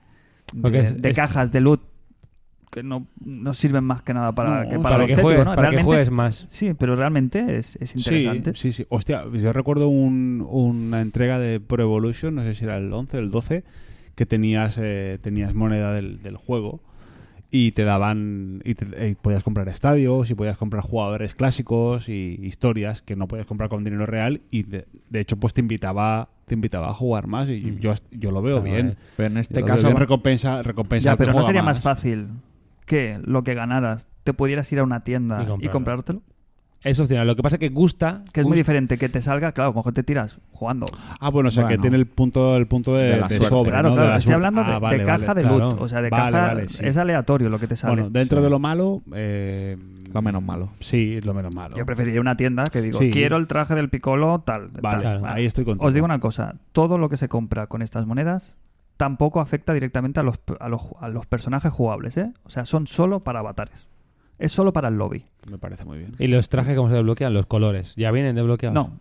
[0.55, 1.81] de, Porque es- de es- cajas de loot
[2.71, 5.57] que no, no sirven más que nada para, No, que para, Para, que juegues, ¿no?
[5.57, 6.47] para que es- más.
[6.49, 8.53] Sí, pero realmente es, es interesante.
[8.55, 8.87] Sí, sí, sí.
[8.91, 13.19] Hostia, yo recuerdo un- una entrega de Pro Evolution, no sé si era el 11,
[13.19, 13.65] el 12,
[14.15, 16.81] que tenías, eh, tenías moneda del, del juego
[17.51, 22.39] y te daban y, te- y podías comprar estadios y podías comprar jugadores clásicos y
[22.43, 26.29] historias que no podías comprar con dinero real y de, de hecho pues te invitaba
[26.47, 27.79] te invitaba a jugar más y Mm.
[27.81, 28.89] yo, yo lo veo Claro, bien.
[28.89, 28.97] eh.
[29.17, 29.87] Pero en Yo este veo caso.
[29.89, 32.29] bien, recompensa recompensa Ya, pero no sería más fácil
[32.87, 36.23] que lo que ganaras te pudieras ir a una tienda Y comprártelo.
[36.83, 37.27] Es opcional.
[37.27, 38.23] Lo que pasa es que gusta.
[38.33, 40.87] Que es muy diferente que te salga, claro, a lo mejor te tiras jugando.
[41.21, 43.71] Ah, bueno, o sea que tiene el punto el punto de, De la de sobre,
[43.71, 43.95] claro, ¿no?
[43.97, 45.71] claro, De la estoy hablando de, Ah, vale, de caja vale, de claro.
[45.71, 45.81] loot.
[45.83, 46.79] O sea, de Vale, caja vale, sí.
[46.85, 47.95] es aleatorio lo que te sale.
[47.97, 48.45] Bueno, dentro Sí.
[48.45, 49.77] de lo malo, eh,
[50.13, 50.71] Lo menos malo.
[50.81, 51.77] Sí, es lo menos malo.
[51.77, 53.11] Yo preferiría una tienda que digo, Sí.
[53.13, 54.69] quiero el traje del Piccolo, tal.
[54.71, 55.01] Vale, tal.
[55.21, 55.27] Claro.
[55.27, 55.87] ahí estoy contigo.
[55.87, 58.57] Os digo una cosa, todo lo que se compra con estas monedas
[58.97, 62.33] tampoco afecta directamente a los, a los, a los personajes jugables, ¿eh?
[62.45, 63.87] O sea, son solo para avatares.
[64.41, 65.27] Es solo para el lobby.
[65.51, 66.17] Me parece muy bien.
[66.19, 67.33] Y los trajes, ¿cómo se desbloquean?
[67.35, 67.95] Los colores.
[67.97, 68.75] ¿Ya vienen desbloqueados?
[68.75, 68.99] No,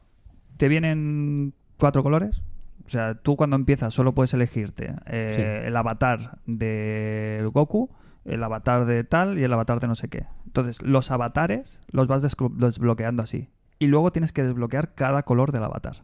[0.58, 2.42] te vienen cuatro colores.
[2.86, 7.90] O sea, tú cuando empiezas solo puedes elegirte eh, el avatar de Goku,
[8.26, 10.26] el avatar de tal y el avatar de no sé qué.
[10.46, 13.50] Entonces, los avatares los vas desbloqueando así.
[13.78, 16.04] y luego tienes que desbloquear cada color del avatar.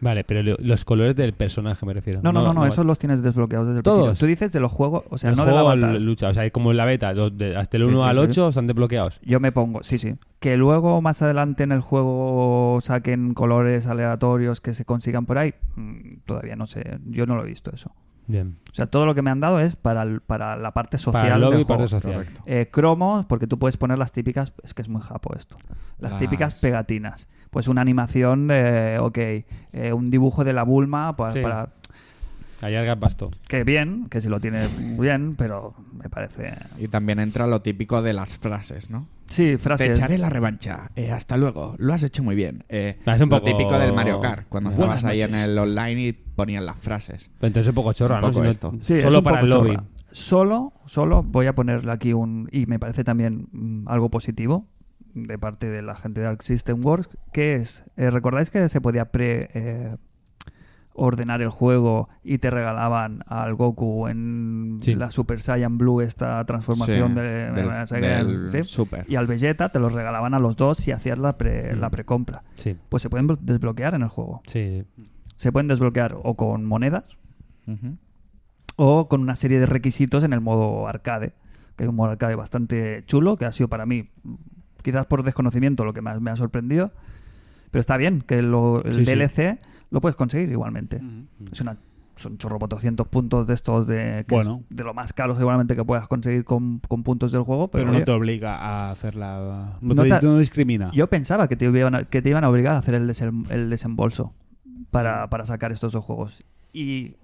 [0.00, 2.20] Vale, pero lo- los colores del personaje me refiero.
[2.22, 4.04] No, no, no, no, esos los tienes desbloqueados desde el ¿Todos?
[4.08, 4.20] principio.
[4.20, 6.00] Tú dices de los juegos, o sea, el no juego avatar.
[6.00, 8.22] lucha, o sea, como en la beta, de- hasta el Sí, 1 sí, al sí.
[8.22, 9.20] 8 están desbloqueados.
[9.22, 10.14] Yo me pongo, sí, sí.
[10.40, 15.54] Que luego más adelante en el juego saquen colores aleatorios que se consigan por ahí,
[15.76, 16.98] mm, todavía no sé.
[17.06, 17.90] Yo no lo he visto eso.
[18.26, 18.58] Bien.
[18.70, 21.22] O sea, todo lo que me han dado es para, el- para la parte social
[21.24, 22.00] Para el lobby del y parte juego.
[22.00, 22.26] social.
[22.46, 25.56] Eh, cromos, porque tú puedes poner las típicas, es que es muy japo esto,
[25.98, 27.28] las Las- típicas pegatinas.
[27.50, 31.40] Pues una animación, de, ok, eh, un dibujo de la Bulma Sí.
[31.40, 31.68] para...
[32.62, 33.30] Allarga pasto.
[33.48, 34.66] Que bien, que si lo tiene
[34.98, 36.54] bien, pero me parece...
[36.78, 39.06] Y también entra lo típico de las frases, ¿no?
[39.26, 39.98] Sí, Te frases...
[39.98, 40.90] echaré la revancha.
[40.96, 41.74] Eh, hasta luego.
[41.78, 42.64] Lo has hecho muy bien.
[42.68, 45.58] Eh, Es un lo poco- típico del Mario Kart, cuando Buenas estabas ahí en el
[45.58, 47.30] online y ponían las frases.
[47.38, 48.26] Pero entonces es un poco chorra, Un ¿no?
[48.28, 48.72] poco Si no- esto.
[48.80, 49.70] Sí, es solo un para poco el lobby.
[49.76, 49.84] chorra.
[50.12, 52.48] Solo, solo voy a ponerle aquí un...
[52.52, 54.68] Y me parece también mm, algo positivo
[55.14, 57.84] de parte de la gente de Arc System Works, que es...
[57.96, 59.48] eh, ¿Recordáis que se podía pre...
[60.96, 64.94] ordenar el juego y te regalaban al Goku en Sí.
[64.94, 68.64] la Super Saiyan Blue esta transformación Sí, de, del-.
[68.64, 69.04] Super.
[69.08, 72.44] y al Vegeta te los regalaban a los dos si hacías la pre, la precompra
[72.88, 74.84] pues se pueden desbloquear en el juego sí.
[75.36, 77.18] se pueden desbloquear o con monedas
[78.76, 81.32] o con una serie de requisitos en el modo arcade,
[81.76, 84.10] que es un modo arcade bastante chulo, que ha sido para mí,
[84.82, 86.92] quizás por desconocimiento, lo que más me ha sorprendido.
[87.70, 89.04] Pero está bien que lo- el.
[89.04, 89.58] DLC
[89.94, 91.00] lo puedes conseguir igualmente.
[91.52, 91.76] Es una,
[92.16, 94.62] son chorro 200 puntos de estos de, Bueno.
[94.68, 97.68] de lo más caro seguramente que puedas conseguir con, con puntos del juego.
[97.70, 99.78] Pero, Pero no oye, te obliga a hacerla.
[99.80, 100.90] No, No te, te- no discrimina.
[100.92, 103.48] yo pensaba que te, iban a, que te iban a obligar a hacer el, desem-
[103.50, 104.34] el desembolso
[104.90, 106.44] para, para sacar estos dos juegos.
[106.72, 107.16] Y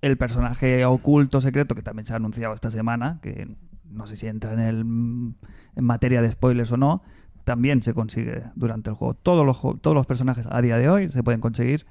[0.00, 3.54] el personaje oculto secreto, que también se ha anunciado esta semana, que
[3.90, 7.02] no sé si entra en, el, en materia de spoilers o no,
[7.44, 9.12] también se consigue durante el juego.
[9.14, 11.84] Todos los, todos los personajes a día de hoy se pueden conseguir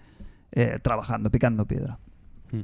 [0.54, 2.00] eh, trabajando, picando piedra.
[2.52, 2.60] Mm.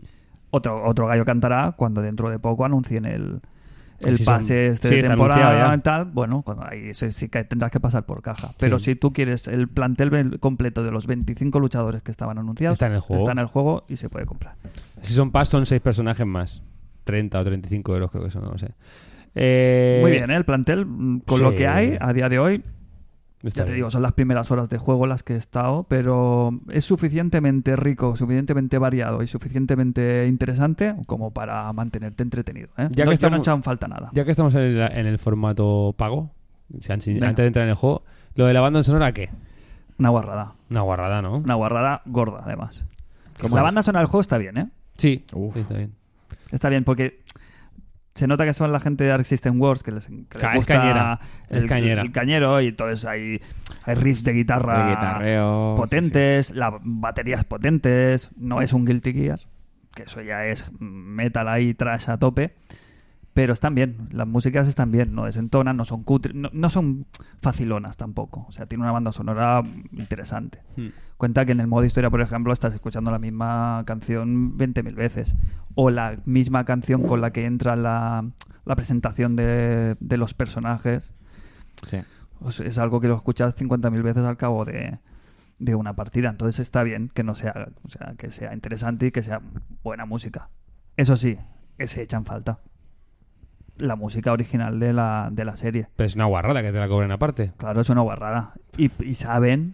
[0.52, 3.40] Otro, otro gallo cantará cuando dentro de poco anuncien el,
[4.00, 6.06] el Sí, son- pase este sí, de temporada y tal.
[6.06, 8.52] Bueno, cuando ahí sí, sí que tendrás que pasar por caja.
[8.60, 12.88] Pero si tú quieres el plantel completo de los 25 luchadores que estaban anunciados, Está
[12.88, 13.24] en el juego.
[13.24, 14.56] está en el juego y se puede comprar.
[15.02, 16.62] Si son pass, son 6 personajes más.
[17.04, 18.72] 30 o 35 euros creo que son, no lo sé.
[19.36, 20.36] Eh, Muy bien, ¿eh?
[20.36, 22.64] el plantel, mm, con lo que hay a día de hoy,
[23.48, 23.76] está ya te bien.
[23.78, 28.16] digo, son las primeras horas de juego las que he estado, pero es suficientemente rico,
[28.18, 32.70] suficientemente variado y suficientemente interesante como para mantenerte entretenido.
[32.78, 32.88] ¿eh?
[32.92, 34.10] Ya no, que yo no estamos- he echado en falta nada.
[34.14, 36.32] Ya que estamos en el, en el formato pago,
[36.74, 38.04] antes de entrar en el juego,
[38.36, 39.30] lo de la banda sonora, ¿qué?
[39.98, 40.54] Una guarrada.
[40.70, 41.38] Una guarrada, ¿no?
[41.38, 42.84] Una guarrada gorda, además.
[43.42, 43.66] ¿Cómo La es?
[43.66, 44.70] banda sonora del juego está bien, ¿eh?
[44.98, 45.54] Sí, Uf.
[45.56, 45.94] sí, está bien.
[46.52, 47.22] Está bien, porque
[48.20, 50.76] se nota que son la gente de Arc System Wars que les, que les gusta
[50.76, 52.02] cañera, el, cañera.
[52.02, 53.40] el cañero y entonces hay,
[53.86, 59.40] hay riffs de guitarra guitarreo, potentes, las baterías potentes, no es un Guilty Gear,
[59.96, 62.56] que eso ya es metal ahí trash a tope,
[63.34, 67.06] pero están bien, las músicas están bien, no desentonan, no son cutre, no, no son
[67.38, 70.62] facilonas tampoco, o sea, tiene una banda sonora interesante.
[70.76, 70.88] Hmm.
[71.18, 75.36] Cuenta que en el modo historia, por ejemplo, estás escuchando la misma canción 20.000 veces.
[75.76, 78.26] O la misma canción con la que entra la,
[78.64, 81.12] la presentación de, de los personajes.
[81.90, 81.98] Sí.
[82.40, 85.00] O sea, es algo que lo escuchas 50.000 veces al cabo de,
[85.60, 86.30] de una partida.
[86.30, 89.42] Entonces está bien que no sea, o sea, que sea interesante y que sea
[89.84, 90.50] buena música.
[90.96, 91.38] Eso sí,
[91.78, 92.60] que se echan falta.
[93.80, 95.88] La música original de la, de la serie.
[95.96, 97.52] Pero es una guarrada que te la cobren aparte.
[97.58, 98.54] Claro, es una guarrada.
[98.78, 99.74] Y, y saben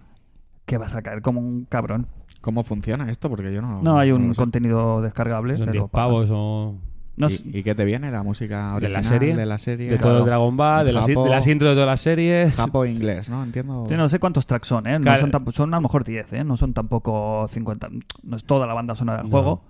[0.66, 2.08] que vas a caer como un cabrón.
[2.42, 3.30] ¿Cómo funciona esto?
[3.30, 3.82] Porque yo no.
[3.82, 5.58] No, hay un contenido descargable.
[5.58, 6.76] Son pero 10 para- pavos o...
[7.18, 9.36] No ¿Y, y qué te viene la música ¿De la original serie?
[9.38, 9.90] De la serie.
[9.90, 12.54] De todo el Dragon Ball, de las, de las intros de todas las series.
[12.56, 13.42] Japo inglés, ¿no?
[13.42, 13.86] Entiendo.
[13.88, 15.00] Sí, no sé cuántos tracks son, ¿eh?
[15.00, 15.22] No Claro.
[15.54, 16.44] son, a lo mejor 10, ¿eh?
[16.44, 17.88] No son tampoco 50.
[18.24, 19.32] No es toda la banda sonora del No.
[19.32, 19.62] juego,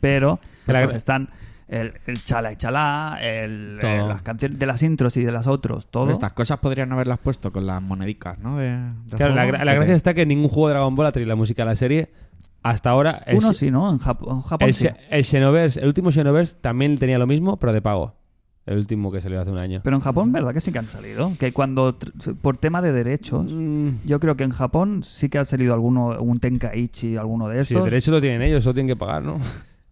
[0.00, 1.28] pero La pues están
[1.68, 3.90] el, el chala y chalá, el, Todo.
[3.90, 6.10] eh, las canciones de las intros y de las otros, todo.
[6.10, 8.56] Estas cosas podrían haberlas puesto con las monedicas, ¿no?
[8.58, 11.28] De, de Claro, la, la gracia está que ningún juego de Dragon Ball ha traído
[11.28, 12.10] la música a la serie.
[12.62, 13.22] Hasta ahora...
[13.26, 13.90] el Uno sí, ¿no?
[13.90, 14.88] En, Jap- en Japón El, sí.
[15.10, 18.14] El Xenoverse, el último Xenoverse también tenía lo mismo, pero de pago.
[18.66, 19.80] El último que salió hace un año.
[19.82, 21.30] Pero en Japón, ¿verdad que sí que han salido?
[21.40, 21.96] Que cuando,
[22.42, 26.18] por tema de derechos, Mm, yo creo que en Japón sí que ha salido alguno,
[26.20, 27.84] un Tenkaichi, alguno de si el estos.
[27.84, 29.38] derecho lo tienen ellos, eso tienen que pagar, ¿no?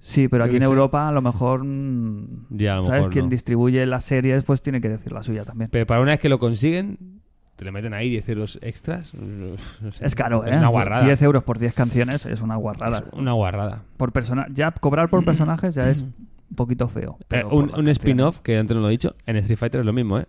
[0.06, 0.68] Sí, pero Yo aquí en sé.
[0.68, 1.64] Europa a lo mejor.
[1.64, 2.98] mm, Ya, a lo ¿Sabes?
[3.00, 3.30] mejor Quien no.
[3.30, 5.68] distribuye las series, pues tiene que decir la suya también.
[5.70, 7.22] Pero para una vez que lo consiguen,
[7.56, 9.12] te le meten ahí 10 euros extras.
[9.14, 10.06] Uf, no sé.
[10.06, 10.50] Es caro, ¿eh?
[10.50, 11.04] Es una guarrada.
[11.04, 12.98] 10 euros por 10 canciones es una guarrada.
[12.98, 13.82] Es una guarrada.
[13.96, 16.14] Por persona, ya cobrar por personajes ya es un
[16.54, 17.18] poquito feo.
[17.30, 20.20] Eh, un spin-off, que antes no lo he dicho, en Street Fighter es lo mismo,
[20.20, 20.26] ¿eh?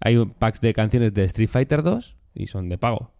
[0.00, 3.12] Hay un packs de canciones de Street Fighter 2 y son de pago.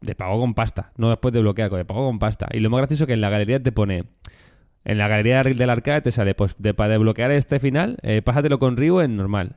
[0.00, 2.46] de pago con pasta, no después de bloquear, de pago con pasta.
[2.52, 4.04] Y lo más gracioso es que en la galería te pone,
[4.84, 8.58] en la galería del arcade te sale, pues de, para desbloquear este final, eh, pásatelo
[8.58, 9.56] con Ryu en normal.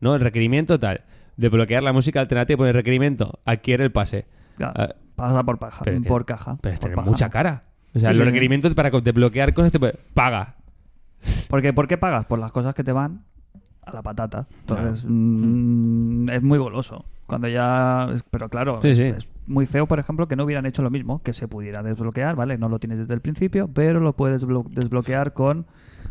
[0.00, 0.14] ¿No?
[0.14, 1.00] El requerimiento tal.
[1.36, 4.26] Desbloquear la música alternativa pone requerimiento, adquiere el pase.
[4.60, 6.58] Ah, pasa por, paja, pero es que- por caja.
[6.60, 7.10] Pero es por tener paja.
[7.10, 7.62] mucha cara.
[7.94, 8.30] O sea, Sí, los sí.
[8.30, 9.78] requerimientos para desbloquear cosas te
[10.14, 10.56] paga.
[11.48, 12.26] Porque, ¿Por qué pagas?
[12.26, 13.24] Por las cosas que te van
[13.86, 14.46] a la patata.
[14.60, 17.04] Entonces, mm, es muy goloso.
[17.26, 18.08] Cuando ya.
[18.30, 19.02] Pero claro, Sí, es, sí.
[19.04, 22.36] es muy feo, por ejemplo, que no hubieran hecho lo mismo, que se pudiera desbloquear,
[22.36, 22.58] ¿vale?
[22.58, 25.66] No lo tienes desde el principio, pero lo puedes blo- desbloquear con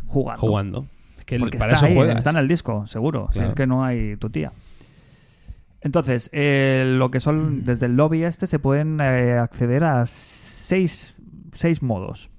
[0.06, 0.40] jugando.
[0.40, 0.86] Jugando.
[1.18, 3.28] Es que Porque para está eso ahí, está en el disco, seguro.
[3.32, 4.52] Si es que no hay tu tía.
[5.80, 11.16] Entonces, eh, lo que son desde el lobby este se pueden eh, acceder a seis,
[11.52, 12.30] seis modos.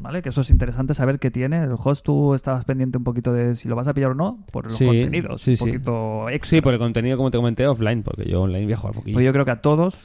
[0.00, 0.22] ¿Vale?
[0.22, 1.58] Que eso es interesante saber qué tiene.
[1.64, 4.44] El host tú estabas pendiente un poquito de si lo vas a pillar o no
[4.52, 5.42] por los Sí, contenidos.
[5.42, 5.64] sí, un sí.
[5.64, 6.56] poquito extra.
[6.56, 9.14] Sí, por el contenido, como te comenté, offline, porque yo online voy a jugar poquillo.
[9.14, 9.96] Pues yo creo que a todos,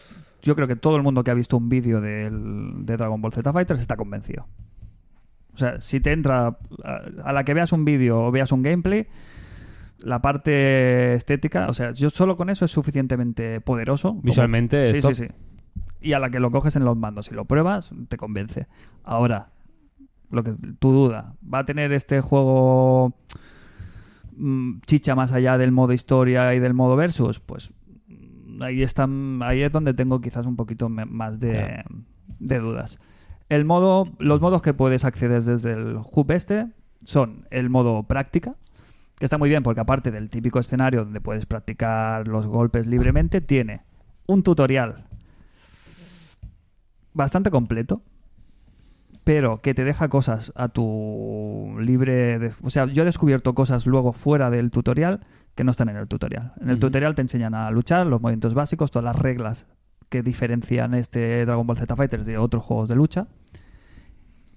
[0.42, 3.54] yo creo que todo el mundo que ha visto un vídeo de Dragon Ball Z
[3.54, 4.48] Fighters está convencido.
[5.54, 8.64] O sea, si te entra a, a la que veas un vídeo o veas un
[8.64, 9.06] gameplay,
[10.00, 14.16] la parte estética, o sea, yo solo con eso es suficientemente poderoso.
[14.24, 15.14] Visualmente Sí, es sí, top.
[15.14, 15.28] sí.
[16.02, 18.68] Y a la que lo coges en los mandos y lo pruebas, te convence.
[19.06, 19.52] Ahora,
[20.34, 23.14] lo que tu duda, ¿va a tener este juego
[24.36, 27.40] mm, chicha más allá del modo historia y del modo versus?
[27.40, 27.72] Pues
[28.08, 31.84] mm, ahí están, ahí es donde tengo quizás un poquito más de,
[32.40, 32.98] de dudas.
[33.50, 36.68] El modo, los modos que puedes acceder desde el hub este
[37.04, 38.56] son el modo práctica,
[39.20, 43.40] que está muy bien porque aparte del típico escenario donde puedes practicar los golpes libremente,
[43.40, 43.84] tiene
[44.26, 45.06] un tutorial
[47.14, 48.02] bastante completo,
[49.24, 52.40] pero que te deja cosas a tu libre...
[52.40, 55.22] de- o sea, yo he descubierto cosas luego fuera del tutorial
[55.56, 56.54] que no están en el tutorial.
[56.60, 59.68] En el tutorial te enseñan a luchar, los movimientos básicos, todas las reglas
[60.10, 63.28] que diferencian este Dragon Ball Z Fighters de otros juegos de lucha.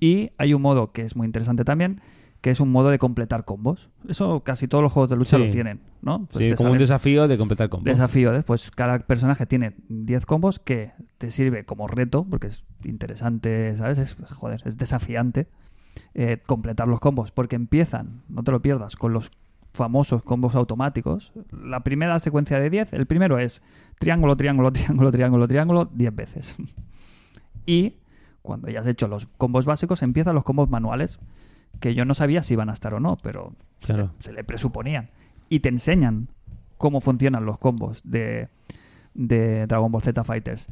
[0.00, 2.00] Y hay un modo que es muy interesante también,
[2.40, 3.90] que es un modo de completar combos.
[4.08, 5.44] Eso casi todos los juegos de lucha Sí.
[5.46, 6.26] lo tienen, ¿no?
[6.32, 7.84] Pues Sí, como un desafío de completar combo.
[7.84, 8.34] desafío.
[8.34, 8.42] ¿eh?
[8.42, 13.98] Pues cada personaje tiene 10 combos que te sirve como reto, porque es interesante, ¿sabes?
[13.98, 15.48] Es, joder, es desafiante
[16.14, 19.30] eh, completar los combos, porque empiezan, no te lo pierdas, con los
[19.72, 21.32] famosos combos automáticos.
[21.52, 23.60] La primera secuencia de 10, el primero es
[23.98, 26.54] triángulo, triángulo, triángulo, triángulo, triángulo, 10 veces.
[27.66, 27.96] y
[28.42, 31.18] cuando ya has hecho los combos básicos, empiezan los combos manuales,
[31.80, 33.52] que yo no sabía si iban a estar o no, pero
[33.84, 34.12] Claro.
[34.20, 35.10] se le presuponían.
[35.48, 36.28] Y te enseñan
[36.78, 38.48] cómo funcionan los combos de,
[39.14, 40.68] de Dragon Ball Z Fighters.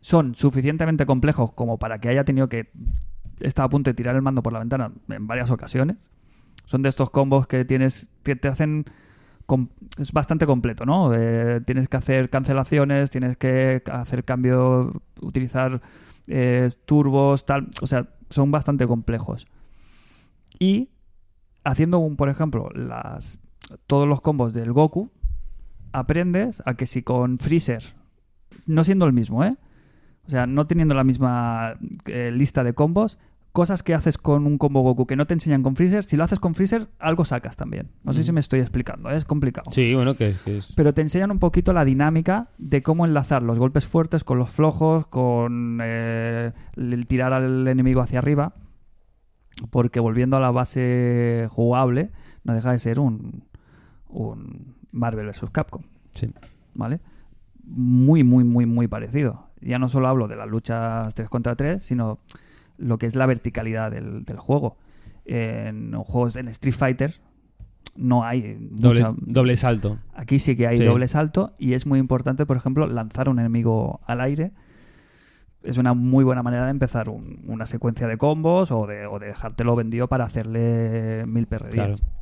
[0.00, 2.70] Son suficientemente complejos como para que haya tenido que
[3.40, 5.98] estar a punto de tirar el mando por la ventana en varias ocasiones.
[6.66, 8.86] Son de estos combos que tienes que te hacen
[9.98, 11.12] es bastante completo, ¿no?
[11.14, 15.80] Eh, tienes que hacer cancelaciones, tienes que hacer cambio, utilizar
[16.26, 19.46] eh, turbos, tal, o sea, son bastante complejos.
[20.58, 20.90] Y
[21.64, 23.38] haciendo un, por ejemplo, las
[23.86, 25.10] todos los combos del Goku,
[25.92, 27.82] aprendes a que si con Freezer,
[28.66, 29.56] no siendo el mismo, ¿eh?
[30.26, 31.74] O sea, no teniendo la misma
[32.06, 33.18] eh, lista de combos,
[33.50, 36.24] cosas que haces con un combo Goku que no te enseñan con Freezer, si lo
[36.24, 37.90] haces con Freezer, algo sacas también.
[38.04, 38.22] No sé Mm.
[38.22, 39.16] si me estoy explicando, ¿eh?
[39.16, 39.70] es complicado.
[39.72, 40.72] Sí, bueno, que, que es...
[40.76, 44.50] Pero te enseñan un poquito la dinámica de cómo enlazar los golpes fuertes con los
[44.50, 48.54] flojos, con eh, el tirar al enemigo hacia arriba.
[49.70, 52.10] Porque volviendo a la base jugable,
[52.44, 53.44] no deja de ser un,
[54.12, 55.50] un Marvel vs.
[55.50, 55.82] Capcom.
[56.12, 56.32] Sí.
[56.74, 57.00] ¿Vale?
[57.64, 59.48] Muy, muy, muy, muy parecido.
[59.60, 62.18] Ya no solo hablo de las luchas 3 contra 3, sino
[62.78, 64.76] lo que es la verticalidad del, del juego.
[65.24, 67.14] En juegos en Street Fighter
[67.94, 69.98] no hay Doble, mucha, doble salto.
[70.14, 70.84] Aquí sí que hay Sí.
[70.84, 74.50] doble salto y es muy importante, por ejemplo, lanzar un enemigo al aire.
[75.62, 79.18] Es una muy buena manera de empezar un- una secuencia de combos o de, o
[79.20, 82.00] de dejártelo vendido para hacerle mil perrerías.
[82.00, 82.12] Claro.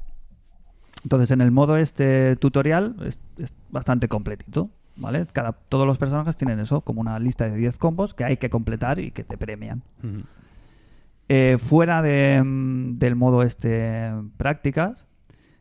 [1.04, 5.26] Entonces, en el modo este tutorial es, es bastante completito, ¿vale?
[5.32, 8.50] Cada, todos los personajes tienen eso, como una lista de 10 combos que hay que
[8.50, 9.82] completar y que te premian.
[11.28, 15.06] Eh, fuera de, mm, del modo este prácticas,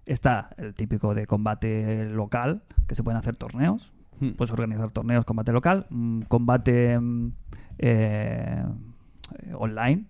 [0.06, 3.94] está el típico de combate local, que se pueden hacer torneos.
[4.20, 4.32] Mm.
[4.32, 7.32] Puedes organizar torneos, combate local, mm, combate mm,
[7.78, 8.66] eh,
[9.54, 10.06] online.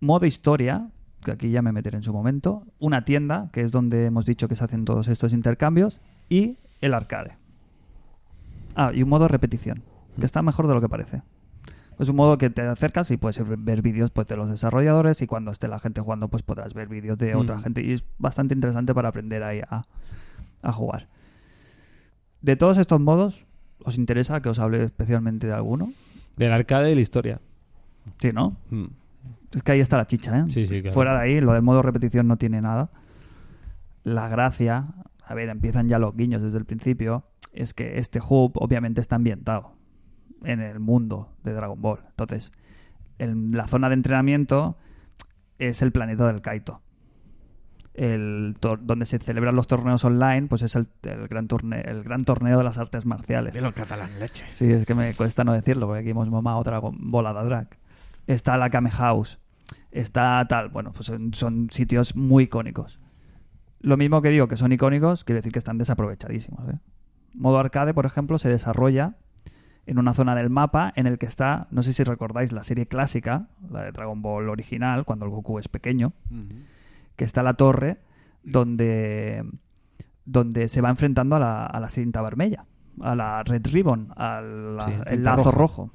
[0.00, 0.88] Modo historia,
[1.24, 2.62] que aquí ya me meteré en su momento.
[2.78, 6.00] Una tienda, que es donde hemos dicho que se hacen todos estos intercambios.
[6.28, 7.36] Y el arcade.
[8.76, 9.82] Ah, y un modo repetición,
[10.18, 11.22] que está mejor de lo que parece.
[11.98, 15.26] Es un modo que te acercas y puedes ver vídeos pues, de los desarrolladores y
[15.26, 17.60] cuando esté la gente jugando pues podrás ver vídeos de otra Mm.
[17.60, 19.84] gente y es bastante interesante para aprender ahí a,
[20.62, 21.06] a jugar.
[22.42, 23.46] De todos estos modos,
[23.86, 25.92] ¿Os interesa que os hable especialmente de alguno?
[26.36, 27.40] Del arcade y la historia.
[28.18, 28.56] Sí, ¿no?
[28.70, 28.84] Mm.
[29.54, 30.44] Es que ahí está la chicha, ¿eh?
[30.48, 30.94] Sí, sí, claro.
[30.94, 32.90] Fuera de ahí, lo del modo repetición no tiene nada.
[34.02, 34.86] La gracia,
[35.24, 39.16] a ver, empiezan ya los guiños desde el principio, es que este hub obviamente está
[39.16, 39.72] ambientado
[40.42, 42.00] en el mundo de Dragon Ball.
[42.10, 42.52] Entonces,
[43.18, 44.76] en la zona de entrenamiento
[45.58, 46.82] es el planeta del Kaito.
[47.94, 52.02] El tor- donde se celebran los torneos online, pues es el, el gran torneo, el
[52.02, 53.54] gran torneo de las artes marciales.
[53.54, 54.52] De los catalán leches.
[54.52, 57.68] Sí, es que me cuesta no decirlo, porque aquí hemos mamado otra volada drag.
[58.26, 59.38] Está la Kame House.
[59.94, 60.68] Está tal.
[60.70, 63.00] Bueno, pues son, son sitios muy icónicos.
[63.78, 66.68] Lo mismo que digo que son icónicos, quiere decir que están desaprovechadísimos.
[66.68, 66.78] ¿eh?
[67.32, 69.14] Modo arcade, por ejemplo, se desarrolla
[69.86, 72.86] en una zona del mapa en el que está, no sé si recordáis la serie
[72.86, 76.12] clásica, la de Dragon Ball original, cuando el Goku es pequeño,
[77.14, 77.98] que está la torre
[78.42, 79.44] donde,
[80.24, 82.64] donde se va enfrentando a la, a la cinta vermella,
[83.00, 85.90] a la Red Ribbon, al Sí, el lazo rojo.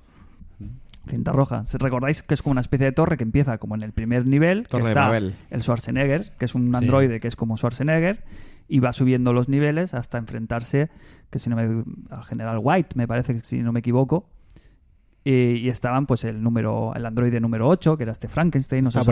[1.10, 1.66] Cinta roja.
[1.66, 4.26] ¿Se- ¿Recordáis que es como una especie de torre que empieza como en el primer
[4.28, 4.68] nivel?
[4.68, 5.08] Torre que está
[5.50, 6.76] el Schwarzenegger, que es un Sí.
[6.76, 8.24] androide que es como Schwarzenegger,
[8.68, 10.90] y va subiendo los niveles hasta enfrentarse
[11.32, 14.30] que si no me, al general White, me parece que si no me equivoco.
[15.24, 18.92] Y, y estaban pues el número el androide número 8, que era este Frankenstein, no
[18.92, 19.06] sé si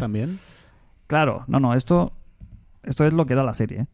[0.00, 0.38] también.
[1.08, 2.12] Claro, no, no, esto,
[2.84, 3.80] esto es lo que era la serie.
[3.80, 3.86] ¿eh?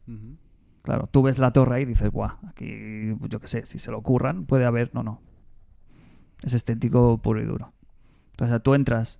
[0.83, 3.97] Claro, tú ves la torre y dices, guau, aquí, yo qué sé, si se lo
[3.97, 4.91] ocurran, puede haber.
[4.93, 5.21] No, no.
[6.43, 7.73] Es estético puro y duro.
[8.31, 9.19] Entonces tú entras,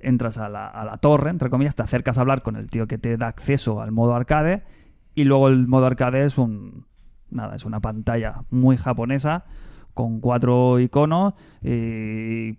[0.00, 2.86] entras a la, a la torre, entre comillas, te acercas a hablar con el tío
[2.86, 4.64] que te da acceso al modo arcade,
[5.14, 6.86] y luego el modo arcade es un.
[7.30, 9.44] Nada, es una pantalla muy japonesa,
[9.94, 12.54] con cuatro iconos y,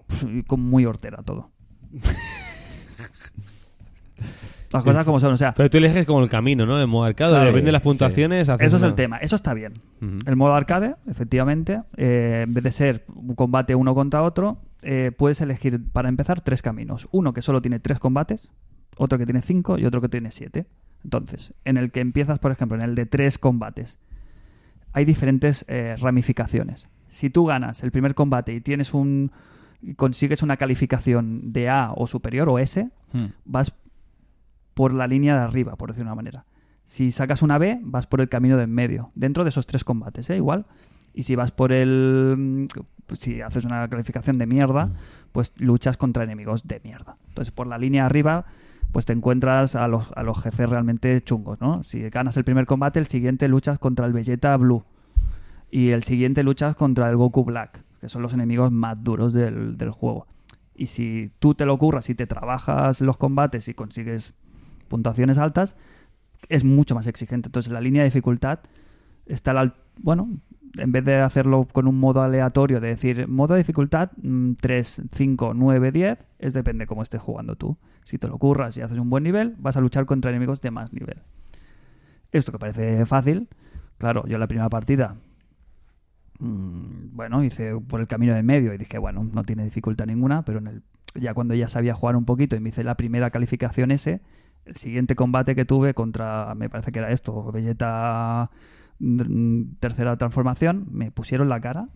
[0.48, 1.52] con muy hortera todo.
[4.72, 6.80] Las cosas como son, o sea, Pero tú eliges como el camino, ¿no?
[6.80, 7.38] El modo arcade.
[7.40, 8.48] Sí, Depende de las puntuaciones.
[8.48, 9.74] eso es una- el tema, eso está bien.
[10.26, 15.12] El modo arcade, efectivamente, eh, en vez de ser un combate uno contra otro, eh,
[15.18, 17.08] puedes elegir para empezar tres caminos.
[17.12, 18.50] Uno que solo tiene tres combates,
[18.98, 20.66] otro que tiene cinco y otro que tiene siete.
[21.04, 24.00] Entonces, en el que empiezas, por ejemplo, en el de tres combates,
[24.94, 26.88] hay diferentes eh, ramificaciones.
[27.08, 29.32] Si tú ganas el primer combate y tienes un
[29.96, 33.26] consigues una calificación de A o superior o S, Hmm.
[33.46, 33.74] vas
[34.74, 36.46] por la línea de arriba, por decir una manera.
[36.86, 39.84] Si sacas una B, vas por el camino de en medio, dentro de esos tres
[39.84, 40.38] combates, ¿eh?
[40.38, 40.66] igual.
[41.14, 42.36] Y si vas por el...
[42.38, 44.92] mm, Si haces una calificación de mierda,
[45.32, 47.18] pues luchas contra enemigos de mierda.
[47.28, 48.46] Entonces, por la línea de arriba,
[48.92, 51.84] pues te encuentras a los, a los jefes realmente chungos, ¿no?
[51.84, 54.84] Si ganas el primer combate, el siguiente luchas contra el Vegeta Blue.
[55.70, 59.78] Y el siguiente luchas contra el Goku Black, que son los enemigos más duros del,
[59.78, 60.28] del juego.
[60.76, 64.34] Y si tú te lo ocurras y te trabajas los combates y consigues
[64.92, 65.76] puntuaciones altas,
[66.50, 67.48] es mucho más exigente.
[67.48, 68.60] Entonces la línea de dificultad
[69.26, 69.74] está al...
[69.98, 70.30] Bueno,
[70.76, 75.02] en vez de hacerlo con un modo aleatorio, de decir modo de dificultad mm, 3,
[75.12, 77.78] 5, 9, 10, es depende cómo estés jugando tú.
[78.04, 80.72] Si te lo curras y haces un buen nivel, vas a luchar contra enemigos de
[80.72, 81.22] más nivel.
[82.32, 83.50] Esto que parece fácil,
[83.98, 85.16] claro, yo en la primera partida,
[86.40, 90.44] mm, bueno, hice por el camino de medio y dije, bueno, no tiene dificultad ninguna,
[90.44, 90.84] pero en el,
[91.16, 94.22] ya cuando ya sabía jugar un poquito y me hice la primera calificación ese,
[94.66, 98.50] el siguiente combate que tuve contra, me parece que era esto, Vegeta
[99.00, 101.90] mm, tercera transformación, me pusieron la cara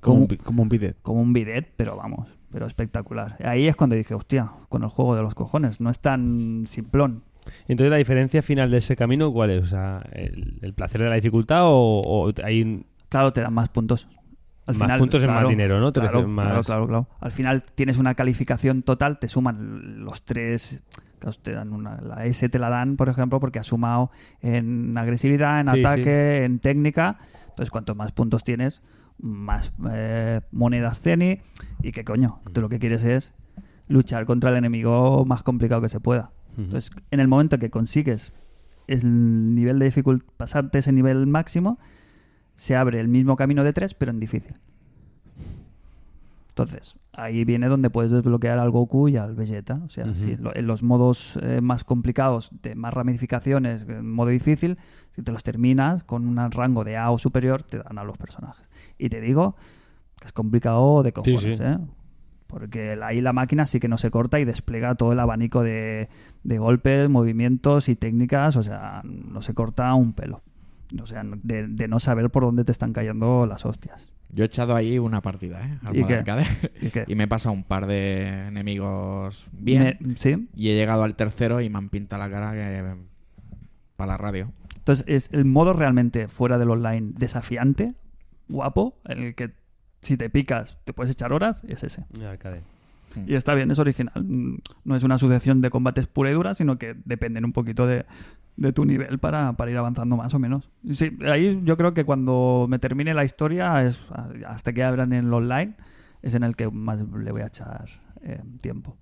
[0.00, 0.96] Como, un, bi- como un bidet.
[1.02, 3.36] como un bidet, pero vamos, pero espectacular.
[3.44, 7.24] Ahí es cuando dije, hostia, con el juego de los cojones, no es tan simplón.
[7.66, 9.62] Entonces, la diferencia final de ese camino, ¿cuál es?
[9.62, 13.70] O sea, ¿el, el placer de la dificultad o, o hay Claro, te dan más
[13.70, 14.06] puntos.
[14.68, 15.92] Al Más final, puntos es más claro, dinero, ¿no?
[15.92, 17.08] Claro, más- claro, claro, claro.
[17.20, 20.82] Al final tienes una calificación total, te suman los tres.
[21.18, 24.10] claro, te dan una- la S te la dan, por ejemplo, porque has sumado
[24.42, 27.18] en agresividad, en Sí, ataque, en técnica.
[27.48, 28.82] Entonces, cuanto más puntos tienes,
[29.18, 31.40] más eh, monedas tienes.
[31.82, 33.32] Y que coño, tú lo que quieres es
[33.88, 36.30] luchar contra el enemigo más complicado que se pueda.
[36.58, 38.32] Entonces, en el momento que consigues
[38.86, 41.78] el nivel de dificultad, pasarte ese nivel máximo,
[42.58, 44.54] se abre el mismo camino de tres, pero en difícil.
[46.50, 49.80] Entonces, ahí viene donde puedes desbloquear al Goku y al Vegeta.
[49.86, 54.30] O sea, si lo- en los modos eh, más complicados, de más ramificaciones, en modo
[54.30, 54.76] difícil,
[55.10, 58.18] si te los terminas con un rango de A o superior, te dan a los
[58.18, 58.68] personajes.
[58.98, 59.54] Y te digo
[60.20, 61.62] que es complicado de cojones, Sí, sí.
[61.62, 61.78] ¿eh?
[62.48, 66.08] Porque ahí la máquina sí que no se corta y despliega todo el abanico de,
[66.42, 68.56] de golpes, movimientos y técnicas.
[68.56, 70.42] O sea, no se corta un pelo.
[71.00, 74.08] O sea, de, de no saber por dónde te están cayendo las hostias.
[74.32, 75.78] Yo he echado ahí una partida, ¿eh?
[75.84, 76.14] Al ¿Y qué?
[76.16, 76.44] arcade.
[76.80, 77.04] ¿Y qué?
[77.06, 79.98] Y me he pasado un par de enemigos bien.
[80.00, 80.48] Me- sí.
[80.56, 82.94] Y he llegado al tercero y me han pintado la cara que...
[83.96, 84.52] para la radio.
[84.78, 87.94] Entonces, es el modo realmente fuera del online desafiante
[88.48, 89.52] guapo, en el que
[90.00, 92.04] si te picas te puedes echar horas, es ese.
[92.14, 92.62] El arcade.
[93.26, 94.12] Y está bien, es original.
[94.22, 97.86] Mm, No es una sucesión de combates pura y dura, sino que dependen un poquito
[97.86, 98.06] de,
[98.58, 100.68] de tu nivel para, para ir avanzando más o menos.
[100.90, 104.02] Sí, ahí yo creo que cuando me termine la historia, es,
[104.46, 105.76] hasta que abran en el online,
[106.22, 107.86] es en el que más le voy a echar
[108.22, 108.96] eh, tiempo.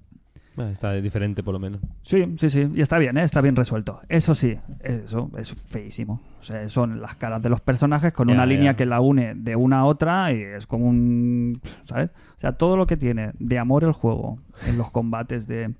[0.57, 1.81] Bueno, está diferente por lo menos.
[2.03, 2.71] Sí, sí, sí.
[2.75, 3.23] Y está bien, ¿eh?
[3.23, 4.01] está bien resuelto.
[4.09, 6.21] Eso sí, eso es feísimo.
[6.41, 9.35] O sea, son las caras de los personajes con Ya, una línea que la une
[9.35, 11.61] de una a otra y es como un...
[11.85, 12.11] ¿Sabes?
[12.37, 15.75] O sea, todo lo que tiene de amor el juego en los combates de...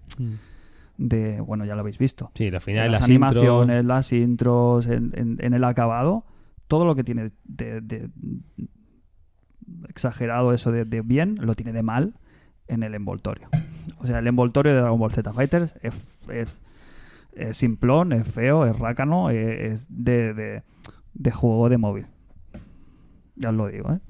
[0.99, 2.31] de bueno, ya lo habéis visto.
[2.35, 6.25] Sí, la final, En las, animaciones, las intros, en, en- en el acabado,
[6.69, 8.11] todo lo que tiene de, de-
[9.89, 12.15] exagerado eso de, de bien, lo tiene de mal
[12.69, 13.49] en el envoltorio.
[13.99, 16.59] O sea, el envoltorio de Dragon Ball Z Fighters es, es-
[17.33, 20.63] es simplón, es feo, es rácano, es, es de, de-
[21.15, 22.07] de juego de móvil.
[23.37, 24.01] Ya os lo digo, ¿eh?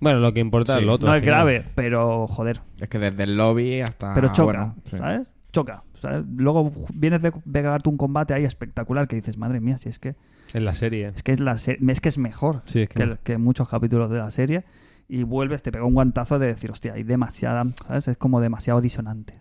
[0.00, 1.08] Bueno, lo que importa Sí, es lo otro.
[1.08, 4.14] no es grave, pero joder, Es que desde el lobby hasta.
[4.14, 4.96] pero choca, bueno, sí.
[4.98, 5.26] ¿sabes?
[5.52, 6.24] Choca, ¿sabes?
[6.36, 10.14] Luego vienes de pegarte un combate ahí espectacular que dices, madre mía, si es que
[10.54, 11.08] En la serie.
[11.14, 14.10] es que es la es que es mejor Sí, es que- que, que muchos capítulos
[14.10, 14.64] de la serie
[15.08, 18.06] y vuelves te pega un guantazo de decir, hostia, hay demasiada, ¿sabes?
[18.08, 19.34] Es como demasiado disonante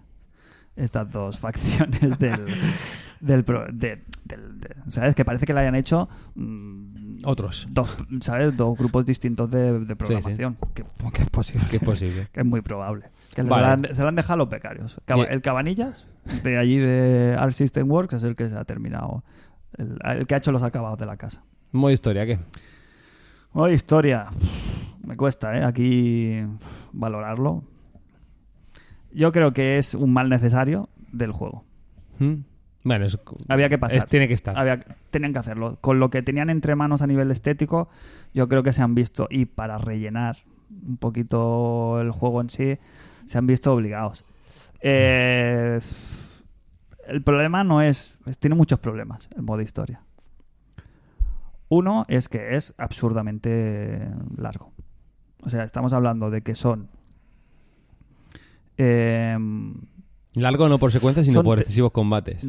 [0.76, 2.45] estas dos facciones del
[3.19, 5.14] del, pro- de- del- de- ¿sabes?
[5.14, 6.89] Que parece que la hayan hecho mm,
[7.26, 7.68] Otros.
[7.70, 8.56] dos, ¿sabes?
[8.56, 10.58] Dos grupos distintos de, de programación.
[10.74, 10.84] Que,
[11.14, 11.68] que es posible.
[11.70, 12.28] Que es posible.
[12.32, 13.06] Que es muy probable.
[13.36, 13.56] Que Vale.
[13.56, 14.98] se, la han, se la han dejado los becarios.
[15.30, 16.08] El Cabanillas,
[16.44, 19.24] de allí de Art System Works, es el que se ha terminado.
[19.78, 21.44] El, el que ha hecho los acabados de la casa.
[21.72, 22.40] Modo historia, ¿qué?
[23.54, 24.28] Oh, historia.
[25.04, 25.64] Me cuesta, ¿eh?
[25.64, 26.41] Aquí
[26.91, 27.64] valorarlo.
[29.12, 31.64] Yo creo que es un mal necesario del juego.
[32.20, 32.41] ¿Mm?
[32.84, 33.06] Bueno,
[33.49, 33.97] Había que pasar.
[33.97, 34.57] es- tiene que estar.
[34.57, 34.80] Había,
[35.11, 35.77] tenían que hacerlo.
[35.81, 37.89] Con lo que tenían entre manos a nivel estético,
[38.34, 40.38] yo creo que se han visto, y para rellenar
[40.88, 42.77] un poquito el juego en sí,
[43.26, 44.23] se han visto obligados.
[44.81, 45.80] Eh,
[47.07, 50.01] el problema no es, es- Tiene muchos problemas el modo historia.
[51.68, 54.72] Uno es que es absurdamente largo.
[55.43, 56.88] O sea, estamos hablando de que son...
[58.77, 59.73] em,
[60.35, 62.43] Largo no por secuencia, sino Son por excesivos combates.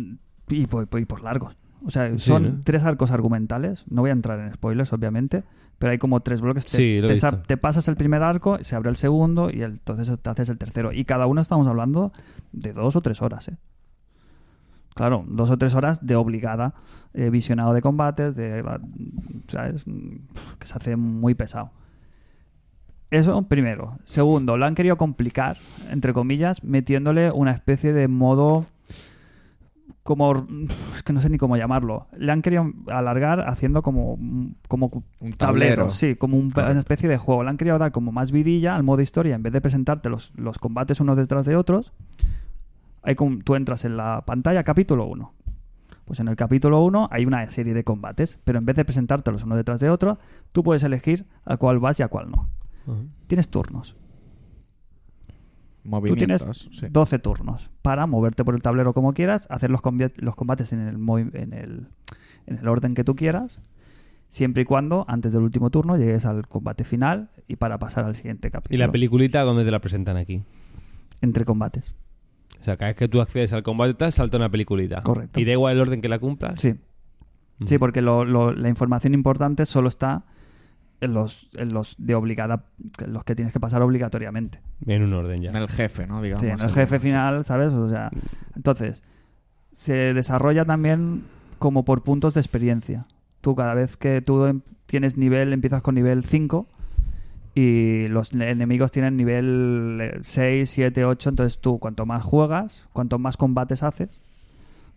[0.49, 1.57] y por, y por largos.
[1.85, 2.61] O sea, Sí, son ¿no?
[2.65, 3.85] tres arcos argumentales.
[3.89, 5.45] No voy a entrar en spoilers, obviamente,
[5.79, 6.67] pero hay como tres bloques.
[6.67, 10.11] Te, Sí, te te pasas el primer arco, se abre el segundo y el- entonces
[10.21, 10.93] te haces el tercero.
[10.93, 12.13] Y cada uno estamos hablando
[12.53, 13.57] de dos o tres horas, ¿eh?
[14.95, 16.75] Claro, dos o tres horas de obligada
[17.15, 18.63] eh, visionado de combates, de,
[19.49, 19.85] ¿sabes?
[20.59, 21.71] Que se hace muy pesado.
[23.11, 23.99] Eso primero.
[24.05, 25.57] Segundo, lo han querido complicar,
[25.91, 28.65] entre comillas, metiéndole una especie de modo
[30.03, 30.47] como
[30.95, 32.07] es que no sé ni cómo llamarlo.
[32.17, 34.17] Le han querido alargar haciendo como
[34.69, 35.91] como Un tablero, tablero.
[35.91, 37.43] sí, como un- una especie de juego.
[37.43, 40.33] Le han querido dar como más vidilla al modo historia en vez de presentarte los,
[40.37, 41.93] los combates unos detrás de otros.
[43.03, 45.33] Hay como, tú entras en la pantalla capítulo 1.
[46.05, 49.45] Pues en el capítulo 1 hay una serie de combates, pero en vez de presentártelos
[49.45, 50.19] uno detrás de otro,
[50.53, 52.49] tú puedes elegir a cuál vas y a cuál no.
[53.27, 53.97] Tienes turnos.
[55.83, 56.69] Tú tienes Movimientos.
[56.73, 56.87] sí.
[56.91, 60.97] 12 turnos para moverte por el tablero como quieras, hacer los, combates en el,
[61.35, 61.87] en, el,
[62.47, 63.61] en el orden que tú quieras,
[64.29, 68.15] siempre y cuando antes del último turno llegues al combate final y para pasar al
[68.15, 68.75] siguiente capítulo.
[68.75, 70.43] ¿Y la peliculita dónde te la presentan aquí?
[71.23, 71.95] Entre combates.
[72.61, 75.03] O sea, cada vez que tú accedes al combate, te salta una peliculita.
[75.03, 75.41] Correcto.
[75.41, 76.61] Y da igual el orden que la cumplas.
[76.61, 76.75] Sí,
[77.65, 80.27] sí porque lo- lo- la información importante solo está
[81.01, 82.65] en los, en los de obligada,
[83.03, 84.61] en los que tienes que pasar obligatoriamente.
[84.87, 85.51] En un orden ya.
[85.51, 86.21] En el jefe, ¿no?
[86.23, 86.43] Digamos.
[86.43, 87.73] Sí, en el jefe final, ¿sabes?
[87.75, 88.11] O sea,
[88.55, 89.03] entonces,
[89.73, 91.25] se desarrolla también
[91.59, 93.07] como por puntos de experiencia.
[93.41, 96.67] Tú cada vez que tú em- tienes nivel, empiezas con nivel 5
[97.55, 102.87] y los ne- enemigos tienen nivel eh, 6, 7, 8, entonces tú cuanto más juegas,
[102.93, 104.21] cuanto más combates haces,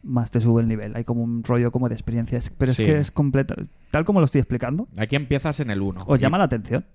[0.03, 0.95] más te sube el nivel.
[0.95, 2.83] Hay como un rollo como de experiencia, Es- pero Sí.
[2.83, 3.55] es que es completa,
[3.91, 6.03] tal como lo estoy explicando, Aquí empiezas en el 1.
[6.05, 6.85] os llama la atención.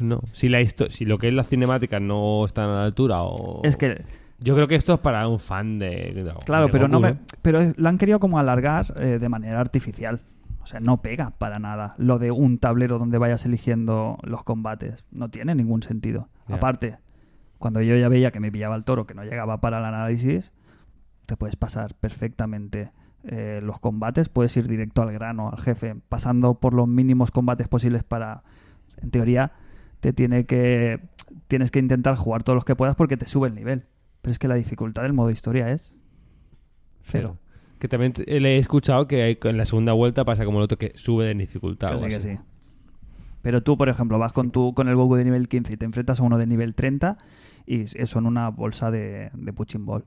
[0.00, 0.20] No.
[0.32, 3.62] Si, la si lo que es la cinemática no está a la altura o...
[3.64, 4.04] Es que
[4.38, 6.12] Yo creo que esto es para un fan de...
[6.14, 7.16] de- Claro, de pero no me, ¿eh?
[7.42, 10.20] pero la han querido como alargar eh, de manera artificial.
[10.62, 15.04] O sea, no pega para nada lo de un tablero donde vayas eligiendo los combates.
[15.10, 16.28] No tiene ningún sentido.
[16.48, 16.98] Aparte,
[17.58, 20.52] cuando yo ya veía que me pillaba el toro, que no llegaba para el análisis,
[21.32, 22.92] te puedes pasar perfectamente
[23.24, 27.68] eh, los combates, puedes ir directo al grano, al jefe, pasando por los mínimos combates
[27.68, 28.42] posibles para,
[29.00, 29.52] en teoría,
[30.00, 31.00] te tiene que
[31.48, 33.86] tienes que intentar jugar todos los que puedas porque te sube el nivel.
[34.20, 35.96] Pero es que la dificultad del modo historia es
[37.00, 37.38] cero.
[37.78, 40.92] Que también le he escuchado que en la segunda vuelta pasa como el otro que
[40.96, 41.88] sube de dificultad.
[41.90, 42.28] Que o sí, que así.
[42.36, 42.38] sí.
[43.40, 45.86] Pero tú, por ejemplo, vas con tu con el Goku de nivel 15 y te
[45.86, 47.16] enfrentas a uno de nivel 30
[47.66, 50.04] y s- son una bolsa de, de ball.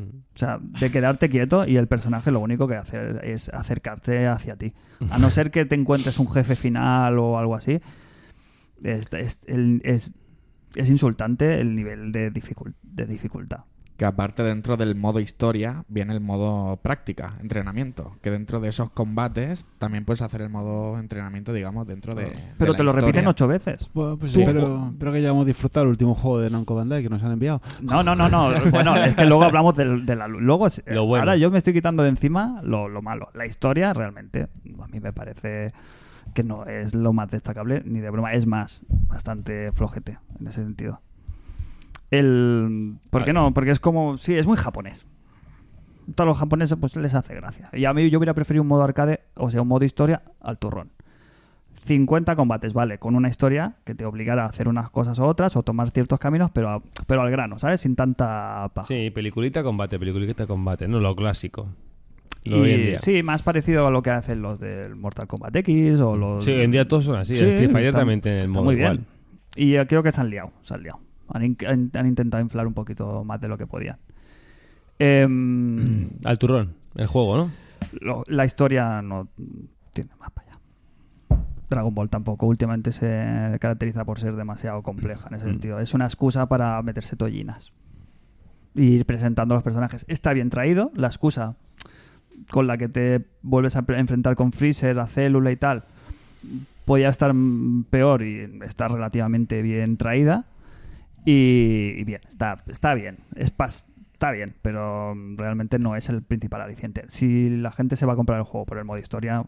[0.00, 4.56] O sea, de quedarte quieto y el personaje lo único que hace es acercarte hacia
[4.56, 4.72] ti.
[5.10, 7.80] A no ser que te encuentres un jefe final o algo así,
[8.82, 10.12] es, es,
[10.88, 13.60] insultante el nivel de, de dificultad.
[14.00, 18.16] Que aparte dentro del modo historia viene el modo práctica, entrenamiento.
[18.22, 22.24] Que dentro de esos combates también puedes hacer el modo entrenamiento, digamos, dentro de.
[22.30, 23.90] de Pero la te lo repiten ocho veces.
[23.92, 24.40] Bueno, pues Sí.
[24.40, 27.60] espero, espero que hayamos disfrutado el último juego de Namco Bandai que nos han enviado.
[27.82, 28.48] No, no, no, no.
[28.70, 30.28] Bueno, es que luego hablamos del- de, la...
[30.28, 31.24] Luego, es- Lo bueno.
[31.24, 33.28] ahora yo me estoy quitando de encima lo, lo malo.
[33.34, 34.44] La historia realmente
[34.82, 35.74] a mí me parece
[36.32, 38.32] que no es lo más destacable ni de broma.
[38.32, 41.02] Es más, bastante flojete en ese sentido.
[42.10, 42.96] El...
[43.10, 43.52] ¿Por qué no?
[43.54, 44.16] Porque es como...
[44.16, 45.06] Sí, es muy japonés.
[46.14, 47.68] Todos los japoneses pues les hace gracia.
[47.72, 50.58] Y a mí yo hubiera preferido un modo arcade, o sea, un modo historia al
[50.58, 50.90] turrón.
[51.84, 55.56] 50 combates, vale, con una historia que te obligara a hacer unas cosas u otras
[55.56, 57.80] o tomar ciertos caminos, pero, a- pero al grano, ¿sabes?
[57.80, 58.86] Sin tanta paja.
[58.88, 61.68] Sí, peliculita combate, peliculita combate, no lo clásico.
[62.44, 62.98] Y, Lo hoy en día.
[62.98, 66.44] sí, más parecido a lo que hacen los del Mortal Kombat X o los...
[66.44, 67.36] Sí, hoy en día todos son así.
[67.36, 68.98] Sí, el Street Fighter está- también tiene el modo muy igual.
[68.98, 69.06] bien.
[69.70, 71.00] Y eh, creo que se han liado, se han liado.
[71.32, 73.96] Han, in- han- han intentado inflar un poquito más de lo que podían.
[74.98, 77.50] Em, Al turrón, el juego, ¿no?
[78.00, 79.28] lo- la historia no
[79.92, 80.58] tiene más para allá.
[81.70, 85.50] Dragon Ball tampoco últimamente se caracteriza por ser demasiado compleja en ese Mm.
[85.50, 85.80] sentido.
[85.80, 87.72] Es una excusa para meterse tollinas.
[88.74, 90.04] Y ir presentando a los personajes.
[90.08, 91.56] Está bien traído, la excusa
[92.50, 95.84] con la que te vuelves a enfrentar con Freezer, a Célula y tal,
[96.84, 100.44] podía estar mm, peor y está relativamente bien traída.
[101.24, 103.18] Y, y bien, está, está bien.
[103.36, 107.04] Es pas- está bien, pero realmente no es el principal aliciente.
[107.08, 109.44] Si la gente se va a comprar el juego por el modo historia,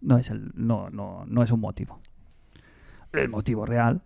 [0.00, 2.00] no es, el, no, no, no es un motivo.
[3.12, 4.02] El motivo real,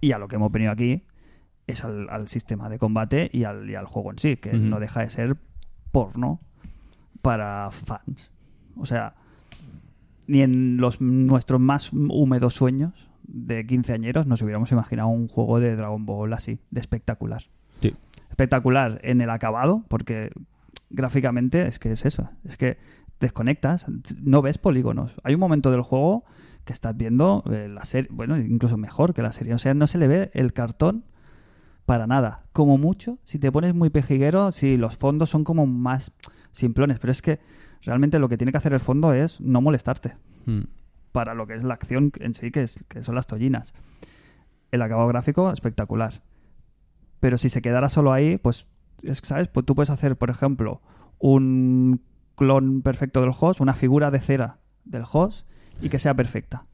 [0.00, 1.04] y a lo que hemos venido aquí,
[1.66, 4.78] es al, al sistema de combate y al, y al juego en sí, que no
[4.80, 5.36] deja de ser
[5.92, 6.40] porno
[7.22, 8.30] para fans.
[8.76, 9.14] O sea,
[10.28, 15.76] ni en los nuestros más húmedos sueños de quinceañeros nos hubiéramos imaginado un juego de
[15.76, 17.42] Dragon Ball así, de espectacular.
[17.80, 17.94] Sí.
[18.30, 20.30] Espectacular en el acabado, porque
[20.90, 22.78] gráficamente es que es eso, es que
[23.20, 23.86] desconectas,
[24.22, 25.14] no ves polígonos.
[25.24, 26.24] Hay un momento del juego
[26.64, 29.86] que estás viendo eh, la serie, bueno, incluso mejor que la serie, o sea, no
[29.86, 31.04] se le ve el cartón
[31.86, 32.44] para nada.
[32.52, 36.12] Como mucho, si te pones muy pejiguero, si los fondos son como más
[36.52, 37.38] simplones, pero es que
[37.82, 40.14] realmente lo que tiene que hacer el fondo es no molestarte
[40.46, 40.62] Mm.
[41.12, 43.74] Para lo que es la acción en sí, que, es, que son las tollinas.
[44.70, 46.22] El acabado gráfico, espectacular.
[47.20, 48.66] Pero si se quedara solo ahí, pues,
[49.22, 49.48] ¿sabes?
[49.48, 50.82] Pues tú puedes hacer, por ejemplo,
[51.18, 52.02] un
[52.34, 55.46] clon perfecto del host, una figura de cera del host,
[55.80, 56.66] y que sea perfecta.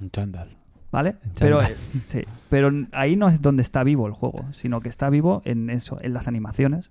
[0.00, 0.56] Un chándal.
[0.90, 1.16] ¿Vale?
[1.38, 1.76] Pero, eh,
[2.06, 5.68] sí, pero ahí no es donde está vivo el juego, sino que está vivo en
[5.68, 6.90] eso, en las animaciones,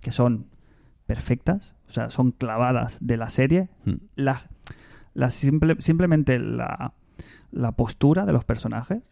[0.00, 0.46] que son
[1.06, 3.68] perfectas, o sea, son clavadas de la serie.
[3.84, 3.92] Mm.
[4.16, 4.42] La,
[5.14, 6.94] la simple, simplemente la,
[7.50, 9.02] la postura de los personajes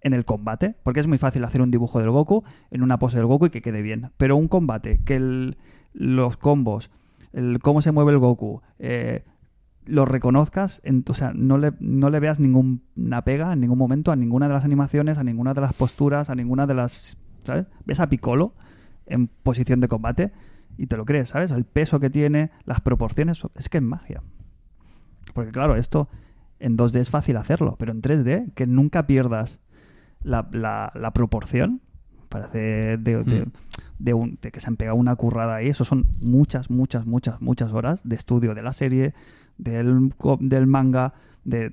[0.00, 3.16] en el combate, porque es muy fácil hacer un dibujo del Goku en una pose
[3.18, 5.56] del Goku y que quede bien, pero un combate, que el-
[5.92, 6.90] los combos,
[7.32, 9.24] el cómo se mueve el Goku, eh,
[9.86, 14.12] lo reconozcas, en, o sea, no le, no le veas ninguna pega en ningún momento
[14.12, 17.16] a ninguna de las animaciones, a ninguna de las posturas, a ninguna de las...
[17.44, 17.66] ¿Sabes?
[17.84, 18.54] Ves a Piccolo
[19.06, 20.32] en posición de combate
[20.78, 21.50] y te lo crees, ¿sabes?
[21.50, 24.22] El peso que tiene, las proporciones, es que es magia.
[25.34, 26.08] Porque claro, esto
[26.58, 29.60] en 2D es fácil hacerlo, pero en 3D, que nunca pierdas
[30.22, 31.80] la, la- la proporción,
[32.28, 32.58] parece
[32.98, 33.50] de, de- Hmm.
[33.98, 35.68] de un- de que se han pegado una currada ahí.
[35.68, 39.14] Eso son muchas, muchas, muchas, muchas horas de estudio de la serie,
[39.58, 41.72] del, del manga, de,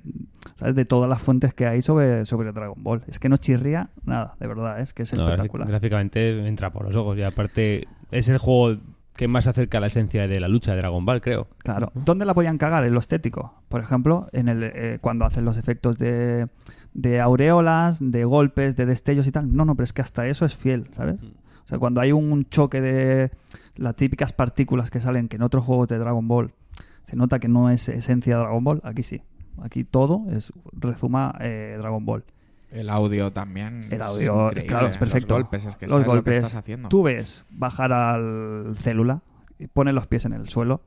[0.56, 0.74] ¿sabes?
[0.74, 3.02] de todas las fuentes que hay sobre, sobre Dragon Ball.
[3.06, 5.66] Es que no chirría nada, de verdad, es que es No, espectacular.
[5.68, 8.80] gráficamente entra por los ojos y aparte es el juego
[9.20, 11.46] que más se acerca a la esencia de la lucha de Dragon Ball, creo.
[11.58, 11.92] Claro.
[11.94, 12.84] ¿Dónde la podían cagar?
[12.84, 13.52] En lo estético.
[13.68, 16.48] Por ejemplo, en el, eh, cuando hacen los efectos de,
[16.94, 19.54] de aureolas, de golpes, de destellos y tal.
[19.54, 21.18] No, no, pero es que hasta eso es fiel, ¿sabes?
[21.20, 23.30] O sea, cuando hay un choque de
[23.76, 26.54] las típicas partículas que salen, que en otros juegos de Dragon Ball
[27.02, 29.20] se nota que no es esencia de Dragon Ball, aquí sí.
[29.60, 32.24] Aquí todo es rezuma eh, Dragon Ball.
[32.70, 33.84] El audio también.
[33.90, 34.66] El es audio, increíble.
[34.66, 35.34] claro, es perfecto.
[35.34, 36.36] Los golpes, es que los sabes lo que golpes.
[36.38, 36.88] estás haciendo.
[36.88, 39.22] Tú ves bajar al célula,
[39.58, 40.82] y pone los pies en el suelo,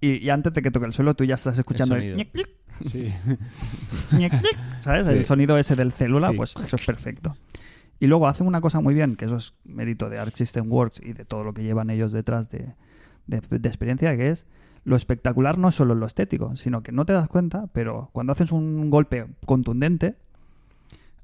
[0.00, 2.16] y, y antes de que toque el suelo, tú ya estás escuchando el, sonido.
[2.16, 2.48] ñic,
[2.86, 3.12] Sí.
[4.80, 5.06] ¿sabes?
[5.08, 6.36] El sonido ese del célula, Sí.
[6.36, 7.36] pues eso es perfecto.
[8.00, 11.00] Y luego hacen una cosa muy bien, que eso es mérito de Arc System Works
[11.04, 12.74] y de todo lo que llevan ellos detrás de,
[13.26, 14.46] de- de experiencia, que es
[14.84, 18.32] lo espectacular no es solo lo estético, sino que no te das cuenta, pero cuando
[18.32, 20.16] haces un golpe contundente,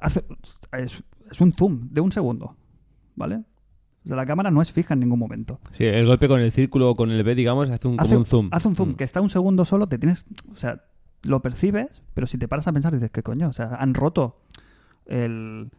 [0.05, 0.25] hace-
[0.73, 2.57] es, es un zoom de un segundo,
[3.17, 3.45] ¿vale?
[4.05, 5.61] O sea, la cámara no es fija en ningún momento.
[5.73, 8.17] Sí, el golpe con el círculo o con el B, digamos, hace un, como Hace
[8.17, 8.49] un zoom.
[8.53, 8.95] Hace un zoom, Mm.
[8.97, 10.27] que está un segundo solo, te tienes.
[10.53, 10.85] O sea,
[11.23, 13.49] lo percibes, pero si te paras a pensar, dices, ¿qué coño?
[13.49, 14.43] O sea, han roto
[15.07, 15.71] el-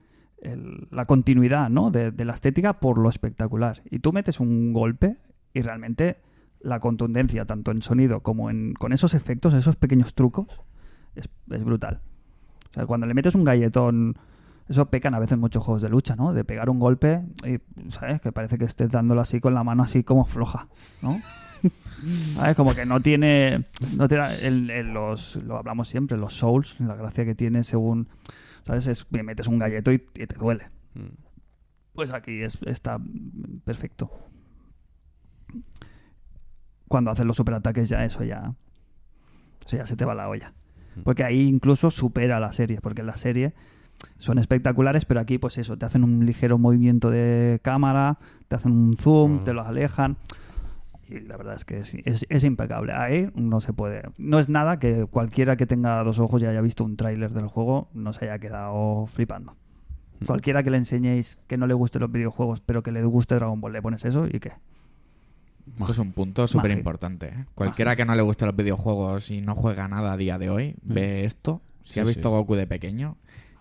[0.41, 1.91] el- la continuidad ¿no?
[1.91, 3.81] de, de la estética por lo espectacular.
[3.91, 5.17] Y tú metes un golpe
[5.53, 6.17] y realmente
[6.61, 10.47] la contundencia, tanto en sonido como en, con esos efectos, esos pequeños trucos,
[11.15, 12.01] es, es brutal.
[12.75, 14.17] O sea, cuando le metes un galletón.
[14.67, 16.33] Eso pecan a veces muchos juegos de lucha, ¿no?
[16.33, 17.59] De pegar un golpe y,
[17.91, 18.19] ¿sabes?
[18.19, 20.67] Que parece que estés dándolo así con la mano así como floja,
[21.03, 21.21] ¿no?
[22.35, 22.55] ¿Sabes?
[22.55, 23.65] Como que no tiene.
[23.95, 28.09] No da- el- el- los, lo hablamos siempre, los souls, la gracia que tiene según.
[28.63, 28.87] ¿Sabes?
[28.87, 30.69] Es que metes un galleto y, y te duele.
[30.95, 31.13] Mm.
[31.93, 32.97] Pues aquí es, está
[33.65, 34.09] perfecto.
[36.87, 38.53] Cuando haces los superataques, ya eso ya.
[39.63, 40.53] O sea, ya se te va la olla.
[41.03, 42.79] Porque ahí incluso supera la serie.
[42.81, 43.53] Porque en la serie
[44.17, 48.71] son espectaculares, pero aquí, pues eso, te hacen un ligero movimiento de cámara, te hacen
[48.71, 50.17] un zoom, te los alejan.
[51.07, 52.91] Y la verdad es que es, es- es impecable.
[52.93, 54.03] Ahí no se puede.
[54.17, 57.47] No es nada que cualquiera que tenga dos ojos y haya visto un tráiler del
[57.47, 59.55] juego no se haya quedado flipando.
[60.25, 63.59] Cualquiera que le enseñéis que no le gusten los videojuegos, pero que le guste Dragon
[63.61, 64.53] Ball, le pones eso y qué.
[65.79, 67.27] Esto es un punto súper importante.
[67.27, 67.45] ¿eh?
[67.55, 70.75] Cualquiera que no le guste los videojuegos y no juega nada a día de hoy,
[70.83, 71.61] ve esto.
[71.83, 72.33] Si Sí, ha visto sí.
[72.35, 73.17] Goku de pequeño,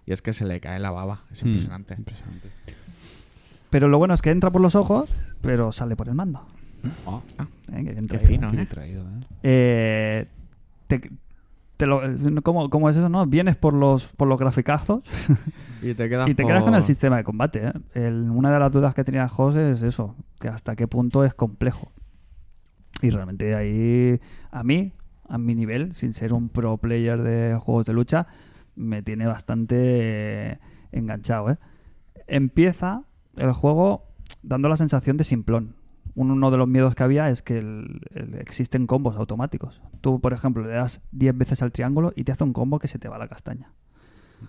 [0.06, 1.22] y es que se le cae la baba.
[1.32, 1.48] Es Mm.
[1.48, 1.94] impresionante.
[1.98, 2.48] Impresionante.
[3.70, 5.10] Pero lo bueno es que entra por los ojos,
[5.40, 6.46] pero sale por el mando.
[7.06, 7.20] Ah,
[7.72, 7.84] ¿eh?
[7.84, 8.56] Que entra Qué fino, qué ¿eh?
[8.56, 9.20] bien traído, ¿eh?
[9.42, 10.26] Eh,
[10.86, 11.10] te-
[11.76, 12.00] te lo-
[12.42, 13.26] ¿cómo, cómo es eso, no?
[13.26, 15.02] Vienes por los, por los graficazos
[15.82, 17.66] Y te quedas, y te quedas con el sistema de combate.
[17.66, 17.72] ¿eh?
[17.94, 21.34] El- una de las dudas que tenía José es eso, que hasta qué punto es
[21.34, 21.90] complejo.
[23.02, 24.20] Y realmente ahí,
[24.50, 24.92] a mí,
[25.28, 28.26] a mi nivel, sin ser un pro player de juegos de lucha,
[28.76, 29.76] me tiene bastante
[30.52, 30.58] eh,
[30.92, 31.50] enganchado.
[31.50, 31.58] ¿eh?
[32.26, 33.02] Empieza
[33.36, 34.04] el juego
[34.42, 35.74] dando la sensación de simplón.
[36.16, 39.80] Uno de los miedos que había es que el- el- existen combos automáticos.
[40.00, 42.86] Tú, por ejemplo, le das 10 veces al triángulo y te hace un combo que
[42.88, 43.72] se te va la castaña.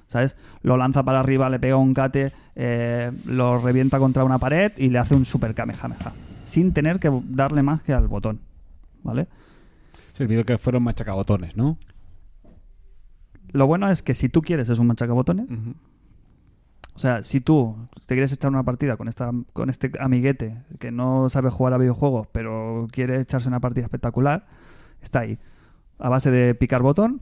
[0.08, 0.36] ¿Sabes?
[0.62, 4.90] Lo lanza para arriba, le pega un cate, eh, lo revienta contra una pared y
[4.90, 6.14] le hace un super kamehameha.
[6.46, 8.40] Sin tener que darle más que al botón.
[9.04, 9.28] ¿Vale?
[10.14, 11.78] Sí, vídeo que fueron machacabotones, ¿no?
[13.52, 15.48] Lo bueno es que si tú quieres es un machacabotones.
[16.96, 20.92] O sea, si tú te quieres echar una partida con esta con este amiguete que
[20.92, 24.46] no sabe jugar a videojuegos, pero quiere echarse una partida espectacular,
[25.02, 25.38] está ahí.
[26.00, 27.22] A base de picar botón,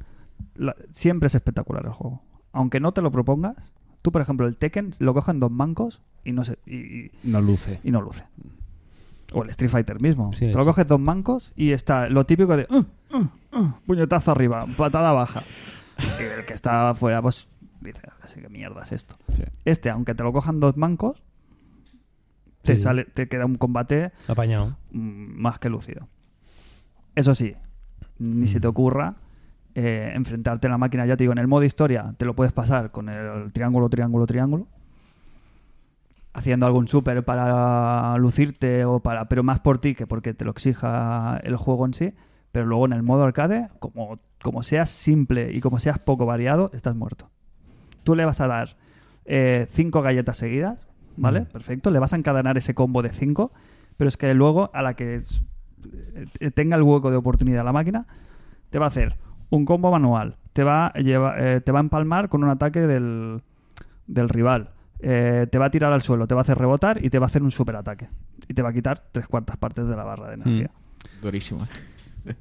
[0.56, 2.22] la- siempre es espectacular el juego.
[2.52, 3.56] Aunque no te lo propongas,
[4.04, 7.80] tú, por ejemplo, el Tekken lo cogen dos mancos y no se, y, No luce.
[7.84, 8.24] y no luce.
[9.34, 10.32] O el Street Fighter mismo.
[10.34, 12.84] Sí, te lo coges dos mancos y está lo típico de "Uh,
[13.18, 15.41] uh, uh", puñetazo arriba, patada baja.
[16.20, 17.48] Y el que está afuera, pues
[17.91, 19.15] dice, así que mierda es esto.
[19.34, 19.43] Sí.
[19.65, 21.22] Este, aunque te lo cojan dos mancos,
[22.61, 22.80] te Sí.
[22.80, 24.77] sale, te queda un combate Apañado.
[24.91, 26.07] mm, más que lúcido.
[27.15, 27.55] Eso sí,
[28.19, 29.15] ni se te ocurra
[29.76, 32.53] eh, enfrentarte a la máquina, ya te digo, en el modo historia te lo puedes
[32.53, 34.68] pasar con el triángulo, triángulo, triángulo,
[36.34, 40.51] haciendo algún súper para lucirte o para, pero más por ti que porque te lo
[40.51, 42.14] exija el juego en sí.
[42.51, 46.69] Pero luego en el modo arcade, como, como seas simple y como seas poco variado,
[46.76, 47.31] estás muerto.
[48.03, 48.75] Tú le vas a dar
[49.25, 51.41] eh, cinco galletas seguidas, ¿vale?
[51.41, 51.45] Mm.
[51.45, 51.91] Perfecto.
[51.91, 53.51] Le vas a encadenar ese combo de cinco,
[53.97, 55.19] pero es que luego a la que
[56.39, 58.05] eh, tenga el hueco de oportunidad la máquina,
[58.69, 59.15] te va a hacer
[59.49, 62.81] un combo manual, te va a, lleva- eh, te va a empalmar con un ataque
[62.81, 63.41] del,
[64.07, 67.09] del rival, eh, te va a tirar al suelo, te va a hacer rebotar y
[67.09, 68.07] te va a hacer un superataque.
[68.47, 70.71] Y te va a quitar tres cuartas partes de la barra de energía.
[71.21, 71.65] Durísimo.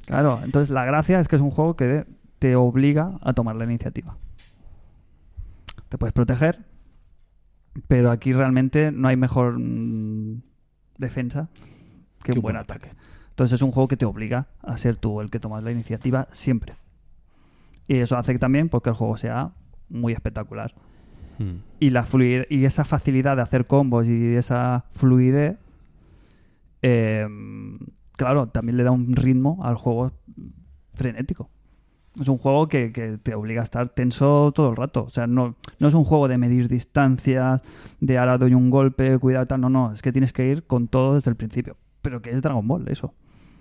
[0.07, 2.07] Claro, entonces la gracia es que es un juego que
[2.39, 4.17] te obliga a tomar la iniciativa.
[5.93, 6.59] Te puedes proteger,
[7.87, 10.41] pero aquí realmente no hay mejor mm,
[10.97, 11.51] defensa
[12.25, 12.93] que un buen ataque.
[13.29, 16.29] Entonces es un juego que te obliga a ser tú el que tomas la iniciativa
[16.33, 16.73] siempre.
[17.89, 19.53] Y eso hace también pues, que el juego sea
[19.91, 20.75] muy espectacular.
[21.39, 21.57] Mm.
[21.79, 25.59] Y, la fluidez, y esa facilidad de hacer combos y esa fluidez,
[26.81, 27.29] eh,
[28.13, 30.11] claro, también le da un ritmo al juego
[30.95, 31.51] frenético.
[32.21, 35.05] Es un juego que, que te obliga a estar tenso todo el rato.
[35.05, 37.63] O sea, no, no es un juego de medir distancias,
[38.01, 39.63] de ahora doy un golpe, cuidado, tal.
[39.63, 41.77] No, no, es que tienes que ir con todo desde el principio.
[42.03, 43.15] Pero que es Dragon Ball, eso.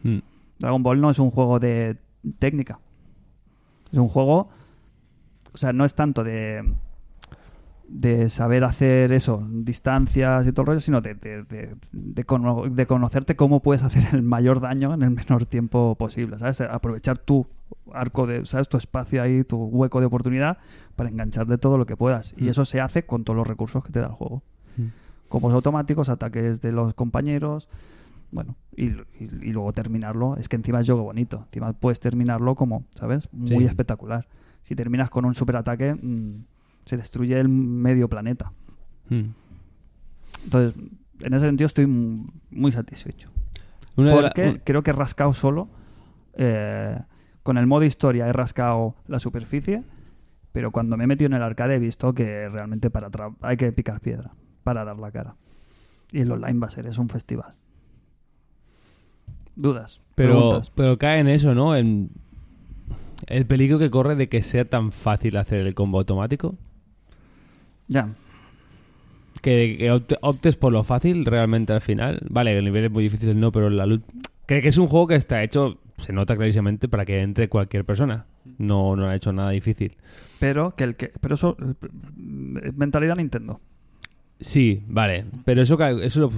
[0.04, 0.18] Mm.
[0.60, 1.98] Dragon Ball no es un juego de
[2.40, 2.80] técnica.
[3.92, 4.50] Es un juego.
[5.54, 6.74] O sea, no es tanto de.
[7.88, 12.68] de saber hacer eso, distancias y todo el rollo, sino de, de, de- de cono-
[12.70, 16.62] de conocerte cómo puedes hacer el mayor daño en el menor tiempo posible, ¿sabes?
[16.62, 17.48] Aprovechar tu
[17.94, 18.70] arco de, ¿sabes?
[18.70, 20.58] Tu espacio ahí, tu hueco de oportunidad
[20.96, 22.34] para engancharte todo lo que puedas.
[22.38, 22.50] Y Mm.
[22.50, 24.44] eso se hace con todos los recursos que te da el juego.
[24.78, 24.86] Mm.
[25.30, 27.68] Combos automáticos, ataques de los compañeros,
[28.32, 30.38] bueno, y, y- y luego terminarlo.
[30.38, 31.44] Es que encima es juego bonito.
[31.48, 33.28] Encima puedes terminarlo como, ¿sabes?
[33.34, 33.64] Muy Sí.
[33.66, 34.28] espectacular.
[34.62, 36.44] Si terminas con un superataque, mm,
[36.86, 38.52] se destruye el medio planeta.
[39.10, 39.32] Hmm.
[40.46, 40.82] Entonces,
[41.22, 43.30] en ese sentido estoy muy satisfecho.
[43.96, 45.68] Una de la- Porque creo que he rascado solo.
[46.34, 46.98] eh,
[47.44, 49.84] con el modo historia he rascado la superficie.
[50.52, 53.10] Pero cuando me he metido en el arcade he visto que realmente para
[53.42, 55.36] hay que picar piedra para dar la cara.
[56.12, 57.54] Y el online va a ser, es un festival.
[59.56, 60.02] ¿Dudas?
[60.16, 60.72] Pero, Preguntas.
[60.76, 61.76] pero cae en eso, ¿no?
[61.76, 62.10] En
[63.28, 66.56] el peligro que corre de que sea tan fácil hacer el combo automático.
[67.88, 68.10] Ya.
[69.42, 72.20] Que, que opte- optes por lo fácil realmente al final.
[72.30, 74.02] Vale, el nivel es muy difícil, no, pero la luz.
[74.52, 77.86] Que, que es un juego que está hecho, se nota clarísimamente, para que entre cualquier
[77.86, 78.26] persona.
[78.58, 79.96] No, no ha hecho nada difícil.
[80.42, 81.14] Pero que el que.
[81.22, 81.56] Pero eso.
[81.62, 83.62] eh, Mentalidad Nintendo.
[84.42, 85.26] Sí, vale.
[85.46, 86.32] Pero eso, eso lo-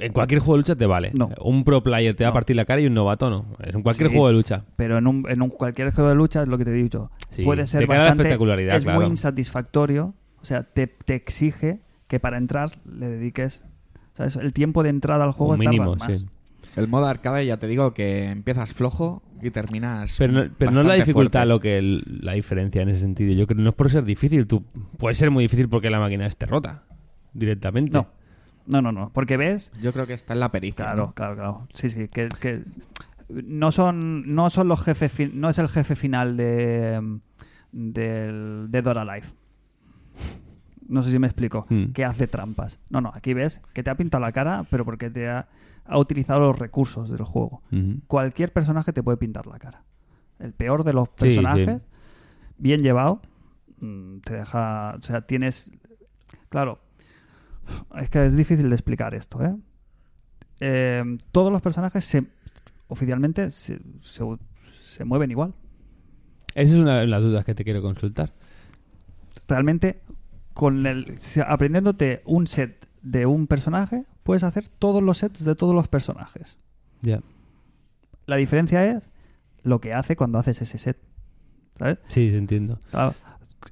[0.00, 1.12] en cualquier juego de lucha te vale.
[1.14, 1.30] No.
[1.44, 3.44] Un pro player te va a partir la cara y un novato no.
[3.62, 4.14] Es en cualquier Sí.
[4.16, 4.64] juego de lucha.
[4.76, 7.10] Pero en un, en un cualquier juego de lucha es lo que te he dicho.
[7.30, 8.22] Sí, Puede ser bastante.
[8.24, 8.98] espectacularidad, es claro.
[9.00, 10.14] muy insatisfactorio.
[10.40, 13.62] O sea, te, te exige que para entrar le dediques.
[14.14, 14.34] ¿Sabes?
[14.36, 16.18] El tiempo de entrada al juego Un está mínimo, más.
[16.18, 16.26] sí.
[16.76, 20.16] El modo arcade ya te digo que empiezas flojo y terminas.
[20.18, 21.48] Pero no, pero no es la dificultad fuerte.
[21.48, 23.32] lo que el- la diferencia en ese sentido.
[23.32, 24.46] Yo creo que no es por ser difícil.
[24.46, 24.64] Tú
[24.98, 26.84] puede ser muy difícil porque la máquina esté rota
[27.32, 27.92] directamente.
[27.92, 28.08] No.
[28.66, 29.10] No, no, no.
[29.12, 29.72] Porque ves.
[29.82, 30.84] Yo creo que está en la pericia.
[30.84, 31.14] Claro, ¿no?
[31.14, 31.68] claro, claro.
[31.74, 32.08] Sí, sí.
[32.08, 32.62] Que, que
[33.28, 34.32] no son.
[34.34, 35.10] No son los jefes.
[35.12, 37.18] fin- No es el jefe final de.
[37.72, 39.32] Del, de Dora Life.
[40.88, 41.66] No sé si me explico.
[41.68, 41.92] Hmm.
[41.92, 42.78] Que hace trampas.
[42.90, 43.12] No, no.
[43.14, 45.46] Aquí ves que te ha pintado la cara, pero porque te ha,
[45.90, 47.62] ha utilizado los recursos del juego.
[48.06, 49.84] Cualquier personaje te puede pintar la cara.
[50.38, 51.88] El peor de los Sí, personajes,
[52.56, 53.20] bien llevado,
[53.80, 54.94] mm, te deja.
[54.98, 55.70] O sea, tienes.
[56.48, 56.78] Claro.
[58.00, 59.54] Es que es difícil de explicar esto, ¿eh?
[60.60, 62.26] Eh, todos los personajes se,
[62.88, 64.38] oficialmente se, se-
[64.82, 65.54] se mueven igual.
[66.54, 68.32] Esa es una de las dudas que te quiero consultar.
[69.48, 70.02] Realmente,
[70.54, 75.74] con el, aprendiéndote un set de un personaje, puedes hacer todos los sets de todos
[75.74, 76.56] los personajes.
[77.02, 77.20] Ya.
[78.26, 79.10] La diferencia es
[79.62, 80.98] lo que hace cuando haces ese set.
[81.76, 81.98] ¿Sabes?
[82.08, 82.78] Sí, sí, entiendo.
[82.90, 83.14] Claro,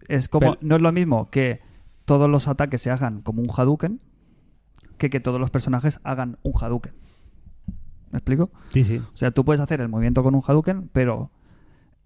[0.08, 1.60] es como, Pero- no es lo mismo que
[2.04, 4.00] todos los ataques se hagan como un Hadouken
[4.96, 6.94] que que todos los personajes hagan un Hadouken.
[8.10, 8.50] ¿Me explico?
[8.70, 8.96] Sí, sí.
[8.96, 11.30] O sea, tú puedes hacer el movimiento con un Hadouken, pero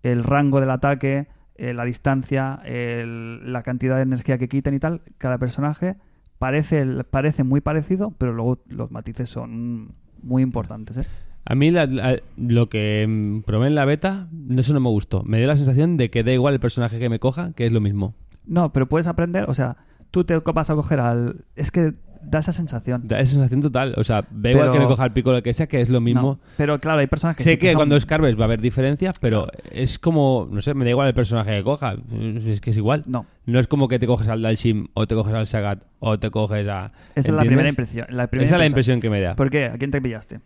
[0.03, 4.81] el rango del ataque, eh, la distancia, el- la cantidad de energía que quiten y
[4.81, 5.97] tal, cada personaje
[6.43, 9.95] parece, parece muy parecido, pero luego los matices son
[10.25, 10.97] muy importantes.
[10.97, 11.05] ¿eh?
[11.45, 15.23] A mí la- la- lo que probé en la beta, eso no me gustó.
[15.23, 17.73] Me dio la sensación de que da igual el personaje que me coja, que es
[17.73, 18.17] lo mismo.
[18.45, 19.77] No, pero puedes aprender, o sea,
[20.11, 21.45] tú te vas a coger al...
[21.55, 21.95] Es que
[22.25, 23.03] da esa sensación.
[23.05, 23.95] Da esa sensación total.
[23.99, 25.91] O sea, da igual Pero- que me coja el pico lo que sea, que es
[25.91, 26.23] lo mismo.
[26.23, 28.61] No, pero claro, hay personas que sé sí que, son- cuando escarbes va a haber
[28.61, 31.97] diferencias, pero es como, no sé, me da igual el personaje que coja.
[32.47, 33.03] Es que es igual.
[33.09, 36.19] No, No es como que te coges al Dalshim o te coges al Sagat o
[36.19, 36.87] te coges a.
[36.87, 38.07] esa es la primera impresión.
[38.11, 39.35] La primera Esa es la impresión que me da.
[39.37, 39.67] ¿Por qué?
[39.67, 40.41] ¿A quién te pillaste?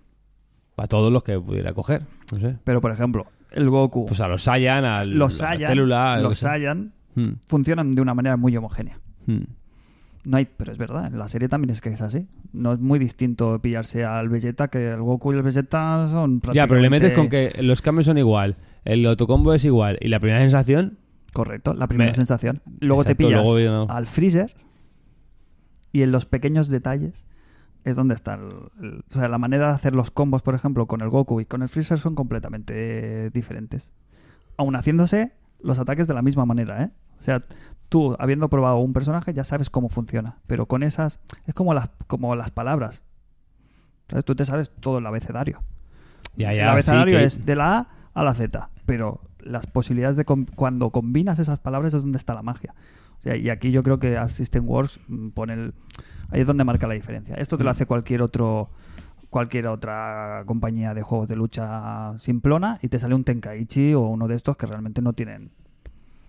[0.79, 2.03] A todos los que pudiera coger.
[2.33, 2.57] No sé.
[2.65, 6.21] Pero, por ejemplo, el Goku, Pues a los Saiyan, a los la Saiyan, célula.
[6.21, 6.39] los.
[6.39, 8.99] Saiyan Hmm, funcionan de una manera muy homogénea.
[9.27, 9.41] hmm.
[10.27, 12.27] No hay, pero es verdad, en la serie también es que es así.
[12.53, 16.67] No es muy distinto pillarse al Vegeta que el Goku y el Vegeta son Ya,
[16.67, 20.09] pero le metes con prácticamente- que los cambios son igual, el autocombo es igual y
[20.09, 20.99] la primera sensación.
[21.33, 22.61] Correcto, la primera Me- sensación.
[22.81, 23.87] Luego te pillas luego ya no.
[23.89, 24.53] al Freezer
[25.93, 27.25] y en los pequeños detalles
[27.85, 28.49] es donde está el,
[28.83, 31.45] el- o sea, la manera de hacer los combos, por ejemplo, con el Goku y
[31.45, 33.93] con el Freezer son completamente diferentes.
[34.57, 36.91] Aún haciéndose los ataques de la misma manera, ¿eh?
[37.21, 37.45] O sea,
[37.89, 41.91] tú habiendo probado un personaje ya sabes cómo funciona, pero con esas es como las
[42.07, 43.03] como las palabras.
[44.09, 44.25] ¿Sabes?
[44.25, 45.63] Tú te sabes todo el abecedario.
[46.37, 49.67] Ya, el ya, abecedario sí, que- es de la A a la Z, pero las
[49.67, 52.75] posibilidades de com- cuando combinas esas palabras es donde está la magia.
[53.19, 55.75] O sea, y aquí yo creo que Assistant Works mm, pone el
[56.31, 57.35] ahí es donde marca la diferencia.
[57.37, 57.67] Esto te Mm.
[57.67, 58.71] lo hace cualquier otro
[59.31, 64.29] cualquier otra compañía de juegos de lucha simplona y te sale un Tenkaichi o uno
[64.29, 65.51] de estos que realmente no tienen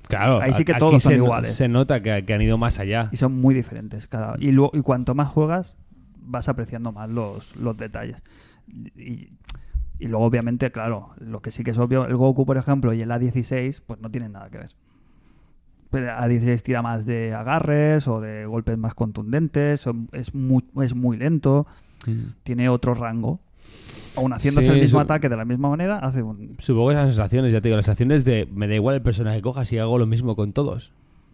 [0.07, 1.53] Claro, Ahí sí que todos son se, iguales.
[1.53, 3.09] Se nota que, que han ido más allá.
[3.11, 5.75] y son muy diferentes cada y luego y cuanto más juegas
[6.19, 8.23] vas apreciando más los, los detalles
[8.95, 9.29] y,
[9.99, 13.01] y luego obviamente claro lo que sí que es obvio el Goku por ejemplo y
[13.01, 14.75] el A16 pues no tienen nada que ver
[15.89, 20.63] Pero A 16 tira más de agarres o de golpes más contundentes, o es muy,
[20.83, 21.65] es muy lento,
[22.43, 23.39] tiene otro rango.
[24.17, 26.55] Aún haciéndose Sí, el mismo ataque de la misma manera, hace un...
[26.59, 29.37] Supongo que esas sensaciones, ya te digo, las sensaciones de me da igual el personaje
[29.37, 30.91] que cojas y hago lo mismo con todos.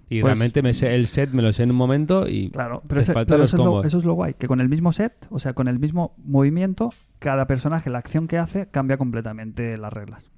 [0.09, 2.83] Y Pues- realmente me sé el set, me lo sé en un momento y Claro,
[2.87, 3.85] pero, ese- eso, es lo, combos.
[3.85, 6.91] eso es lo guay, que con el mismo set, o sea, con el mismo movimiento,
[7.19, 10.29] cada personaje, la acción que hace, cambia completamente las reglas.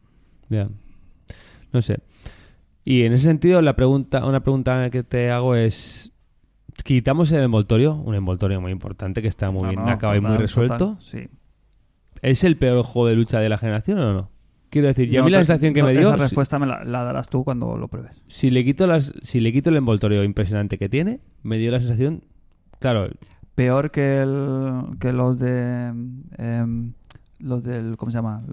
[0.49, 0.69] Ya.
[1.73, 1.99] No sé.
[2.85, 6.11] Y en ese sentido, la pregunta, una pregunta que te hago es:
[6.83, 10.21] quitamos el envoltorio, un envoltorio muy importante que está muy No, bien no, acabado y
[10.21, 10.77] muy resuelto.
[10.77, 11.27] total, sí.
[12.21, 14.29] ¿Es el peor juego de lucha de la generación o no?
[14.69, 16.59] Quiero decir, y a No mí la sensación que no, me dio, Esa si- respuesta
[16.59, 18.21] me la, la darás tú cuando lo pruebes.
[18.27, 21.79] si, le quito las, si le quito el envoltorio impresionante que tiene, me dio la
[21.79, 22.23] sensación,
[22.79, 23.09] claro,
[23.55, 25.93] Peor que, el, que los de...
[26.37, 26.91] em,
[27.39, 27.95] los del...
[27.95, 28.43] ¿Cómo se llama?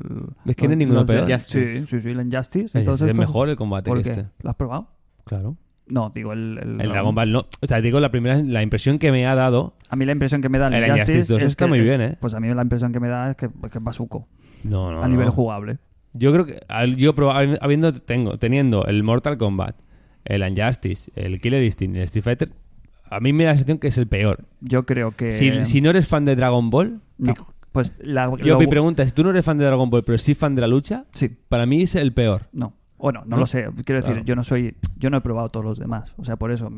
[0.46, 1.40] Es que no Los- hay ninguno los de- peor.
[1.40, 2.66] Sí, sí, sí, el Injustice.
[2.66, 4.10] es, Entonces, es mejor el combate ¿Por que qué?
[4.10, 4.26] este.
[4.42, 4.88] ¿Lo has probado?
[5.24, 5.56] Claro.
[5.92, 6.58] No, digo el...
[6.62, 7.46] El, El Dragon Ball no.
[7.60, 9.74] O sea, digo la primera, la impresión que me ha dado.
[9.90, 11.68] A mí la impresión que me da el, El Injustice, Injustice 2 es está que
[11.68, 12.16] muy bien, ¿eh?
[12.18, 14.26] Pues a mí la impresión que me da es que, que es bazuco.
[14.64, 15.02] No, no.
[15.02, 15.32] a nivel no.
[15.32, 15.78] jugable.
[16.14, 16.60] Yo creo que
[16.96, 17.14] yo
[17.60, 19.76] habiendo tengo teniendo el Mortal Kombat,
[20.24, 22.52] el Injustice, el Killer Instinct y el Street Fighter,
[23.10, 24.44] a mí me da la sensación que es el peor.
[24.60, 25.32] Yo creo que...
[25.32, 27.42] Si, si no eres fan de Dragon Ball, No, que-
[27.72, 28.30] pues la...
[28.42, 30.34] yo lo- mi pregunta es, si tú no eres fan de Dragon Ball, pero sí
[30.34, 32.48] fan de la lucha, Sí, para mí es el peor.
[32.52, 32.74] no.
[33.02, 33.36] Bueno, no, ¿No?
[33.38, 33.68] lo sé.
[33.84, 34.24] Quiero decir, Claro.
[34.24, 34.76] yo no soy...
[34.96, 36.14] Yo no he probado todos los demás.
[36.16, 36.70] O sea, por eso...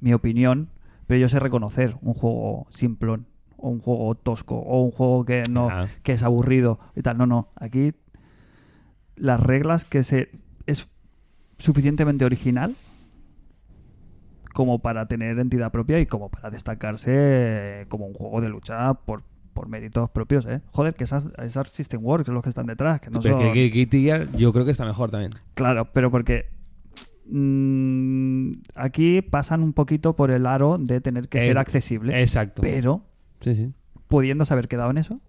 [0.00, 0.68] Mi opinión...
[1.06, 3.26] Pero yo sé reconocer un juego simplón.
[3.56, 4.56] O un juego tosco.
[4.56, 5.68] O un juego que no...
[5.70, 5.86] Ah.
[6.02, 7.16] que es aburrido y tal.
[7.18, 7.48] No, no.
[7.54, 7.94] Aquí
[9.14, 10.30] las reglas que se
[10.66, 10.88] es
[11.58, 12.74] suficientemente original
[14.52, 19.22] como para tener entidad propia y como para destacarse como un juego de lucha por,
[19.56, 20.60] por méritos propios, ¿eh?
[20.70, 23.52] Joder, que esas, esas System Works los que están detrás, que no pero son...
[23.52, 25.32] que yo creo que está mejor también.
[25.54, 26.46] Claro, pero porque
[27.28, 32.62] mm, aquí pasan un poquito por el aro de tener que ser accesible, Exacto.
[32.62, 33.02] pero
[33.40, 33.72] Sí, sí.
[34.08, 35.20] pudiéndose haber quedado en eso,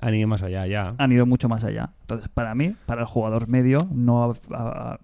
[0.00, 0.94] Han ido más allá, ya.
[0.98, 1.90] han ido mucho más allá.
[2.02, 5.00] Entonces, para mí, para el jugador medio, no, a-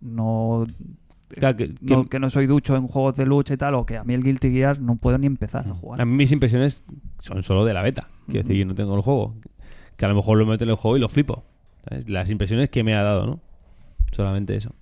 [0.00, 0.66] no,
[1.28, 3.84] Claro, que- que- no- que no soy ducho en juegos de lucha y tal, o
[3.86, 6.00] que a mí el Guilty Gear no puedo ni empezar a jugar.
[6.00, 6.84] A mí mis impresiones
[7.20, 8.08] son solo de la beta.
[8.26, 9.34] Quiero decir, yo no tengo el juego.
[9.96, 11.44] Que a lo mejor lo meto en el juego y lo flipo.
[11.88, 12.08] ¿sabes?
[12.08, 13.40] Las impresiones que me ha dado, ¿no?
[14.12, 14.74] Solamente eso.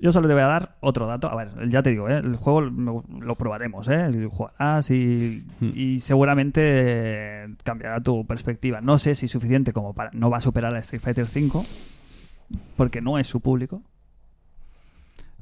[0.00, 1.28] Yo solo te voy a dar otro dato.
[1.28, 2.18] A ver, ya te digo, ¿eh?
[2.18, 4.10] el juego lo, lo probaremos, ¿eh?
[4.14, 5.70] Y jugarás y, Hmm.
[5.74, 8.80] y seguramente cambiará tu perspectiva.
[8.80, 10.10] No sé si suficiente como para...
[10.12, 11.64] No va a superar a Street Fighter V,
[12.76, 13.82] porque no es su público.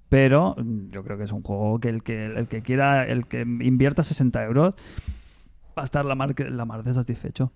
[0.08, 3.26] Pero mm, yo creo que es un juego que el que, el que quiera, el
[3.26, 4.74] que invierta 60 euros,
[5.76, 7.52] va a estar la mar, la mar de satisfecho.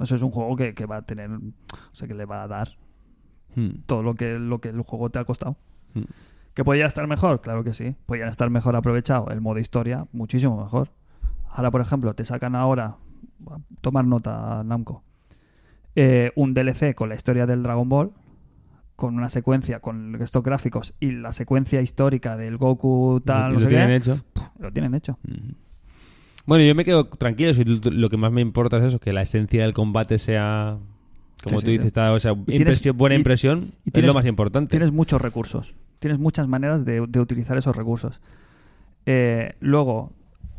[0.00, 2.48] Eso es un juego que, que va a tener, o sea, que le va a
[2.48, 2.68] dar
[3.56, 3.82] Hmm.
[3.86, 5.56] todo lo que, lo que el juego te ha costado.
[5.94, 6.02] Hmm.
[6.54, 7.40] ¿Que podía estar mejor?
[7.40, 7.96] Claro que sí.
[8.06, 10.88] Podían estar mejor aprovechado el modo historia, muchísimo mejor.
[11.50, 12.96] Ahora, por ejemplo, te sacan ahora,
[13.80, 15.02] tomar nota, Namco,
[15.94, 18.12] eh, un DLC con la historia del Dragon Ball,
[18.96, 23.60] con una secuencia, con estos gráficos y la secuencia histórica del Goku tal, no lo
[23.62, 24.24] sé tienen qué, hecho.
[24.58, 25.18] lo tienen hecho.
[26.46, 27.54] Bueno, yo me quedo tranquilo.
[27.54, 30.78] si lo- que más me importa es eso, que la esencia del combate sea,
[31.42, 31.86] como Sí, tú sí, dices, sí.
[31.88, 34.70] está, o sea, tienes- impresión- buena impresión y es tienes- lo más importante.
[34.70, 35.74] Tienes muchos recursos.
[35.98, 38.20] Tienes muchas maneras de, de utilizar esos recursos.
[39.06, 40.12] Eh, luego,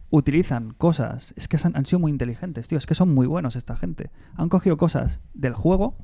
[0.09, 1.33] utilizan cosas.
[1.37, 2.77] Es que han, han sido muy inteligentes, tío.
[2.77, 4.09] Es que son muy buenos esta gente.
[4.35, 5.97] Han cogido cosas del juego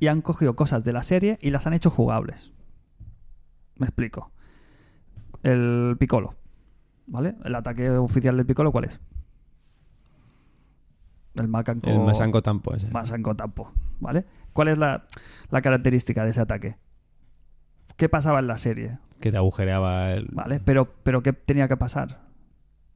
[0.00, 2.52] y han cogido cosas de la serie y las han hecho jugables.
[3.76, 4.30] Me explico.
[5.42, 6.34] El Piccolo.
[7.06, 7.36] ¿Vale?
[7.44, 9.00] El ataque oficial del Piccolo, ¿cuál es?
[11.34, 11.90] El Macanco.
[11.90, 12.88] el Masanko Tampo ese.
[12.90, 14.24] Masanko Tampo, ¿vale?
[14.52, 15.04] ¿Cuál es la,
[15.50, 16.76] la característica de ese ataque?
[17.96, 18.98] ¿Qué pasaba en la serie?
[19.20, 20.28] Que te agujereaba el...
[20.32, 20.60] ¿Vale?
[20.64, 22.20] Pero, pero ¿qué tenía que pasar?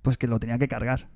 [0.03, 1.09] Pues que lo tenía que cargar.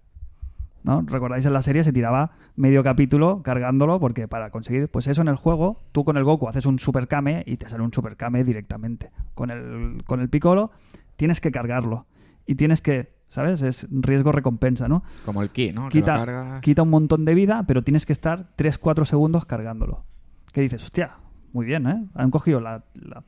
[0.84, 1.02] ¿No?
[1.02, 4.00] ¿Recordáis en la serie se tiraba medio capítulo cargándolo?
[4.00, 7.06] Porque para conseguir, pues eso en el juego, tú con el Goku haces un Super
[7.06, 9.10] Kame y te sale un Super Kame directamente.
[9.34, 10.72] Con el, con el Piccolo
[11.16, 12.06] tienes que cargarlo.
[12.46, 13.62] Y tienes que, ¿sabes?
[13.62, 15.04] Es riesgo-recompensa, ¿no?
[15.24, 15.88] Como el ki, ¿no?
[15.88, 16.14] Que quita,
[16.60, 20.04] quita un montón de vida, pero tienes que estar 3-4 segundos cargándolo.
[20.52, 20.82] ¿Qué dices?
[20.82, 21.12] Hostia,
[21.52, 22.04] muy bien, ¿eh?
[22.14, 23.22] Han cogido la- la-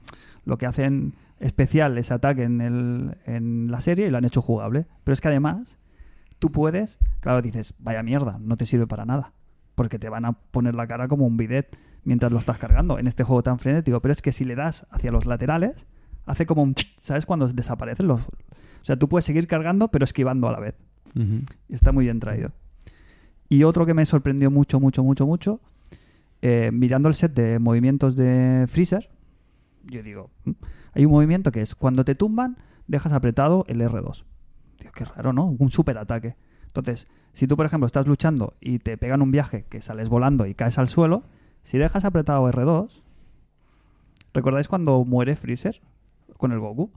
[0.44, 4.43] lo que hacen especial ese ataque en, el, en la serie y lo han hecho
[4.43, 4.86] jugable.
[5.05, 5.78] Pero es que además,
[6.44, 9.32] tú puedes, claro, dices, vaya mierda, no te sirve para nada.
[9.74, 13.06] Porque te van a poner la cara como un bidet mientras lo estás cargando en
[13.06, 13.98] este juego tan frenético.
[14.02, 15.86] Pero es que si le das hacia los laterales,
[16.26, 16.74] hace como un...
[17.00, 17.24] ¿Sabes?
[17.24, 18.20] Cuando desaparecen los...
[18.20, 18.30] O
[18.82, 20.76] sea, tú puedes seguir cargando, pero esquivando a la vez.
[21.70, 22.52] Está muy bien traído.
[23.48, 25.60] Y otro que me sorprendió mucho, mucho, mucho, mucho,
[26.42, 29.08] eh, mirando el set de movimientos de Freezer,
[29.84, 30.50] yo digo, "Mm".
[30.92, 34.26] hay un movimiento que es cuando te tumban, dejas apretado el R2.
[34.78, 35.46] Tío, qué raro, ¿no?
[35.46, 36.36] Un superataque.
[36.66, 40.46] Entonces, si tú, por ejemplo, estás luchando y te pegan un viaje que sales volando
[40.46, 41.22] y caes al suelo,
[41.62, 43.02] si dejas apretado R2,
[44.32, 45.80] ¿recordáis cuando muere Freezer
[46.36, 46.90] con el Goku?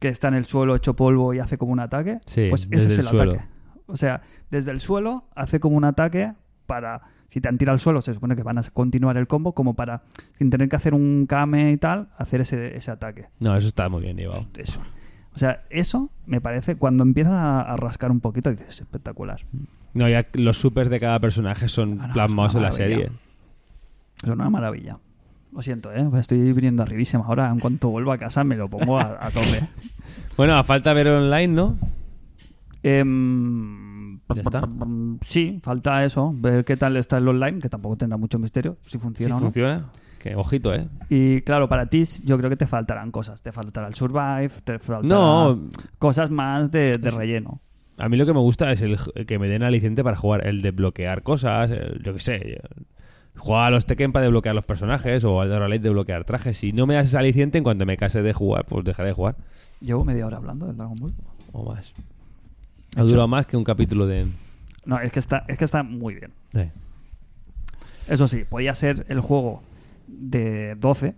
[0.00, 2.20] Que está en el suelo hecho polvo y hace como un ataque.
[2.26, 3.32] Sí, pues ese desde es el el suelo.
[3.32, 3.48] ataque.
[3.86, 6.32] O sea, desde el suelo hace como un ataque
[6.66, 7.02] para.
[7.26, 9.74] Si te han tirado al suelo, se supone que van a continuar el combo, como
[9.74, 10.02] para,
[10.38, 13.28] sin tener que hacer un kame y tal, hacer ese, ese ataque.
[13.40, 14.46] No, eso está muy bien llevado.
[14.56, 14.80] Eso.
[15.34, 19.40] O sea, eso me parece, cuando empiezas a, a rascar un poquito, dices, es espectacular.
[19.92, 23.10] No, ya los supers de cada personaje son Ah, no, plasmados en la serie.
[24.22, 24.98] Es una maravilla.
[25.52, 26.08] Lo siento, ¿eh?
[26.18, 27.24] Estoy viniendo arribísima.
[27.26, 29.68] Ahora, en cuanto vuelva a casa, me lo pongo a, a tope.
[30.36, 31.76] Bueno, a falta ver online, ¿no?
[32.82, 34.68] Em, ¿Ya está?
[35.22, 36.32] Sí, falta eso.
[36.34, 38.76] Ver qué tal está el online, que tampoco tendrá mucho misterio.
[38.80, 39.46] Si Si funciona o no.
[39.46, 39.86] funciona.
[40.24, 40.88] Que ojito, ¿eh?
[41.10, 43.42] Y claro, para ti yo creo que te faltarán cosas.
[43.42, 45.68] Te faltará el survive, te faltará No,
[45.98, 47.60] cosas más de, de relleno.
[47.98, 48.96] a mí lo que me gusta es el
[49.26, 52.60] que me den aliciente para jugar, el de bloquear cosas, el- yo qué sé.
[53.36, 56.56] Jugar a los Tekken para desbloquear los personajes o al de Rally de bloquear trajes.
[56.56, 59.14] Si no me das ese aliciente, en cuanto me case de jugar, pues dejaré de
[59.14, 59.36] jugar.
[59.82, 61.12] Llevo media hora hablando del Dragon Ball.
[61.52, 61.92] O más.
[62.96, 64.24] Ha durado más que un capítulo de...
[64.86, 66.32] No, es que está, es que está muy bien.
[68.08, 69.62] Eso sí, podía ser el juego
[70.06, 71.14] de 12.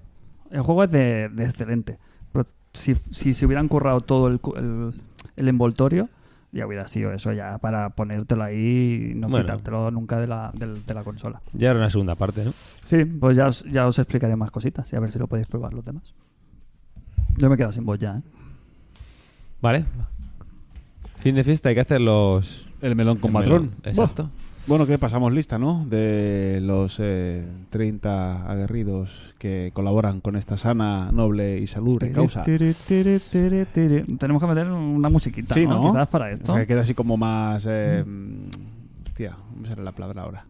[0.51, 1.99] El juego es de, de excelente.
[2.33, 4.93] Pero si, si se hubieran currado todo el, cu- el,
[5.37, 6.09] el envoltorio,
[6.53, 9.45] ya hubiera sido eso ya para ponértelo ahí y no Bueno.
[9.45, 11.43] quitártelo nunca de la, del- de la consola.
[11.53, 12.53] Ya era una segunda parte, ¿no?
[12.85, 15.49] Sí, pues ya os, ya os explicaré más cositas y a ver si lo podéis
[15.49, 16.15] probar los demás.
[17.37, 18.23] Yo me he quedado sin voz ya, ¿eh?
[19.61, 19.85] Vale.
[21.19, 22.65] Fin de fiesta, hay que hacer los...
[22.83, 23.63] El melón con el patrón.
[23.63, 23.75] melón.
[23.85, 24.31] Exacto.
[24.67, 25.85] Bueno, que pasamos lista, ¿no?
[25.87, 32.43] De los eh, 30 aguerridos que colaboran con esta sana, noble y salud causa.
[34.19, 35.81] Tenemos que meter una musiquita, Sí, ¿no?
[35.81, 35.93] ¿no?
[35.93, 36.55] Quizás para esto.
[36.57, 37.65] Que queda así como más...
[37.69, 38.05] eh,
[39.07, 40.47] hostia, no me sale la palabra ahora.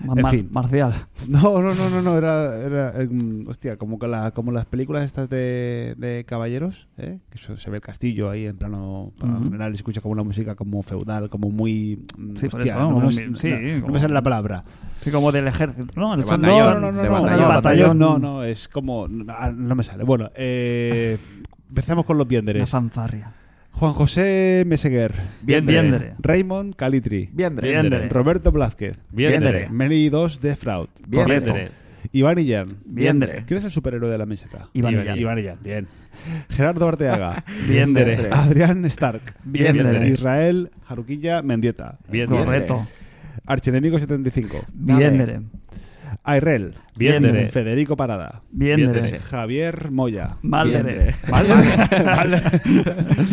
[0.00, 0.48] En mar- fin.
[0.50, 0.92] marcial.
[1.28, 3.08] No, no, no, no, no, era, era eh,
[3.46, 7.18] hostia, como que la, como las películas estas de, de caballeros, ¿eh?
[7.30, 9.44] que eso, se ve el castillo ahí en plano plano Ujú.
[9.44, 12.74] general y se escucha como una música como feudal, como muy, mm, Sí, por hostia,
[12.74, 14.64] eso, no, como no, no, sí, no, no como- me sale la palabra.
[15.00, 16.14] Sí, como del ejército, ¿no?
[16.14, 17.40] El De batallón, no, no, no, de no, batallón.
[17.40, 17.98] no, batallón.
[17.98, 20.04] no, no, es como, ah, no me sale.
[20.04, 21.18] Bueno, eh,
[21.68, 22.68] empezamos con los La bienderes.
[22.68, 23.32] fanfarria.
[23.78, 25.12] Juan José Meseguer.
[25.42, 26.14] Biendere.
[26.18, 27.28] Raymond Calitri.
[27.30, 28.08] Biendere.
[28.08, 29.68] Roberto Blázquez, Biendere.
[29.68, 31.68] Meli 2 de Fraud, Biendere.
[32.12, 32.78] Iván Illán.
[32.86, 33.44] Biendere.
[33.46, 34.70] ¿Quién es el superhéroe de la meseta?
[34.72, 35.18] Iván Iván Illán.
[35.18, 35.88] Iván Illán, bien.
[36.48, 37.44] Gerardo Arteaga.
[37.68, 38.16] Biendere.
[38.30, 39.20] Adrián Stark.
[39.44, 40.08] Biendere.
[40.08, 41.98] Israel Jaruquilla Mendieta.
[42.28, 42.86] Correcto.
[43.44, 44.64] Archenemigo 75.
[44.72, 45.40] Biendere.
[46.26, 46.74] Airel.
[46.96, 47.48] Biendere.
[47.48, 48.42] Federico Parada.
[48.50, 49.18] Biendere.
[49.20, 50.36] Javier Moya.
[50.42, 51.14] Maldere.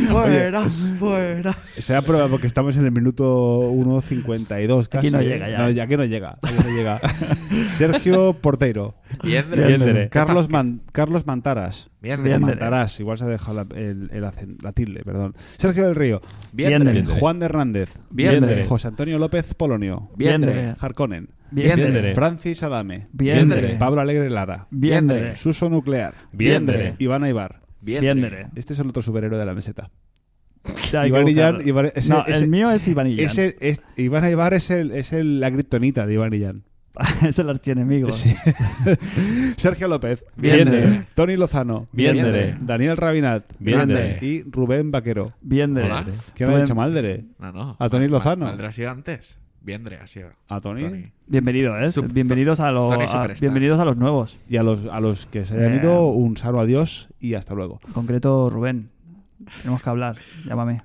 [0.10, 1.58] Fuera, fuera.
[1.78, 5.08] Se prueba porque estamos en el minuto 1.52 casi.
[5.08, 5.26] Aquí no ¿eh?
[5.26, 5.58] llega ya.
[5.60, 6.38] No, ya que no llega.
[6.42, 7.00] aquí no llega.
[7.68, 8.96] Sergio Porteiro.
[9.22, 9.68] Biendere.
[9.68, 10.10] Biendere.
[10.10, 11.90] Carlos, Man- Carlos Mantaras.
[12.02, 12.40] Biendere.
[12.40, 14.22] Mantarás, igual se ha dejado la, el, el
[14.62, 15.36] la tilde, perdón.
[15.58, 16.22] Sergio del Río.
[16.54, 17.04] Biendere.
[17.06, 17.98] Juan de Hernández.
[18.10, 18.66] Biendere.
[18.66, 20.10] José Antonio López Polonio.
[20.16, 20.76] Biendere.
[20.80, 21.30] Harkonnen.
[21.52, 22.16] Biendere.
[22.16, 23.08] Francis Adame.
[23.12, 23.76] Biendere.
[23.76, 24.68] Pablo Alegre Lara.
[24.72, 25.36] Biendere.
[25.36, 26.14] Suso Nuclear.
[26.32, 26.96] Biendere.
[27.00, 27.62] Iván Aibar.
[27.82, 28.48] Biendere.
[28.56, 29.92] Este es el otro superhéroe de la meseta.
[31.06, 31.58] Iván Illán.
[31.62, 33.26] Iván- ese- no, ese- el mío es Iván Illán.
[33.26, 36.64] Ese, es, Iván Aibar es, el, es el, la kriptonita de Iván Illán.
[37.28, 38.12] es el archienemigo.
[38.12, 38.36] Sí.
[39.58, 40.24] Sergio López.
[41.16, 41.86] Tony Lozano.
[41.92, 43.44] Daniel Rabinat.
[43.60, 45.34] Y Rubén Vaquero.
[45.42, 45.88] Biendere.
[45.88, 46.06] Hola.
[46.36, 47.26] ¿Quién ha dicho Maldere?
[47.40, 47.76] No, no.
[47.80, 48.46] A Tony Lozano.
[48.46, 49.38] Maldre ha sido antes.
[49.62, 50.30] Biendere ha sido.
[50.50, 50.82] A Tony.
[50.84, 51.12] Tony.
[51.26, 51.90] Bienvenido, ¿eh?
[52.12, 54.38] Bienvenidos a, los a- bienvenidos a los nuevos.
[54.50, 55.78] Y a los, a los que se hayan Eh.
[55.82, 57.80] ido, un sano adiós y hasta luego.
[57.88, 58.90] En concreto, Rubén.
[59.62, 60.18] Tenemos que hablar.
[60.46, 60.84] Llámame.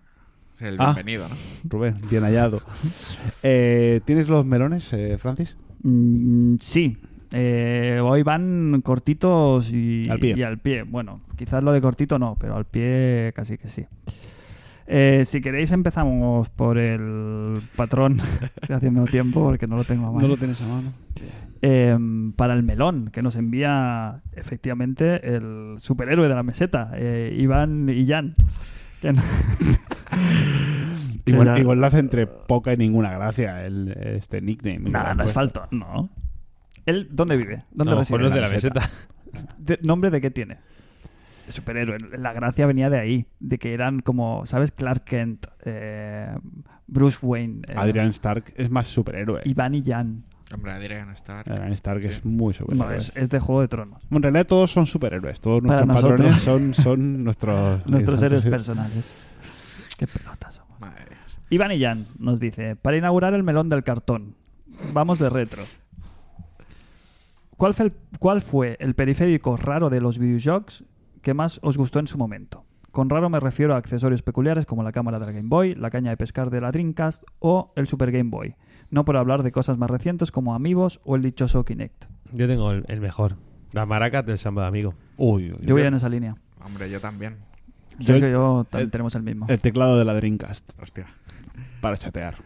[0.61, 0.93] El Ah.
[0.95, 1.35] bienvenido, ¿no?
[1.69, 2.61] Rubén, bien hallado.
[3.43, 5.57] Eh, ¿Tienes los melones, eh, Francis?
[5.83, 6.97] Mm, sí.
[7.33, 10.35] Eh, hoy van cortitos y Al pie.
[10.37, 10.83] y al pie.
[10.83, 13.85] Bueno, quizás lo de cortito no, pero al pie casi que sí.
[14.87, 18.17] Eh, si queréis empezamos por el patrón.
[18.63, 20.23] Estoy haciendo tiempo porque no lo tengo a mano.
[20.23, 20.93] No lo tienes a mano.
[21.61, 21.99] Eh,
[22.37, 28.35] para el melón, que nos envía efectivamente el superhéroe de la meseta, eh, Iván Illán.
[29.01, 29.23] Que no-
[31.25, 34.91] que Igual, era- igual lo hace entre poca y ninguna gracia el, este nickname.
[34.95, 35.61] han no es puesto.
[35.61, 36.11] falto, no.
[36.87, 37.65] ¿Él dónde vive?
[37.71, 38.19] ¿Dónde No, reside?
[38.19, 38.81] de la la meseta.
[39.59, 40.57] ¿De- ¿Nombre de qué tiene?
[41.51, 41.99] Superhéroe.
[42.19, 44.73] La gracia venía de ahí, de que eran como, ¿sabes?
[44.73, 46.35] Clark Kent, eh,
[46.87, 49.43] Bruce Wayne, eh, Adrian Stark es más superhéroe.
[49.45, 50.25] Iván y Jan.
[50.53, 51.51] Hombre, Adrian Star.
[51.51, 52.89] Adrian Stark es muy superhéroe.
[52.89, 54.03] No, es, es de Juego de Tronos.
[54.11, 55.41] En realidad todos son superhéroes.
[55.41, 56.77] Todos Para nuestros patrones nosotros.
[56.77, 57.87] son, son nuestros...
[57.87, 58.51] Nuestros héroes Sí.
[58.51, 59.13] personales.
[59.99, 60.81] Qué pelotas somos.
[60.81, 61.19] Madre mía.
[61.51, 64.35] Iván Illán nos dice, para inaugurar el melón del cartón,
[64.93, 65.63] vamos de retro.
[67.57, 70.85] ¿Cuál fue el, cuál fue el periférico raro de los videojuegos
[71.23, 72.65] que más os gustó en su momento?
[72.93, 76.11] Con raro me refiero a accesorios peculiares como la cámara del Game Boy, la caña
[76.11, 78.55] de pescar de la Dreamcast o el Super Game Boy.
[78.91, 82.07] No por hablar de cosas más recientes como Amigos o el dichoso Kinect.
[82.33, 83.37] Yo tengo el, el mejor.
[83.73, 84.95] Las maracas del samba de amigo.
[85.17, 86.37] Uy, uy, Yo voy en esa línea.
[86.65, 87.37] Hombre, yo también.
[87.99, 89.47] Yo Yo- creo que yo también el- tenemos el mismo.
[89.49, 91.07] El teclado de la Dreamcast Hostia.
[91.81, 92.37] para chatear.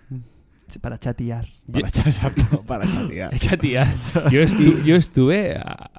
[0.81, 1.47] Para chatear.
[1.71, 3.33] Para, cha- exacto, para chatear.
[3.35, 3.85] Echa tía.
[4.31, 5.91] Yo, estu- yo estuve ah,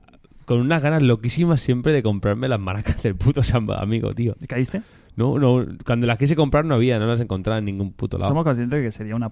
[0.45, 4.35] con unas ganas loquísimas siempre de comprarme las maracas del puto samba de amigo, tío.
[4.47, 4.81] ¿Caíste?
[5.15, 8.31] No, no, cuando las quise comprar no había, no las encontraba en ningún puto lado.
[8.31, 9.31] Somos conscientes de que sería una...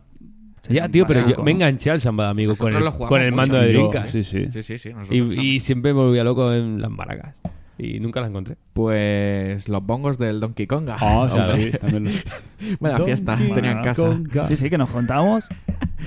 [0.69, 3.37] Ya, tío, pero yo me enganché al samba de amigo con el, con el mucho.
[3.41, 4.09] mando de Dreamcast.
[4.11, 4.45] sí, sí.
[4.53, 4.89] Sí, sí, sí.
[4.93, 7.33] nosotros Y, siempre me volvía loco en las maracas.
[7.77, 8.57] Y nunca las encontré.
[8.73, 10.97] Pues los bongos del Donkey Konga.
[10.99, 11.53] Ah, sí, Claro.
[11.57, 13.35] sí, también lo- Buena fiesta.
[13.35, 14.03] Donkey Tenía en casa.
[14.05, 14.47] Konga.
[14.47, 15.43] Sí, sí, que nos contábamos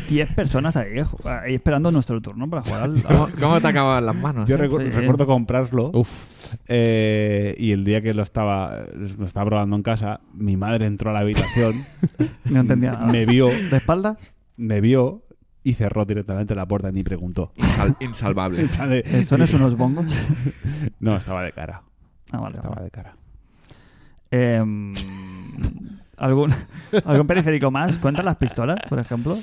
[0.08, 3.02] 10 personas ahí, ahí esperando nuestro turno para jugar al...
[3.08, 4.48] ¿Cómo, cómo te acababan las manos?
[4.48, 4.90] Yo recu- Sí.
[4.90, 6.54] recuerdo comprarlo Uf.
[6.68, 8.84] eh, y el día que lo estaba,
[9.18, 11.72] lo estaba probando en casa, mi madre entró a la habitación,
[12.44, 13.06] No entendía nada.
[13.06, 14.32] me vio, ¿De espaldas?
[14.56, 15.22] Me vio
[15.62, 17.52] y cerró directamente la puerta y ni preguntó.
[17.56, 18.62] Insal- insalvable.
[18.88, 20.16] De- ¿Eso no es unos bongos?
[21.00, 21.82] No, estaba de cara.
[22.32, 22.56] Ah, vale.
[22.56, 22.84] Estaba vale.
[22.86, 23.16] de cara.
[24.30, 24.94] Em,
[26.16, 26.52] ¿algún,
[27.04, 27.96] ¿Algún periférico más?
[27.98, 29.36] ¿Cuentan las pistolas, por ejemplo?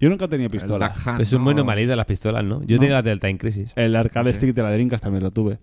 [0.00, 0.88] Yo nunca tenía El pistola.
[0.88, 2.62] Duck Hunt, Pues son muy normalitas las pistolas, ¿no?
[2.64, 2.80] Yo No.
[2.80, 3.72] tenía las del Time Crisis.
[3.76, 4.36] El arcade Sí.
[4.38, 5.58] stick de la Dreamcast también lo tuve.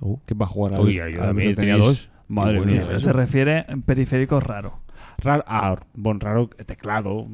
[0.00, 0.18] Uh.
[0.26, 2.10] Que para jugar a Uy, yo también tenía dos.
[2.28, 2.84] Madre mía.
[2.86, 4.80] pero se refiere en periférico raro.
[5.18, 7.26] Raro, ah, bueno, raro, teclado.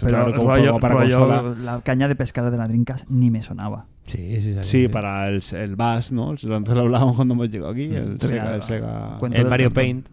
[0.00, 1.54] Pero raro como rollo, juego para rollo, consola.
[1.58, 3.86] la caña de pescar de la Drinkas ni me sonaba.
[4.04, 6.30] Sí, sí, Sí, para el, el Bass, ¿no?
[6.30, 6.44] Antes
[6.74, 7.86] lo hablábamos cuando hemos llegado aquí.
[7.86, 8.54] El Sega.
[8.54, 9.18] El Sega.
[9.32, 9.72] El Mario.
[9.72, 10.08] Paint.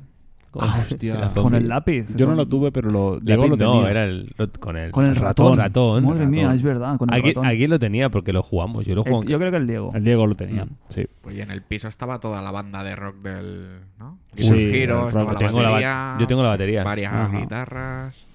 [0.53, 1.31] Con, Ah, hostia.
[1.33, 2.15] Con el lápiz.
[2.15, 5.15] Yo no lo tuve, pero lo, Diego lo no, era el, con el, Con el
[5.15, 5.57] ratón.
[5.57, 6.05] ratón.
[6.05, 7.47] Madre mía, es verdad, con el Aquí, ratón.
[7.47, 8.85] aquí lo tenía porque lo jugamos.
[8.85, 9.27] Yo lo Eh, jugué.
[9.29, 9.89] yo creo que el Diego.
[9.95, 10.69] El Diego lo tenía, Mm.
[10.89, 11.07] sí.
[11.23, 13.79] Pues y en el piso estaba toda la banda de rock del.
[13.97, 14.19] ¿no?
[14.35, 16.83] Sí, el estaba la tengo la yo tengo la batería.
[16.83, 17.35] Varias Ajá.
[17.39, 18.25] guitarras.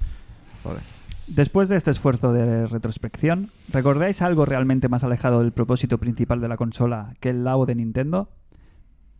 [0.64, 0.80] Joder.
[1.28, 6.48] Después de este esfuerzo de retrospección, ¿recordáis algo realmente más alejado del propósito principal de
[6.48, 8.28] la consola que el labo de Nintendo?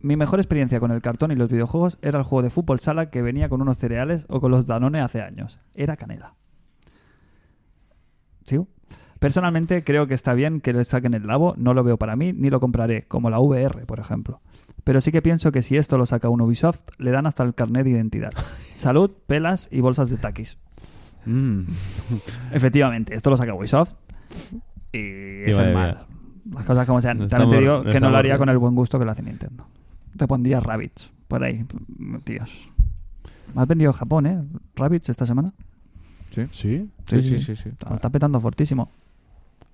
[0.01, 3.09] Mi mejor experiencia con el cartón y los videojuegos era el juego de fútbol sala
[3.09, 5.59] que venía con unos cereales o con los Danone hace años.
[5.75, 6.35] Era canela.
[8.45, 8.67] ¿Sigo?
[9.19, 12.31] Personalmente creo que está bien que le saquen el labo, no lo veo para mí
[12.31, 14.41] ni lo compraré, como la VR, por ejemplo.
[14.85, 17.53] Pero sí que pienso que si esto lo saca un Ubisoft, le dan hasta el
[17.53, 18.31] carnet de identidad.
[18.75, 20.57] Salud, pelas y bolsas de taquis.
[21.25, 21.63] Mm.
[22.53, 23.93] Efectivamente, esto lo saca Ubisoft
[24.93, 26.05] y es el mal.
[26.53, 27.27] Las cosas como sean.
[27.27, 28.39] También te digo que no lo haría bien.
[28.39, 29.67] con el buen gusto que lo hace Nintendo.
[30.19, 31.65] Te pondría Rabbits por ahí,
[32.25, 32.69] tíos.
[33.55, 34.43] ¿Has vendido Japón, eh?
[34.75, 35.53] Rabbits esta semana.
[36.31, 36.45] ¿Sí?
[36.51, 37.55] Sí, sí, sí.
[37.55, 37.69] sí.
[37.69, 38.89] Está, está petando fortísimo.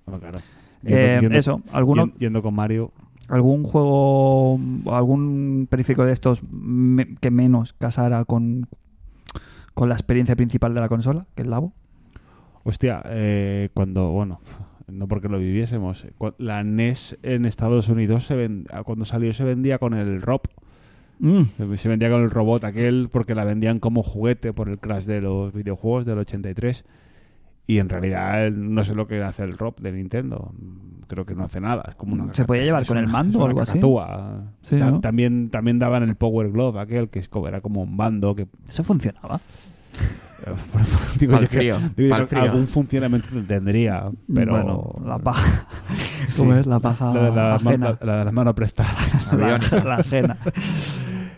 [0.06, 0.38] Bueno, claro.
[0.84, 2.92] Eh, Yendo- eso, ¿alguno, yen- Yendo con Mario.
[3.28, 4.60] algún juego
[4.92, 8.68] algún periférico de estos me- que menos casara con,
[9.74, 11.72] con la experiencia principal de la consola, que es Labo?
[12.62, 14.40] Hostia, eh, cuando, bueno,
[14.88, 19.32] no porque lo viviésemos, eh, la NES en Estados Unidos se ven- ah, cuando salió
[19.34, 20.46] se vendía con el ROP,
[21.18, 21.42] Mm,
[21.76, 25.22] se vendía con el robot aquel porque la vendían como juguete por el crash de
[25.22, 26.84] los videojuegos del 83
[27.66, 30.52] y en realidad no sé lo que hace el ROP de Nintendo,
[31.08, 33.46] creo que no hace nada, es como una ¿Se podía llevar con el mando o
[33.46, 33.72] algo así?
[33.72, 34.52] cacatúa.
[34.60, 35.00] Sí, Ta- ¿no?
[35.00, 39.40] También también daban el Power Glove aquel que era como un mando que ¿Eso funcionaba?
[41.18, 42.42] Digo Pa'l yo que- frío, digo yo pa'l que frío.
[42.42, 44.04] algún funcionamiento tendría,
[44.34, 45.66] pero Bueno, la paja.
[46.36, 46.58] ¿Cómo Sí.
[46.60, 46.66] es?
[46.66, 47.98] La paja la, de la, ajena.
[48.00, 49.32] la- la de las manos prestadas.
[49.84, 50.36] La, ajena.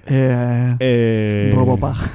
[0.07, 2.11] Eh, Eh, Robopaja.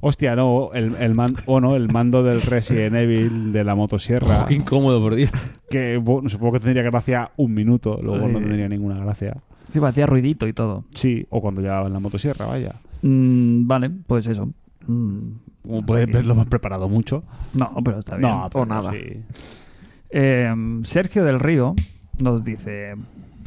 [0.00, 4.46] Hostia, no, el, el, man- o no, el mando del Resident Evil de la motosierra,
[4.46, 5.30] Qué incómodo, por Dios.
[5.70, 9.36] que bueno, supongo que tendría gracia un minuto, luego no tendría ninguna gracia.
[9.72, 10.84] Sí, hacía ruidito y todo.
[10.94, 12.74] Sí, o cuando llevaban la motosierra, vaya.
[13.02, 14.48] Mm, vale, pues eso.
[14.86, 15.30] Mm,
[15.66, 17.24] Como puedes ver, lo hemos preparado mucho.
[17.54, 18.30] no, pero está bien.
[18.30, 18.92] No, pero nada.
[18.92, 19.22] sí.
[20.10, 21.74] Eh, Sergio del Río
[22.20, 22.94] nos dice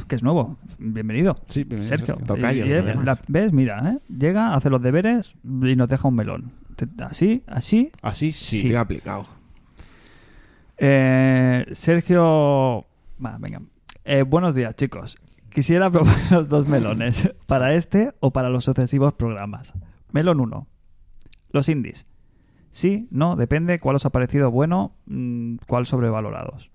[0.06, 0.56] que es nuevo.
[0.78, 1.38] Bienvenido.
[1.48, 2.16] Sí, bienvenido, Sergio.
[2.16, 2.26] Sergio.
[2.26, 3.04] Tocayo, Y, además.
[3.04, 3.52] la- ¿Ves?
[3.52, 3.98] Mira, ¿eh?
[4.12, 6.52] llega, hace los deberes y nos deja un melón.
[7.00, 7.92] Así, así.
[8.02, 8.60] Así sí.
[8.60, 8.74] Sí.
[8.74, 9.22] Aplicado.
[10.78, 12.86] Eh, Sergio.
[13.18, 13.60] Venga.
[14.04, 15.16] Eh, buenos días, chicos.
[15.50, 17.30] Quisiera proponer dos melones.
[17.46, 19.74] ¿Para este o para los sucesivos programas?
[20.12, 20.66] Melón 1.
[21.52, 22.06] Los indies.
[22.70, 26.70] Sí, no, depende cuál os ha parecido bueno, mm, cuál sobrevalorados.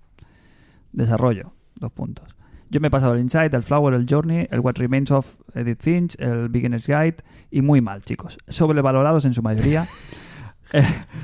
[0.92, 2.36] Desarrollo, dos puntos.
[2.68, 5.82] Yo me he pasado el Insight, el Flower, el Journey, el What Remains of Edith
[5.82, 7.16] Finch, el Beginner's Guide
[7.50, 8.38] y muy mal, chicos.
[8.48, 9.84] Sobrevalorados en su mayoría.
[10.72, 10.82] Eh,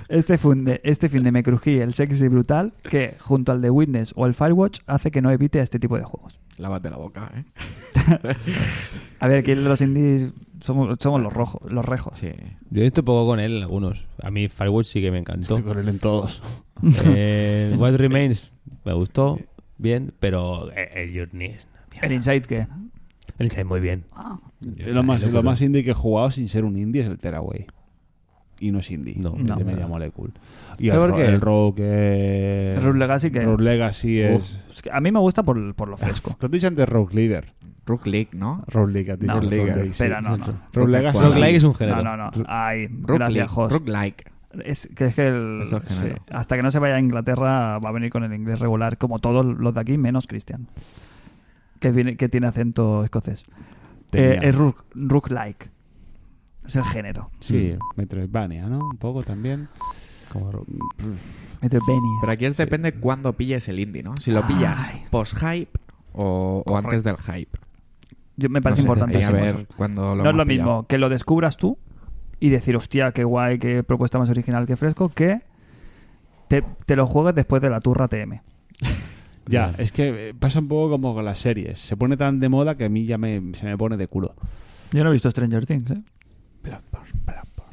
[0.09, 3.71] Este fin, de, este fin de me crují el sexy brutal que, junto al de
[3.71, 6.39] Witness o el Firewatch, hace que no evite este tipo de juegos.
[6.59, 7.45] Lávate la boca, ¿eh?
[9.19, 10.33] A ver, aquí los indies
[10.65, 12.17] somos, somos los rojos, los rejos.
[12.19, 12.31] Sí.
[12.71, 14.07] Yo estoy poco con él en algunos.
[14.23, 15.55] A mí Firewatch sí que me encantó.
[15.55, 16.43] Estoy con él en todos.
[17.07, 18.51] Eh, What Remains
[18.85, 19.39] me gustó,
[19.79, 22.07] bien, pero eh, el Journey es una mierda.
[22.09, 22.67] ¿El Insight qué?
[23.39, 24.05] El Inside muy bien.
[24.61, 27.67] lo, más, lo más indie que he jugado sin ser un indie es el Tearaway.
[28.59, 29.15] Y no es indie.
[29.17, 29.37] No.
[29.37, 29.57] es No.
[29.57, 30.33] de Media Molecule.
[30.79, 31.25] Y ¿Pero el, ro- qué?
[31.27, 31.83] el Rogue.
[31.85, 33.41] eh, Rogue Legacy, ¿qué?
[33.43, 34.65] Rogue Legacy es.
[34.71, 36.35] Es que a mí me gusta por, por lo fresco.
[36.39, 37.47] Tú has dicho antes Rogue Leader.
[37.85, 38.63] Rook League, ¿no?
[38.69, 39.33] Rogue League, has dicho.
[39.33, 39.91] No, Rogue League, League, sí.
[40.05, 40.45] Espera, no, no.
[40.73, 41.19] Rogue Legacy.
[41.19, 42.03] Rogue Roguelike es un No, género.
[42.03, 42.31] no, no.
[42.47, 43.51] Ay, Rook gracias.
[43.51, 43.73] Jos.
[43.73, 44.25] Rook like.
[44.65, 47.89] Es que es que el- es sí, hasta que no se vaya a Inglaterra va
[47.89, 50.69] a venir con el inglés regular, como todos los de aquí, menos Cristian.
[51.81, 53.45] Que, viene, que tiene acento escocés.
[54.13, 55.71] Eh, es rook, rook-like.
[56.67, 57.31] Es el género.
[57.41, 58.79] Sí, Metroidvania, ¿no?
[58.91, 59.69] Un poco también.
[61.61, 62.19] Metroidvania.
[62.21, 64.15] Pero aquí es depende cuándo pilles el indie, ¿no?
[64.17, 65.03] Si lo pillas Ay.
[65.11, 65.71] post-hype
[66.13, 67.59] o, o antes del hype.
[68.37, 69.33] Yo, me parece no sé, eso.
[69.33, 70.69] ver cuándo lo no es lo pillado.
[70.71, 71.79] mismo que lo descubras tú
[72.41, 75.41] y decir, hostia, qué guay, qué propuesta más original, qué fresco, que
[76.49, 78.41] te, te lo juegues después de la turra TM.
[79.49, 81.81] Ya, es que eh, pasa un poco como con las series.
[81.81, 84.37] Se pone tan de moda que a mí ya me, se me pone de culo.
[84.93, 86.01] Yo no he visto Stranger Things, ¿eh?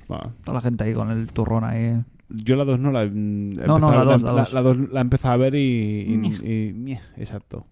[0.08, 2.02] Bueno, Toda la gente ahí con el turrón ahí.
[2.30, 3.06] yo la 2 no la.
[3.06, 4.78] mm, he No, no, la dos, la dos.
[4.80, 5.60] La, la he empezado a ver y.
[5.62, 7.68] y- y- exacto.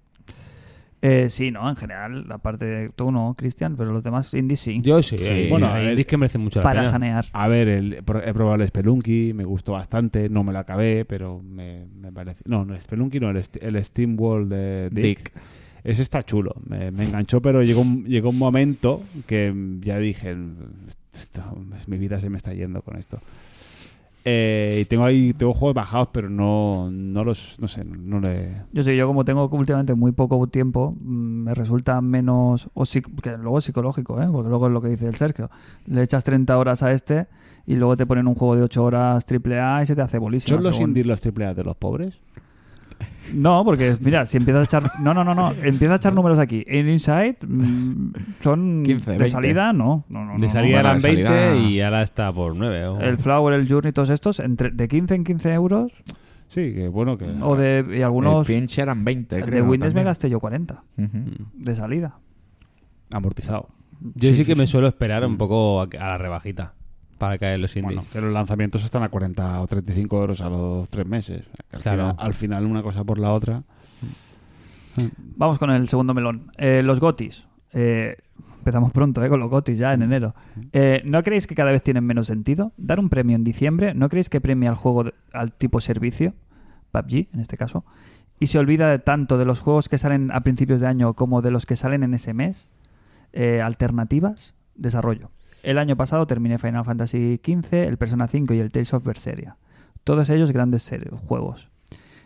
[1.01, 4.81] Eh, sí, no, en general, aparte de tú no, Cristian, pero los demás indies sí.
[4.81, 5.17] Yo sí.
[5.19, 5.23] Sí.
[5.27, 6.91] eh, Bueno, el- indies que merecen mucho la para pena.
[6.91, 7.25] sanear.
[7.33, 10.27] A ver, el, he probado el Spelunky, me gustó bastante.
[10.29, 12.43] No me lo acabé, pero me, me parece.
[12.47, 15.17] No, no, Spelunky no, el, el Steam World de Dick.
[15.19, 15.33] Dick.
[15.83, 20.35] Ese está chulo, me, me enganchó, pero llegó, un- llegó un momento que ya dije,
[21.13, 21.57] esto-
[21.87, 23.21] mi vida se me está yendo con esto.
[24.29, 28.63] Eh, y tengo ahí, tengo juegos bajados, pero no, no los, no sé, no le...
[28.73, 32.69] Yo sé, yo como tengo últimamente muy poco tiempo, mm, me resulta menos.
[32.73, 34.27] O psic- que luego es psicológico, ¿eh?
[34.29, 35.49] porque luego es lo que dice el Sergio.
[35.85, 37.27] Le echas 30 horas a este
[37.65, 40.57] y luego te ponen un juego de 8 horas AAA y se te hace bolísimo.
[40.57, 42.19] ¿Son los indies los AAA de los pobres?
[43.33, 44.91] No, porque mira, si empiezas a echar.
[45.01, 45.51] No, no, no, no.
[45.63, 46.63] Empieza a echar números aquí.
[46.65, 48.11] En Inside mm,
[48.41, 48.83] son.
[48.85, 49.27] 15, de 20.
[49.29, 50.05] salida, no.
[50.07, 50.49] no, no, De no.
[50.49, 52.85] salida Bueno, eran de 20 salida- y ahora está por 9.
[52.87, 55.91] o- El Flower, el Journey, todos estos, entre, de 15 en 15 euros.
[56.47, 57.25] Sí, que bueno, que...
[57.41, 57.85] O de.
[57.97, 58.47] Y algunos.
[58.49, 59.65] El Finch eran 20, de creo.
[59.65, 61.09] Windows me gasté yo 40 Ujú.
[61.53, 62.19] de salida.
[63.11, 63.67] Amortizado.
[64.15, 64.71] Yo sí, que me sí.
[64.71, 65.37] suelo esperar un Mm.
[65.37, 66.73] poco a, a la rebajita
[67.17, 67.95] para caer los indies.
[67.95, 71.43] Bueno, que los lanzamientos están a 40 o 35 euros a los tres meses.
[71.71, 71.97] Al, Claro.
[72.09, 73.63] final, al final una cosa por la otra.
[75.35, 76.51] Vamos con el segundo melón.
[76.57, 77.45] Eh, los gotis.
[77.73, 78.17] Eh,
[78.59, 79.29] empezamos pronto, ¿eh?
[79.29, 80.33] Con los gotis ya en enero.
[80.73, 82.73] Eh, ¿No creéis que cada vez tienen menos sentido?
[82.77, 86.33] Dar un premio en diciembre, ¿no creéis que premia al juego de- al tipo servicio?
[86.91, 87.85] PUBG, en este caso.
[88.39, 91.41] Y se olvida de tanto de los juegos que salen a principios de año como
[91.41, 92.69] de los que salen en ese mes.
[93.33, 95.31] Eh, alternativas, desarrollo.
[95.63, 99.57] El año pasado terminé Final Fantasy XV, el Persona 5 y el Tales of Berseria.
[100.03, 100.89] Todos ellos grandes
[101.27, 101.69] juegos.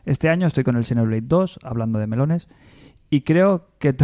[0.05, 2.47] Este año estoy con el Xenoblade 2, hablando de melones,
[3.09, 3.95] y creo que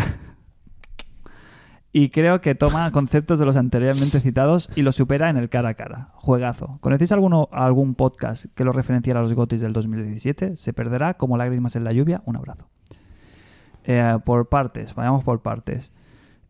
[1.91, 5.69] y creo que toma conceptos de los anteriormente citados y los supera en el cara
[5.69, 6.11] a cara.
[6.15, 6.77] Juegazo.
[6.81, 10.57] ¿Conocéis alguno, algún podcast que lo referenciara a los GOTIS del 2017?
[10.57, 12.21] Se perderá como lágrimas en la lluvia.
[12.25, 12.69] Un abrazo.
[13.85, 15.91] Eh, por partes, vayamos por partes.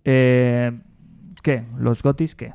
[0.04, 0.82] Eh,
[1.44, 1.66] ¿Qué?
[1.78, 2.54] ¿Los GOTIS qué?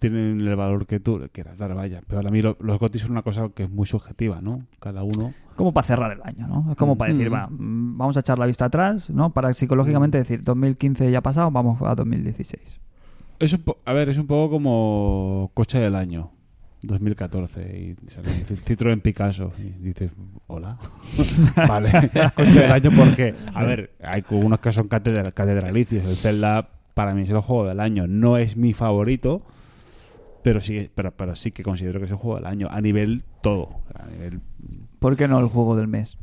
[0.00, 2.00] Tienen el valor que tú le quieras dar, vaya.
[2.06, 4.66] Pero a mí lo- los GOTY son una cosa que es muy subjetiva, ¿no?
[4.80, 5.32] Cada uno.
[5.56, 6.66] Como para cerrar el año, ¿no?
[6.70, 7.34] Es como para decir, Mm.
[7.34, 9.30] va, mm, vamos a echar la vista atrás, ¿no?
[9.32, 12.80] Para psicológicamente decir, 2015 ya ha pasado, vamos a 2016.
[13.40, 16.30] Es un po- a ver, es un poco como coche del año.
[16.82, 20.12] 2014 y sale el Citroën Picasso y dices,
[20.46, 20.78] hola.
[21.68, 21.90] vale,
[22.36, 26.04] coche del año porque, a ver, hay unos que son catedra- catedralicios.
[26.04, 26.68] El Zelda
[26.98, 28.08] para mí es el juego del año.
[28.08, 29.42] No es mi favorito,
[30.42, 33.82] pero sí, pero, sí que considero que es el juego del año a nivel todo.
[34.98, 36.18] ¿Por qué no el juego del mes?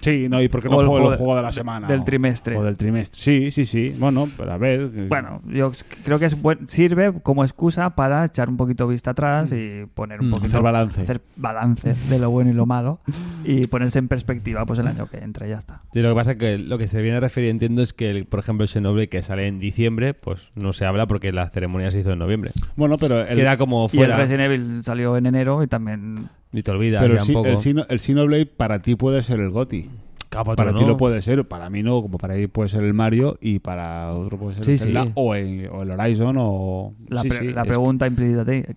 [0.00, 1.88] Sí, no, y porque no juego el juego de la semana.
[1.88, 2.56] del o- trimestre.
[2.56, 3.20] O del trimestre.
[3.20, 3.94] Sí, sí, sí.
[3.98, 4.90] Bueno, pero a ver.
[4.94, 5.70] eh, Bueno, yo
[6.04, 10.20] creo que es buen- sirve como excusa para echar un poquito vista atrás y poner
[10.20, 10.30] un Mm.
[10.30, 11.00] poquito Hacer balance.
[11.02, 13.00] hacer balance de lo bueno y lo malo
[13.44, 15.82] y ponerse en perspectiva pues el año que entra y ya está.
[15.92, 18.10] Y lo que pasa es que lo que se viene a referir, entiendo, es que,
[18.10, 21.48] el- por ejemplo, el Xenoblade que sale en diciembre, pues no se habla porque la
[21.50, 22.52] ceremonia se hizo en noviembre.
[22.76, 24.16] Bueno, pero el, Queda como Y el fuera.
[24.16, 27.48] Resident Evil salió en enero y también Y te olvidas Pero ya el, un poco.
[27.48, 29.88] el, Sino- el Xenoblade para ti puede ser el GOTI.
[30.28, 30.92] Claro, para Para otro ti no.
[30.92, 34.12] lo puede ser, para mí no, como para él puede ser el Mario y para
[34.12, 35.12] otro puede ser Sí, el Zelda sí.
[35.14, 36.94] o, el, o el Horizon o...
[37.08, 38.76] La, sí, pre- sí, la es- pregunta implícita de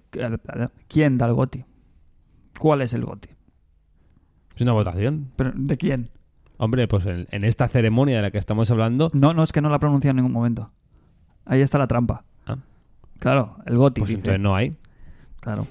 [0.90, 1.64] ¿quién da el GOTI?
[2.60, 3.30] ¿Cuál es el GOTI?
[4.56, 5.32] Es una votación.
[5.38, 6.10] ¿Pero ¿De quién?
[6.58, 9.62] Hombre, pues en, en esta ceremonia de la que estamos hablando, No, no, es que
[9.62, 10.72] no la pronuncia en ningún momento.
[11.46, 12.24] Ahí está la trampa.
[12.46, 12.58] Ah.
[13.20, 14.00] Claro, el GOTI.
[14.02, 14.20] pues dice.
[14.20, 14.76] entonces no hay.
[15.40, 15.68] Claro.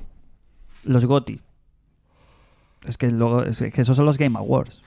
[0.85, 1.41] Los GOTI.
[2.87, 4.83] Es que, luego, es que esos son los Game Awards.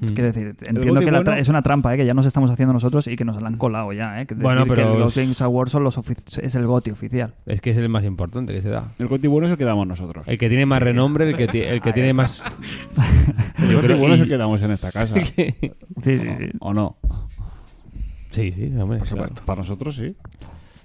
[0.00, 0.06] Mm.
[0.06, 1.96] Quiero decir, entiendo que bueno- es una trampa, ¿eh?
[1.96, 4.20] que ya nos estamos haciendo nosotros y que nos la han colado ya.
[4.20, 4.26] ¿eh?
[4.26, 5.98] Que Bueno, decir que pero- los Games Awards son los
[6.40, 7.34] es el GOTI oficial.
[7.46, 8.92] Es que es el más importante que se da.
[9.00, 10.24] El GOTI bueno es el que damos nosotros.
[10.28, 12.42] El que tiene más renombre, el que, ti- el que tiene más...
[13.58, 15.14] El GOTI bueno es el que damos en esta casa.
[15.24, 15.54] Sí,
[16.02, 16.26] sí, sí.
[16.60, 16.96] ¿O no?
[18.30, 19.00] Sí, sí, hombre.
[19.00, 19.26] claro.
[19.44, 20.14] Para nosotros sí.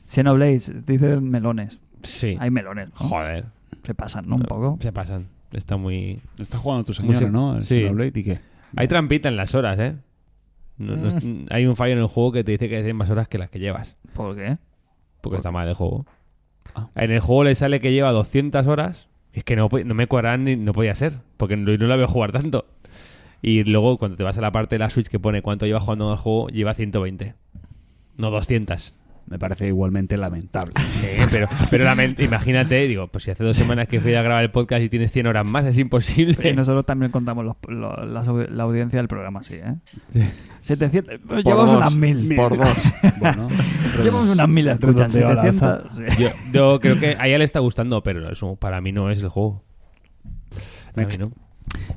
[0.05, 1.79] Xenoblade, dicen melones.
[2.01, 2.35] Sí.
[2.39, 2.89] Hay melones.
[2.95, 3.45] Joder.
[3.83, 4.35] Se pasan, ¿no?
[4.35, 4.77] Un poco.
[4.81, 5.27] Se pasan.
[5.51, 6.19] Está muy...
[6.39, 7.57] Está jugando tu señora, se- ¿no?
[7.57, 7.81] El sí.
[7.81, 8.39] Xenoblade y qué.
[8.75, 9.95] Hay trampita en las horas, ¿eh?
[10.77, 11.17] No- no es-
[11.51, 13.49] hay un fallo en el juego que te dice que hay más horas que las
[13.49, 13.95] que llevas.
[14.13, 14.57] ¿Por qué?
[15.21, 16.05] Porque está mal el juego.
[16.75, 16.89] Ah.
[16.95, 19.09] En el juego le sale que lleva 200 horas.
[19.31, 21.19] Es que no, no me cuadran ni no podía ser.
[21.37, 22.65] Porque no, no la veo jugar tanto.
[23.41, 25.79] Y luego, cuando te vas a la parte de la Switch que pone cuánto lleva
[25.79, 27.35] jugando en el juego, lleva 120.
[28.17, 28.95] No 200.
[29.25, 30.73] Me parece igualmente lamentable.
[31.03, 34.41] Eh, pero pero lament- imagínate, digo, pues si hace dos semanas que fui a grabar
[34.41, 36.49] el podcast y tienes 100 horas más, es imposible.
[36.49, 39.75] Y nosotros también contamos los- la audiencia del programa, sí, ¿eh?
[40.61, 41.19] 700.
[41.43, 41.75] Llevamos dos.
[41.77, 42.33] unas mil.
[42.35, 42.73] Por dos.
[43.19, 43.47] bueno,
[44.03, 45.13] Llevamos unas mil escuchas.
[45.13, 45.51] redondeo al
[45.91, 46.15] 700.
[46.15, 46.23] sí.
[46.23, 49.21] Yo, yo creo que a ella le está gustando, pero eso para mí no es
[49.21, 49.61] el juego.
[50.95, 51.31] Para mí no.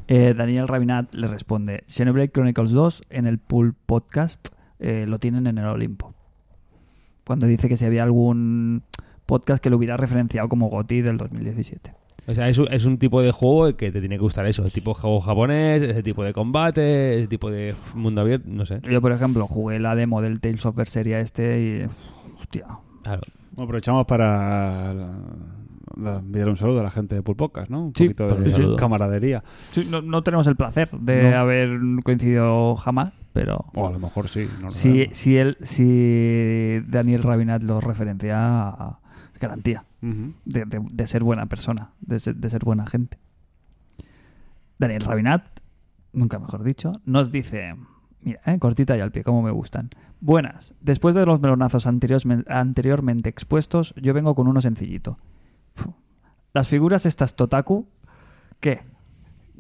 [0.09, 4.48] Eh, Daniel Rabinat le responde: Xenoblade Chronicles 2 en el Pool Podcast
[4.81, 6.15] eh, lo tienen en el Olimpo.
[7.27, 8.85] Cuando dice que si había algún
[9.27, 11.93] podcast que lo hubiera referenciado como GOTI del 2017.
[12.28, 14.65] O sea, es un, es un tipo de juego que te tiene que gustar eso.
[14.65, 18.65] El tipo de juego japonés, ese tipo de combate, ese tipo de mundo abierto, no
[18.65, 18.81] sé.
[18.89, 22.40] Yo, por ejemplo, jugué la demo del Tales of Berseria este y.
[22.40, 22.66] Hostia.
[23.03, 23.23] Claro.
[23.53, 24.94] Bueno, aprovechamos para
[25.94, 27.86] enviar un saludo a la gente de Pulpocas, ¿no?
[27.86, 29.44] Un Sí, poquito de camaradería.
[29.72, 31.36] Sí, no, no tenemos el placer de No.
[31.38, 33.66] haber coincidido jamás, pero.
[33.74, 34.48] O a lo mejor sí.
[34.58, 35.16] no lo Si, sabemos.
[35.16, 38.98] si, él, si Daniel Rabinat lo referencia,
[39.32, 43.18] es garantía de, de- de ser buena persona, de ser, de ser buena gente.
[44.78, 45.42] Daniel Rabinat,
[46.12, 47.74] nunca mejor dicho, nos dice,
[48.20, 49.90] mira, eh, cortita y al pie, como me gustan.
[50.20, 55.18] Buenas, después de los melonazos anteriormente expuestos, yo vengo con uno sencillito.
[56.53, 57.86] Las figuras estas Totaku,
[58.61, 58.81] ¿qué?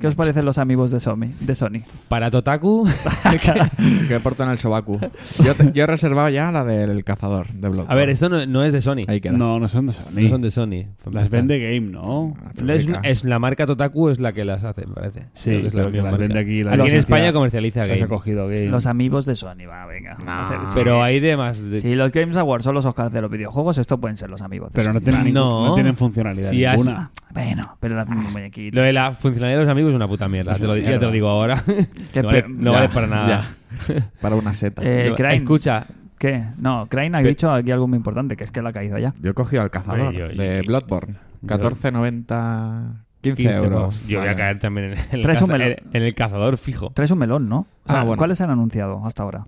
[0.00, 1.28] ¿Qué os parecen los amigos de Sony?
[1.40, 1.80] De Sony?
[2.08, 2.86] Para Totaku,
[4.08, 4.98] que portan el sobaku.
[5.44, 7.92] Yo, te- yo he reservado ya la del cazador de Bloodborne.
[7.92, 9.04] a ver, esto no, no es de Sony.
[9.08, 9.32] Ahí queda.
[9.32, 10.04] No, no son de Sony.
[10.12, 10.84] No son de Sony.
[11.10, 12.34] Las vende Game, ¿no?
[12.54, 13.00] Es, Fabrica.
[13.04, 15.26] es la marca Totaku es la que las hace, me parece.
[15.32, 16.16] Sí, Creo que es la que las marca.
[16.18, 16.62] vende aquí.
[16.62, 18.06] la Aquí en España comercializa Game.
[18.06, 18.66] cogido Game.
[18.68, 20.16] Los amigos de Sony, va, venga.
[20.24, 20.64] No.
[20.74, 21.02] Pero sí.
[21.02, 21.60] hay de más.
[21.62, 24.42] de- Si los Games Awards son los Oscars de los videojuegos, esto pueden ser los
[24.42, 24.72] amigos.
[24.72, 25.04] de Pero no Sony.
[25.04, 25.66] tienen, ningún- No.
[25.68, 27.10] no tienen funcionalidad has- ninguna.
[27.32, 28.74] Bueno, pero las muñequitas.
[28.76, 30.52] Lo de la funcionalidad de los amigos es una puta mierda.
[30.52, 31.62] Es te lo, una ya te lo digo ahora.
[32.12, 33.28] Qué no vale, no para nada.
[33.28, 34.06] ya.
[34.20, 34.82] Para una seta.
[34.84, 35.86] Eh, No, Crane, Escucha,
[36.18, 36.44] ¿Qué?
[36.60, 37.28] No, Crane ha ¿Qué?
[37.28, 39.12] dicho aquí algo muy importante, que es que la ha caído ya.
[39.20, 41.14] Yo he cogido al cazador yo- de Bloodborne.
[41.42, 43.02] yo- 14.90...
[43.22, 44.06] 15, 15 euros.
[44.06, 45.76] Yo voy a caer también en el, Traes un caza- melón.
[45.92, 46.90] en- el cazador fijo.
[46.94, 47.66] Traes un melón, ¿no?
[47.84, 48.18] O sea, Ah, bueno.
[48.18, 49.46] ¿Cuáles han anunciado hasta ahora?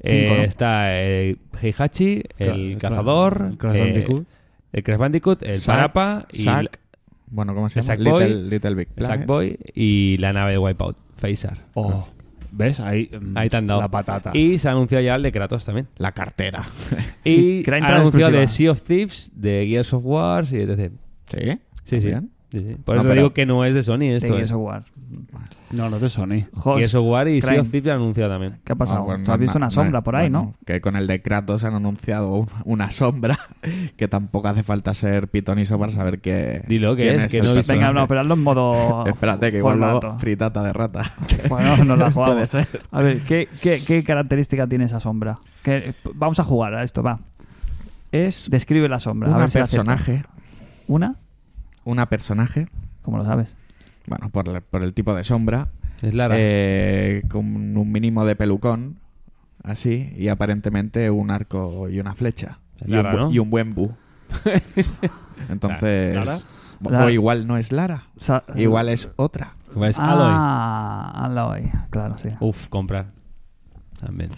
[0.00, 0.42] Eh, Cinco, ¿no?
[0.42, 4.26] Está el Heihachi, el cazador, el Crash eh, Bandicoot.
[4.72, 6.44] el Crash Bandicoot, el Zack, Parapa y.
[7.32, 7.86] Bueno, ¿cómo se llama?
[7.96, 9.20] Sackboy, Little, Little Big Planet.
[9.20, 11.58] Sackboy y la nave de Wipeout, Phaser.
[11.72, 12.06] Oh,
[12.50, 12.78] ¿Ves?
[12.80, 13.80] Ahí, mm, Ahí te han dado.
[13.80, 14.32] La patata.
[14.34, 15.88] Y se ha anunciado ya el de Kratos también.
[15.96, 16.64] La cartera.
[17.24, 18.46] Y trae anunciado de.
[18.46, 20.92] Sea of Thieves, de Gears of War y etc.
[21.30, 21.58] ¿Sí?
[21.84, 22.12] Sí, sí.
[22.52, 22.76] Sí, sí.
[22.84, 24.34] Por No, eso digo que no es de Sony De esto.
[24.34, 24.54] Gears eh.
[24.54, 24.84] War.
[25.70, 26.44] No, no es de Sony.
[26.76, 27.60] Gears of War y Sea Crane.
[27.62, 28.60] of Thieves ya han anunciado también.
[28.62, 29.00] ¿Qué ha pasado?
[29.00, 31.64] Ah, bueno, ¿Has visto na- una sombra por ahí, bueno, Que con el de Kratos
[31.64, 33.38] han anunciado un- una sombra
[33.96, 36.62] que tampoco hace falta ser pitoniso para saber que.
[36.68, 37.56] Dilo que es, que el no no?
[37.56, 39.06] visto Venga, no, pero hazlo en modo.
[39.06, 41.14] Espérate, que igual luego fritata de rata.
[41.48, 42.34] Bueno, no la jugamos.
[42.34, 42.68] Puede ser.
[42.90, 45.38] A ver, ¿qué, qué, qué característica tiene esa sombra?
[45.62, 47.18] Que- vamos a jugar a esto, va.
[48.10, 49.28] Es Describe la sombra.
[49.28, 49.86] a una ver si acierto.
[49.86, 50.24] personaje.
[50.86, 51.16] ¿Una?
[51.84, 52.68] Una personaje.
[53.02, 53.56] ¿Cómo lo sabes?
[54.06, 55.68] Bueno, por, el- por el tipo de sombra.
[56.02, 56.34] Es Lara.
[56.38, 58.98] eh, con un mínimo de pelucón.
[59.62, 60.12] Así.
[60.16, 62.58] Y aparentemente un arco y una flecha.
[62.80, 63.30] Es y, un, Lara, ¿no?
[63.32, 63.92] y un buen bu.
[65.48, 66.14] Entonces.
[66.16, 66.40] ¿Lara?
[66.84, 68.08] O igual no es Lara.
[68.16, 69.54] O sea, Igual es otra.
[69.72, 70.26] Igual es Aloy.
[70.34, 71.70] Ah, Aloy.
[71.90, 72.28] Claro, sí.
[72.40, 73.12] Uf, comprar.
[74.00, 74.30] También.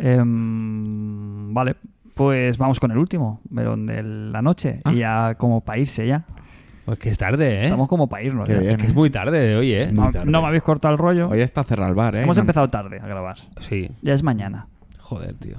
[0.00, 1.76] Em, vale,
[2.18, 4.80] pues vamos con el último, melón de la noche.
[4.84, 4.92] Ah.
[4.92, 6.24] Y ya como para irse ya.
[6.84, 7.64] Pues que es tarde, ¿eh?
[7.64, 8.48] Estamos como para irnos.
[8.48, 8.76] Bien.
[8.76, 9.78] Que es muy tarde hoy, ¿eh?
[9.84, 10.30] Es muy No, tarde.
[10.30, 11.28] no me habéis cortado el rollo.
[11.28, 12.22] Hoy está cerrado el bar, ¿eh?
[12.22, 13.36] Hemos No- empezado tarde a grabar.
[13.60, 13.90] Sí.
[14.02, 14.66] Ya es mañana.
[14.98, 15.56] Joder, tío.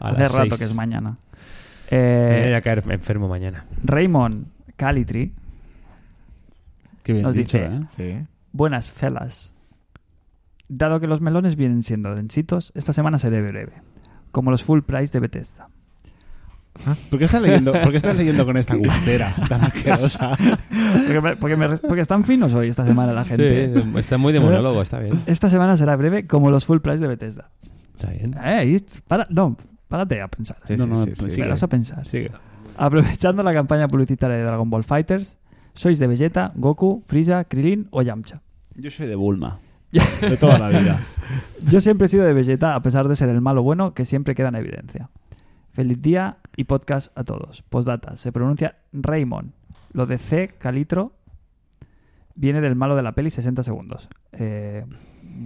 [0.00, 0.58] A Hace las rato seis.
[0.58, 1.18] que es mañana.
[1.90, 3.66] Me Eh, voy a caer enfermo mañana.
[3.84, 4.46] Raymond
[4.76, 5.32] Calitri,
[7.02, 8.18] Qué bien Nos dicho, dice- ¿eh?
[8.20, 8.26] Sí.
[8.52, 9.52] buenas felas.
[10.68, 13.72] Dado que los melones vienen siendo densitos, esta semana seré breve.
[14.32, 15.68] Como los full price de Bethesda.
[17.10, 20.36] ¿Por qué estás leyendo, por qué estás leyendo con esta gustera tan asquerosa?
[21.06, 23.74] Porque, me- porque me- porque están finos hoy esta semana la gente.
[23.74, 25.18] Sí, está muy de monólogo, está bien.
[25.26, 27.50] Esta semana será breve como los full price de Bethesda.
[27.98, 28.34] Está bien.
[28.42, 29.56] Eh, para, no,
[29.88, 30.58] párate a pensar.
[30.64, 31.30] Sí, No, no, sí, sí.
[31.30, 31.42] sigue.
[31.42, 32.06] Paras a pensar.
[32.06, 32.30] Sigue.
[32.76, 35.36] Aprovechando la campaña publicitaria de Dragon Ball Fighters,
[35.74, 38.42] ¿sois de Vegeta, Goku, Frieza, Krillin o Yamcha?
[38.76, 39.58] Yo soy de Bulma.
[39.92, 41.00] De toda la vida.
[41.66, 44.34] Yo siempre he sido de Vegeta, a pesar de ser el malo bueno que siempre
[44.34, 45.10] queda en evidencia.
[45.72, 47.62] Feliz día y podcast a todos.
[47.62, 49.52] Postdata, se pronuncia Raymond.
[49.92, 51.12] Lo de C, Calitro,
[52.34, 54.08] viene del malo de la peli 60 segundos.
[54.32, 54.84] Eh,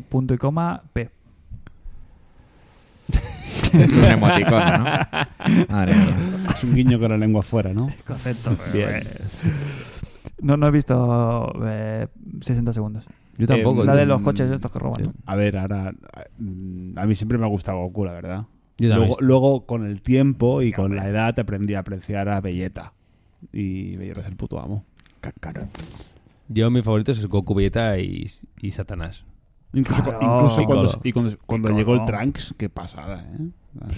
[0.08, 1.10] punto y coma, P.
[3.74, 4.84] Es un emoticono, ¿no?
[5.68, 6.16] Madre mía.
[6.48, 7.88] Es un guiño con la lengua afuera, ¿no?
[8.06, 8.56] Concepto.
[8.72, 9.02] Bien.
[10.40, 12.06] No, no he visto eh,
[12.40, 13.06] 60 segundos.
[13.38, 13.82] Yo tampoco.
[13.82, 15.02] Eh, La de los coches estos que roban.
[15.26, 15.92] A ver, ahora.
[16.38, 18.46] mm, A mí siempre me ha gustado Goku, la verdad.
[18.78, 18.94] Yo.
[18.96, 22.92] Luego, luego, con el tiempo y con la edad, aprendí a apreciar a Belleta.
[23.52, 24.84] Y Belleta es el puto amo.
[26.48, 28.26] Yo, mis favoritos es Goku, Vegeta y,
[28.60, 29.24] y Satanás.
[29.72, 30.18] Incluso, Claro.
[30.22, 33.48] incluso cuando, y cuando, cuando llegó el Trunks, qué pasada, ¿eh?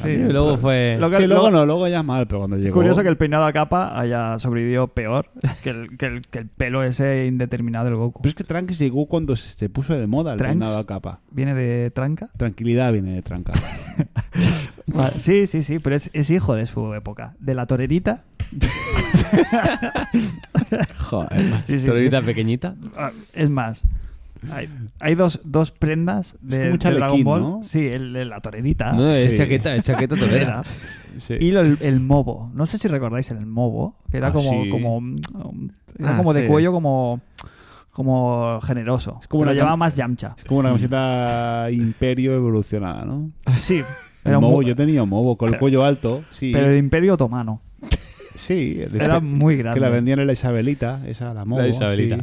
[0.02, 0.96] Sí, y luego fue.
[0.98, 2.74] Lo que- Sí, luego lo- no, luego ya mal, pero cuando Es llegó.
[2.74, 5.30] curioso que el peinado a capa haya sobrevivido peor
[5.62, 8.22] que el, que el- que el pelo ese indeterminado del Goku.
[8.22, 10.52] Pero es que Trunks llegó cuando se, se puso de moda el ¿Trunks?
[10.52, 11.20] peinado a capa.
[11.30, 12.30] ¿Viene de tranca?
[12.36, 13.52] Tranquilidad viene de tranca.
[14.86, 17.34] Vale, Sí, sí, sí, pero es, es hijo de su época.
[17.40, 18.24] De la torerita.
[20.98, 21.40] Joder.
[21.64, 21.86] Sí, sí, sí.
[21.86, 22.74] Torerita pequeñita.
[22.96, 23.82] Ah, Es más,
[24.52, 24.68] hay,
[25.00, 27.40] hay dos, dos prendas Es de, como Dragon Ball.
[27.40, 27.60] ¿no?
[27.62, 28.92] Sí, el, de la torerita.
[28.92, 29.36] No, es sí.
[29.38, 30.62] chaqueta, es chaqueta torera.
[31.18, 31.34] Sí.
[31.40, 32.50] Y lo- el, el mobo.
[32.54, 34.68] No sé si recordáis el mobo, que era Ah, como, sí.
[34.70, 35.00] como,
[35.98, 37.20] era Ah, como de cuello como,
[37.92, 39.12] como generoso.
[39.28, 40.34] como Pero una llevaba cam- más Yamcha.
[40.36, 43.30] Es como una camiseta imperio evolucionada, ¿no?
[43.52, 43.84] Sí, El
[44.22, 46.22] pero, mobo, yo tenía un mobo con el cuello alto.
[46.30, 47.62] Sí, pero de Imperio Otomano.
[48.34, 48.80] sí.
[48.94, 49.80] Era muy grande.
[49.80, 51.62] que la vendían en la Isabelita, esa, la mobo.
[51.62, 52.16] La Isabelita.
[52.16, 52.22] sí.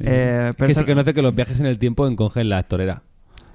[0.00, 3.02] Eh, pero Que se conoce que los viajes en el tiempo encogen la torera.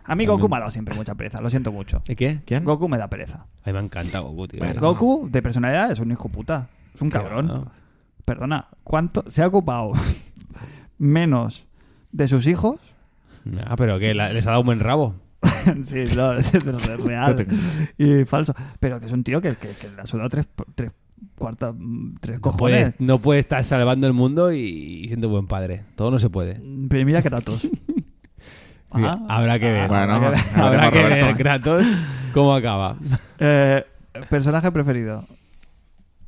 [0.03, 2.01] a mí Goku me ha dado siempre mucha pereza, lo siento mucho.
[2.07, 2.41] ¿Y qué?
[2.45, 2.63] ¿Quién?
[2.63, 3.45] Goku me da pereza.
[3.63, 4.59] A mí me encanta Goku, tío.
[4.59, 4.81] Bueno.
[4.81, 6.67] Goku, de personalidad, es un hijo puta.
[6.95, 7.69] Es un cabrón.
[8.25, 9.91] Perdona, ¿cuánto se ha ocupado
[10.97, 11.65] menos
[12.11, 12.79] de sus hijos?
[13.65, 15.15] Ah, pero que les ha dado un buen rabo.
[15.83, 16.63] sí, no, es es
[16.99, 17.47] real
[17.97, 18.53] y falso.
[18.79, 20.91] Pero que es un tío que, que, que le ha sudado tres, tres
[21.41, 22.91] cuartas, mm, tres No cojones.
[22.91, 25.83] puede, no puede estar salvando el mundo y siendo buen padre.
[25.95, 26.61] Todo no se puede.
[26.89, 27.67] Pero mira Kratos.
[28.93, 29.87] Ah, Habrá que ver.
[29.87, 30.15] Bueno,
[30.55, 31.35] habrá que ver.
[31.37, 31.85] Kratos
[32.33, 32.97] cómo acaba.
[33.39, 33.85] Eh,
[34.29, 35.25] personaje preferido.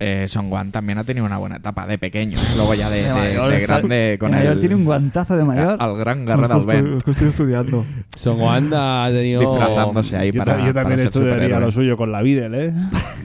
[0.06, 2.38] Eh, Son Juan también ha tenido una buena etapa de pequeño.
[2.58, 4.60] Luego ya de, De de- mayor de está- grande con de mayor el...
[4.60, 5.78] tiene un guantazo de mayor.
[5.80, 6.98] Al gran que estoy- Alben.
[6.98, 7.86] es que estoy estudiando.
[8.16, 9.40] Son Wanda ha tenido.
[9.42, 12.74] Disfrazándose ahí Yo, para, yo también para estudiaría lo suyo con la Videl, ¿eh?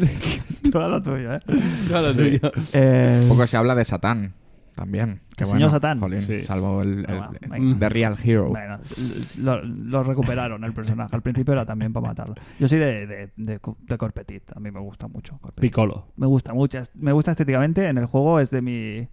[0.73, 1.41] Todo lo tuyo, ¿eh?
[1.91, 2.53] Todo lo tuyo.
[2.75, 4.35] Eh, Poco se habla de Satán
[4.79, 5.21] también.
[5.37, 5.59] Qué El bueno.
[5.59, 6.01] señor Satán.
[6.01, 6.45] Jolín, Sí.
[6.45, 7.79] Salvo el, el- Ah, el-.
[7.79, 8.49] The Real Hero.
[8.51, 8.79] Bueno,
[9.43, 11.15] lo, lo recuperaron el personaje.
[11.15, 12.35] Al principio era también para matarlo.
[12.59, 14.45] Yo soy de, de, de, de Corpetit.
[14.57, 15.61] A mí me gusta mucho Corpetit.
[15.71, 16.07] Piccolo.
[16.17, 16.81] Me gusta mucho.
[16.95, 17.87] Me gusta estéticamente.
[17.89, 19.09] En el juego es de mi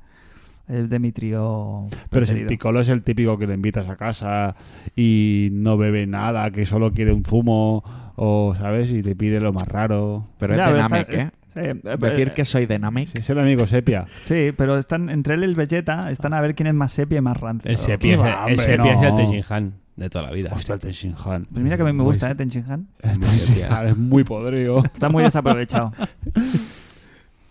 [0.67, 2.43] es de mi trío Pero si.
[2.45, 4.55] Piccolo es el típico que le invitas a casa
[4.95, 7.83] y no bebe nada, que solo quiere un zumo,
[8.15, 8.89] o, ¿sabes?
[8.91, 10.27] Y te pide lo más raro.
[10.39, 11.31] Pero Ya, es está- ¿eh?
[11.55, 13.07] Sí, eh, Decir eh, que soy Dynamic.
[13.07, 14.07] Sí, es el amigo sepia.
[14.25, 17.19] sí, pero están entre él y el Vegeta están a ver quién es más sepia
[17.19, 17.71] y más rancio.
[17.71, 19.15] El sepia, es, va, el, sepia es el.
[19.15, 20.51] Tenshin Han de toda la vida.
[20.53, 21.45] Hostia, el Tenshin Han.
[21.45, 22.35] Pues mira que a mí me gusta, ¿eh?
[22.35, 22.87] Tenshin Han.
[23.03, 24.83] El Tenshin Han es muy podrido.
[24.93, 25.93] Está muy desaprovechado.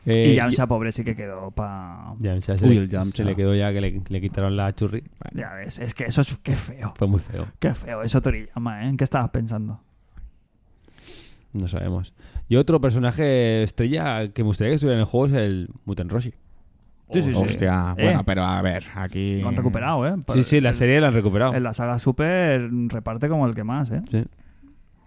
[0.07, 2.13] Eh, y Yamcha, pobre, sí que quedó pa...
[2.19, 3.23] Yamcha se, Uy, le, el Yamcha.
[3.23, 5.03] se le quedó ya que le, le quitaron la churri.
[5.33, 6.39] Ya ves, es que eso es...
[6.43, 6.93] Qué feo.
[6.95, 7.47] Fue muy feo.
[7.59, 8.03] Qué feo.
[8.03, 8.89] Eso Toriyama, ¿eh?
[8.91, 9.81] ¿En qué estabas pensando?
[11.55, 12.13] No sabemos.
[12.49, 16.09] Y otro personaje estrella que me gustaría que estuviera en el juego es el Muten
[16.09, 16.35] Roshi.
[17.11, 17.39] Sí, sí, sí.
[17.43, 18.05] Hostia, Eh.
[18.05, 19.41] bueno, pero a ver, aquí...
[19.41, 20.15] Lo han recuperado, ¿eh?
[20.33, 21.55] Sí, sí, la El- serie la han recuperado.
[21.55, 24.03] En la saga Super reparte como el que más, ¿eh?
[24.11, 24.25] Sí.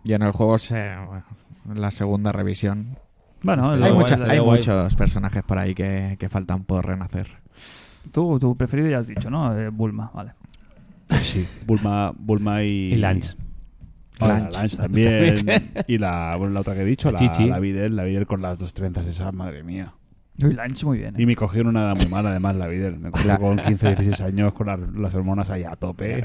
[0.03, 0.95] Y en el juego se...
[1.07, 1.25] bueno,
[1.69, 2.97] en la segunda revisión.
[3.43, 7.27] Bueno, Hay, guay, muchas- hay muchos personajes por ahí que, que faltan por renacer.
[8.11, 9.55] tú, tu preferido ya has dicho, ¿no?
[9.57, 10.31] Eh, Bulma, vale.
[11.21, 11.45] Sí.
[11.65, 12.93] Bulma, Bulma y...
[12.93, 13.35] Y Lance.
[14.19, 14.49] Ah, la.
[14.61, 15.35] Lance también.
[15.87, 17.45] y la, bueno, la otra que he dicho, la, Chichi.
[17.47, 19.93] la Videl, la Videl con las dos trenzas esas, madre mía.
[20.43, 21.15] Uy, Lunch muy bien.
[21.15, 21.21] ¿eh?
[21.21, 22.91] Y me cogieron una edad muy mala, además, la vida.
[22.91, 26.23] Me cogió La- con 15, 16 años con las, las hormonas ahí a tope.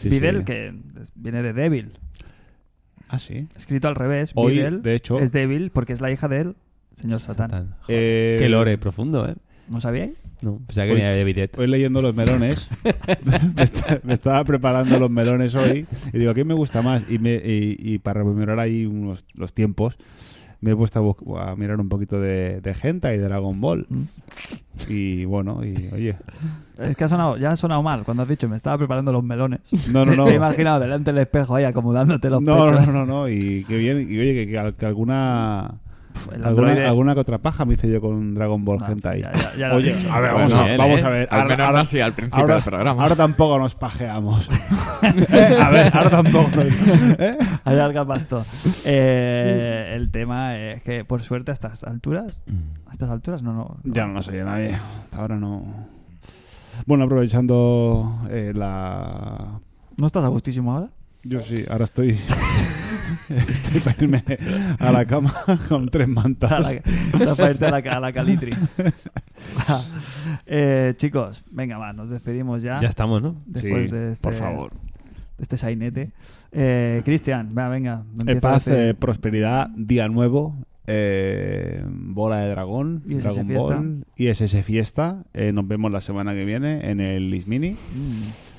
[0.00, 0.44] Sí, Videl, sí.
[0.44, 0.74] que
[1.14, 1.98] viene de Devil.
[3.08, 3.48] Ah, sí.
[3.56, 4.32] Escrito al revés.
[4.34, 6.56] Hoy, Videl de hecho- es Devil porque es la hija del
[6.96, 7.50] señor Satán.
[7.50, 7.76] Satán.
[7.88, 9.34] Eh, Qué lore profundo, ¿eh?
[9.68, 10.12] ¿No sabíais?
[10.42, 11.56] No, pensaba que Hoy- venía de Bidet.
[11.58, 12.68] Hoy leyendo los melones,
[13.56, 17.10] me, está- me estaba preparando los melones hoy y digo, ¿qué me gusta más?
[17.10, 19.96] Y, me, y, y para rememorar ahí unos, los tiempos,
[20.60, 23.86] me he puesto a, a mirar un poquito de, de Genta y Dragon Ball.
[23.88, 24.02] Mm.
[24.88, 26.16] Y bueno, y oye,
[26.78, 29.22] Es que ha sonado, ya ha sonado mal cuando has dicho me estaba preparando los
[29.22, 29.60] melones.
[29.92, 30.24] no, no, no.
[30.26, 32.86] Me he imaginado delante del espejo ahí acomodándote los No, pechos.
[32.86, 35.74] no, no, no, y qué bien, y oye, que, que alguna,
[36.32, 39.20] El alguna, alguna que otra paja me hice yo con Dragon Ball No, Hentai.
[39.22, 41.04] ya- ya- ya Oye, a ver, Bueno, vamos, a, vamos ¿eh?
[41.04, 41.28] a ver.
[41.30, 43.02] Al ahora- menos ahora- así al principio ahora, del programa.
[43.02, 44.48] ahora tampoco nos pajeamos.
[45.02, 46.50] Eh, A ver, ahora tampoco.
[46.56, 47.36] nos- ¿eh?
[47.64, 48.06] Alarga.
[48.86, 52.38] Eh, el tema es que, por suerte, a estas alturas,
[52.86, 53.76] a estas alturas no, no.
[53.82, 53.92] no.
[53.92, 54.74] Ya no nos oye nadie.
[54.74, 55.62] Hasta ahora no.
[56.86, 59.60] Bueno, aprovechando eh, la.
[59.96, 60.88] ¿No estás a gustísimo ahora?
[61.24, 62.10] Yo sí, ahora estoy.
[63.48, 64.22] estoy para irme
[64.78, 65.34] a la cama
[65.68, 66.74] con tres A mantas.
[67.12, 68.52] estás para irte a la, a la calitri.
[70.46, 72.80] Eh, chicos, venga, va, nos despedimos ya.
[72.80, 73.42] Ya estamos, ¿no?
[73.46, 74.72] Después Sí, de este, por favor.
[74.72, 76.12] de este sainete.
[76.52, 78.04] Eh, Cristian, venga, venga.
[78.26, 80.56] Eh, paz, decir- eh, prosperidad, día nuevo,
[80.86, 83.74] eh, bola de dragón, ISS Dragon Fiesta.
[83.74, 85.24] Ball, ISS Fiesta.
[85.34, 87.70] Eh, nos vemos la semana que viene en el Ismini.
[87.72, 88.53] Mm.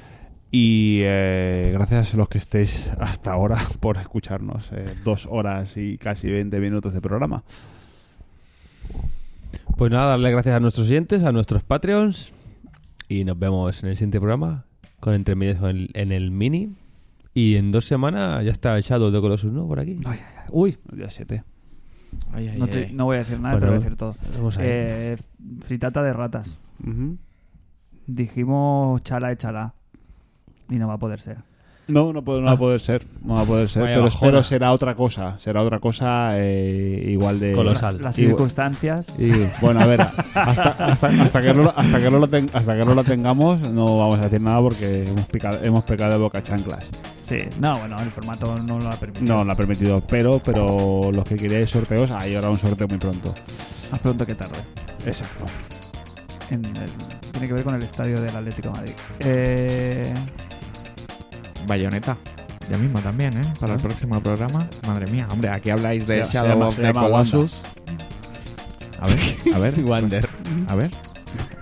[0.57, 4.71] Y eh, gracias a los que estéis hasta ahora por escucharnos.
[4.71, 7.43] eh, dos horas y casi 20 minutos de programa.
[9.75, 12.31] Pues nada, darle gracias a nuestros oyentes, a nuestros Patreons.
[13.09, 14.63] Y nos vemos en el siguiente programa.
[15.01, 16.73] Con entre medias en el, en el mini.
[17.33, 19.67] Y en dos semanas ya está Shadow de Colossus, ¿no?
[19.67, 19.99] Por aquí.
[20.05, 20.45] Ay, ay, ay.
[20.51, 21.43] Uy, El día 7.
[22.31, 22.93] Ay, ay, no, te- ay.
[22.93, 24.15] no voy a decir nada, Bueno, te voy a decir todo.
[24.61, 25.17] Eh,
[25.59, 26.57] fritata de ratas.
[28.07, 29.73] Dijimos chala y chala.
[30.69, 31.37] Y no va a poder ser.
[31.87, 33.05] No, no, puede- no va a poder ser.
[33.23, 33.83] No va a poder ser.
[33.83, 34.27] Vaya Pero bajona.
[34.27, 35.37] espero será otra cosa.
[35.37, 37.53] Será otra cosa eh, igual de.
[37.53, 38.01] Colosal.
[38.01, 39.19] Las, circunstancias.
[39.19, 39.29] Y,
[39.61, 42.75] bueno, a ver, hasta, hasta, hasta que no, lo- hasta, que no lo ten- hasta
[42.75, 46.17] que no lo tengamos, no vamos a decir nada porque hemos, picado- hemos pecado de
[46.17, 46.89] boca chanclas.
[47.29, 49.35] Sí, no, bueno, el formato no lo ha permitido.
[49.35, 52.97] No lo ha permitido, pero, pero los que queríais sorteos, ahí habrá un sorteo muy
[52.97, 53.33] pronto.
[53.91, 54.57] Más pronto que tarde.
[55.05, 55.45] Exacto.
[56.49, 56.91] En el-
[57.31, 58.93] tiene que ver con el estadio del Atlético de Madrid.
[59.19, 60.13] Eh,
[61.67, 62.17] Bayonetta.
[62.69, 63.53] Ya mismo también, ¿eh?
[63.59, 64.67] Para el próximo programa.
[64.87, 67.61] Madre mía, hombre, aquí habláis de Se- se Shadow llama- of se the llama Colossus.
[68.99, 69.19] A ver,
[69.55, 69.79] a ver.
[69.85, 70.27] Wander.
[70.67, 70.91] A ver.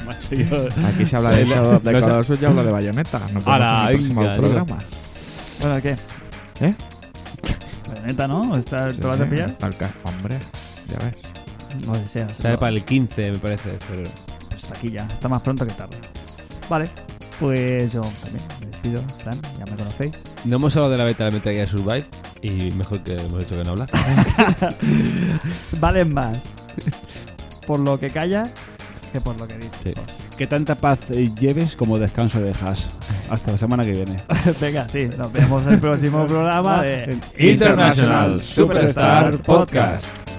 [0.06, 2.06] Macho, yo- Aquí se habla de Shadow of the No sé.
[2.06, 3.20] Colossus y hablo de Bayonetta.
[3.20, 4.78] Nos vemos Ala, en el próximo venga, programa.
[5.62, 5.96] bueno, ¿qué?
[6.66, 6.76] ¿Eh?
[7.90, 8.58] Bayonetta, ¿no?
[8.58, 9.58] ¿Está, ¿Te vas a pillar?
[9.58, 10.40] ca- Hombre,
[10.88, 11.24] ya ves.
[11.86, 12.38] No deseas.
[12.38, 13.72] Sale para el 15, me parece.
[13.80, 14.12] febrero.
[14.50, 15.06] Pues está aquí ya.
[15.12, 15.98] Está más pronto que tarde.
[16.70, 16.90] Vale.
[17.40, 18.44] Pues yo también
[18.84, 19.40] despido, Fran.
[19.58, 20.14] Ya me conocéis.
[20.46, 22.06] No hemos hablado de la beta de Metal Gear Survive.
[22.42, 23.90] Y mejor que hemos hecho que no hablar.
[25.80, 26.38] Valen más
[27.66, 28.44] por lo que calla
[29.14, 29.70] que por lo que dice.
[29.84, 29.94] Sí.
[30.38, 31.00] que tanta paz
[31.40, 32.98] lleves como descanso dejas.
[33.30, 34.22] Hasta la semana que viene.
[34.62, 35.10] Venga, sí.
[35.18, 40.33] Nos vemos en el próximo programa de International Superstar Podcast.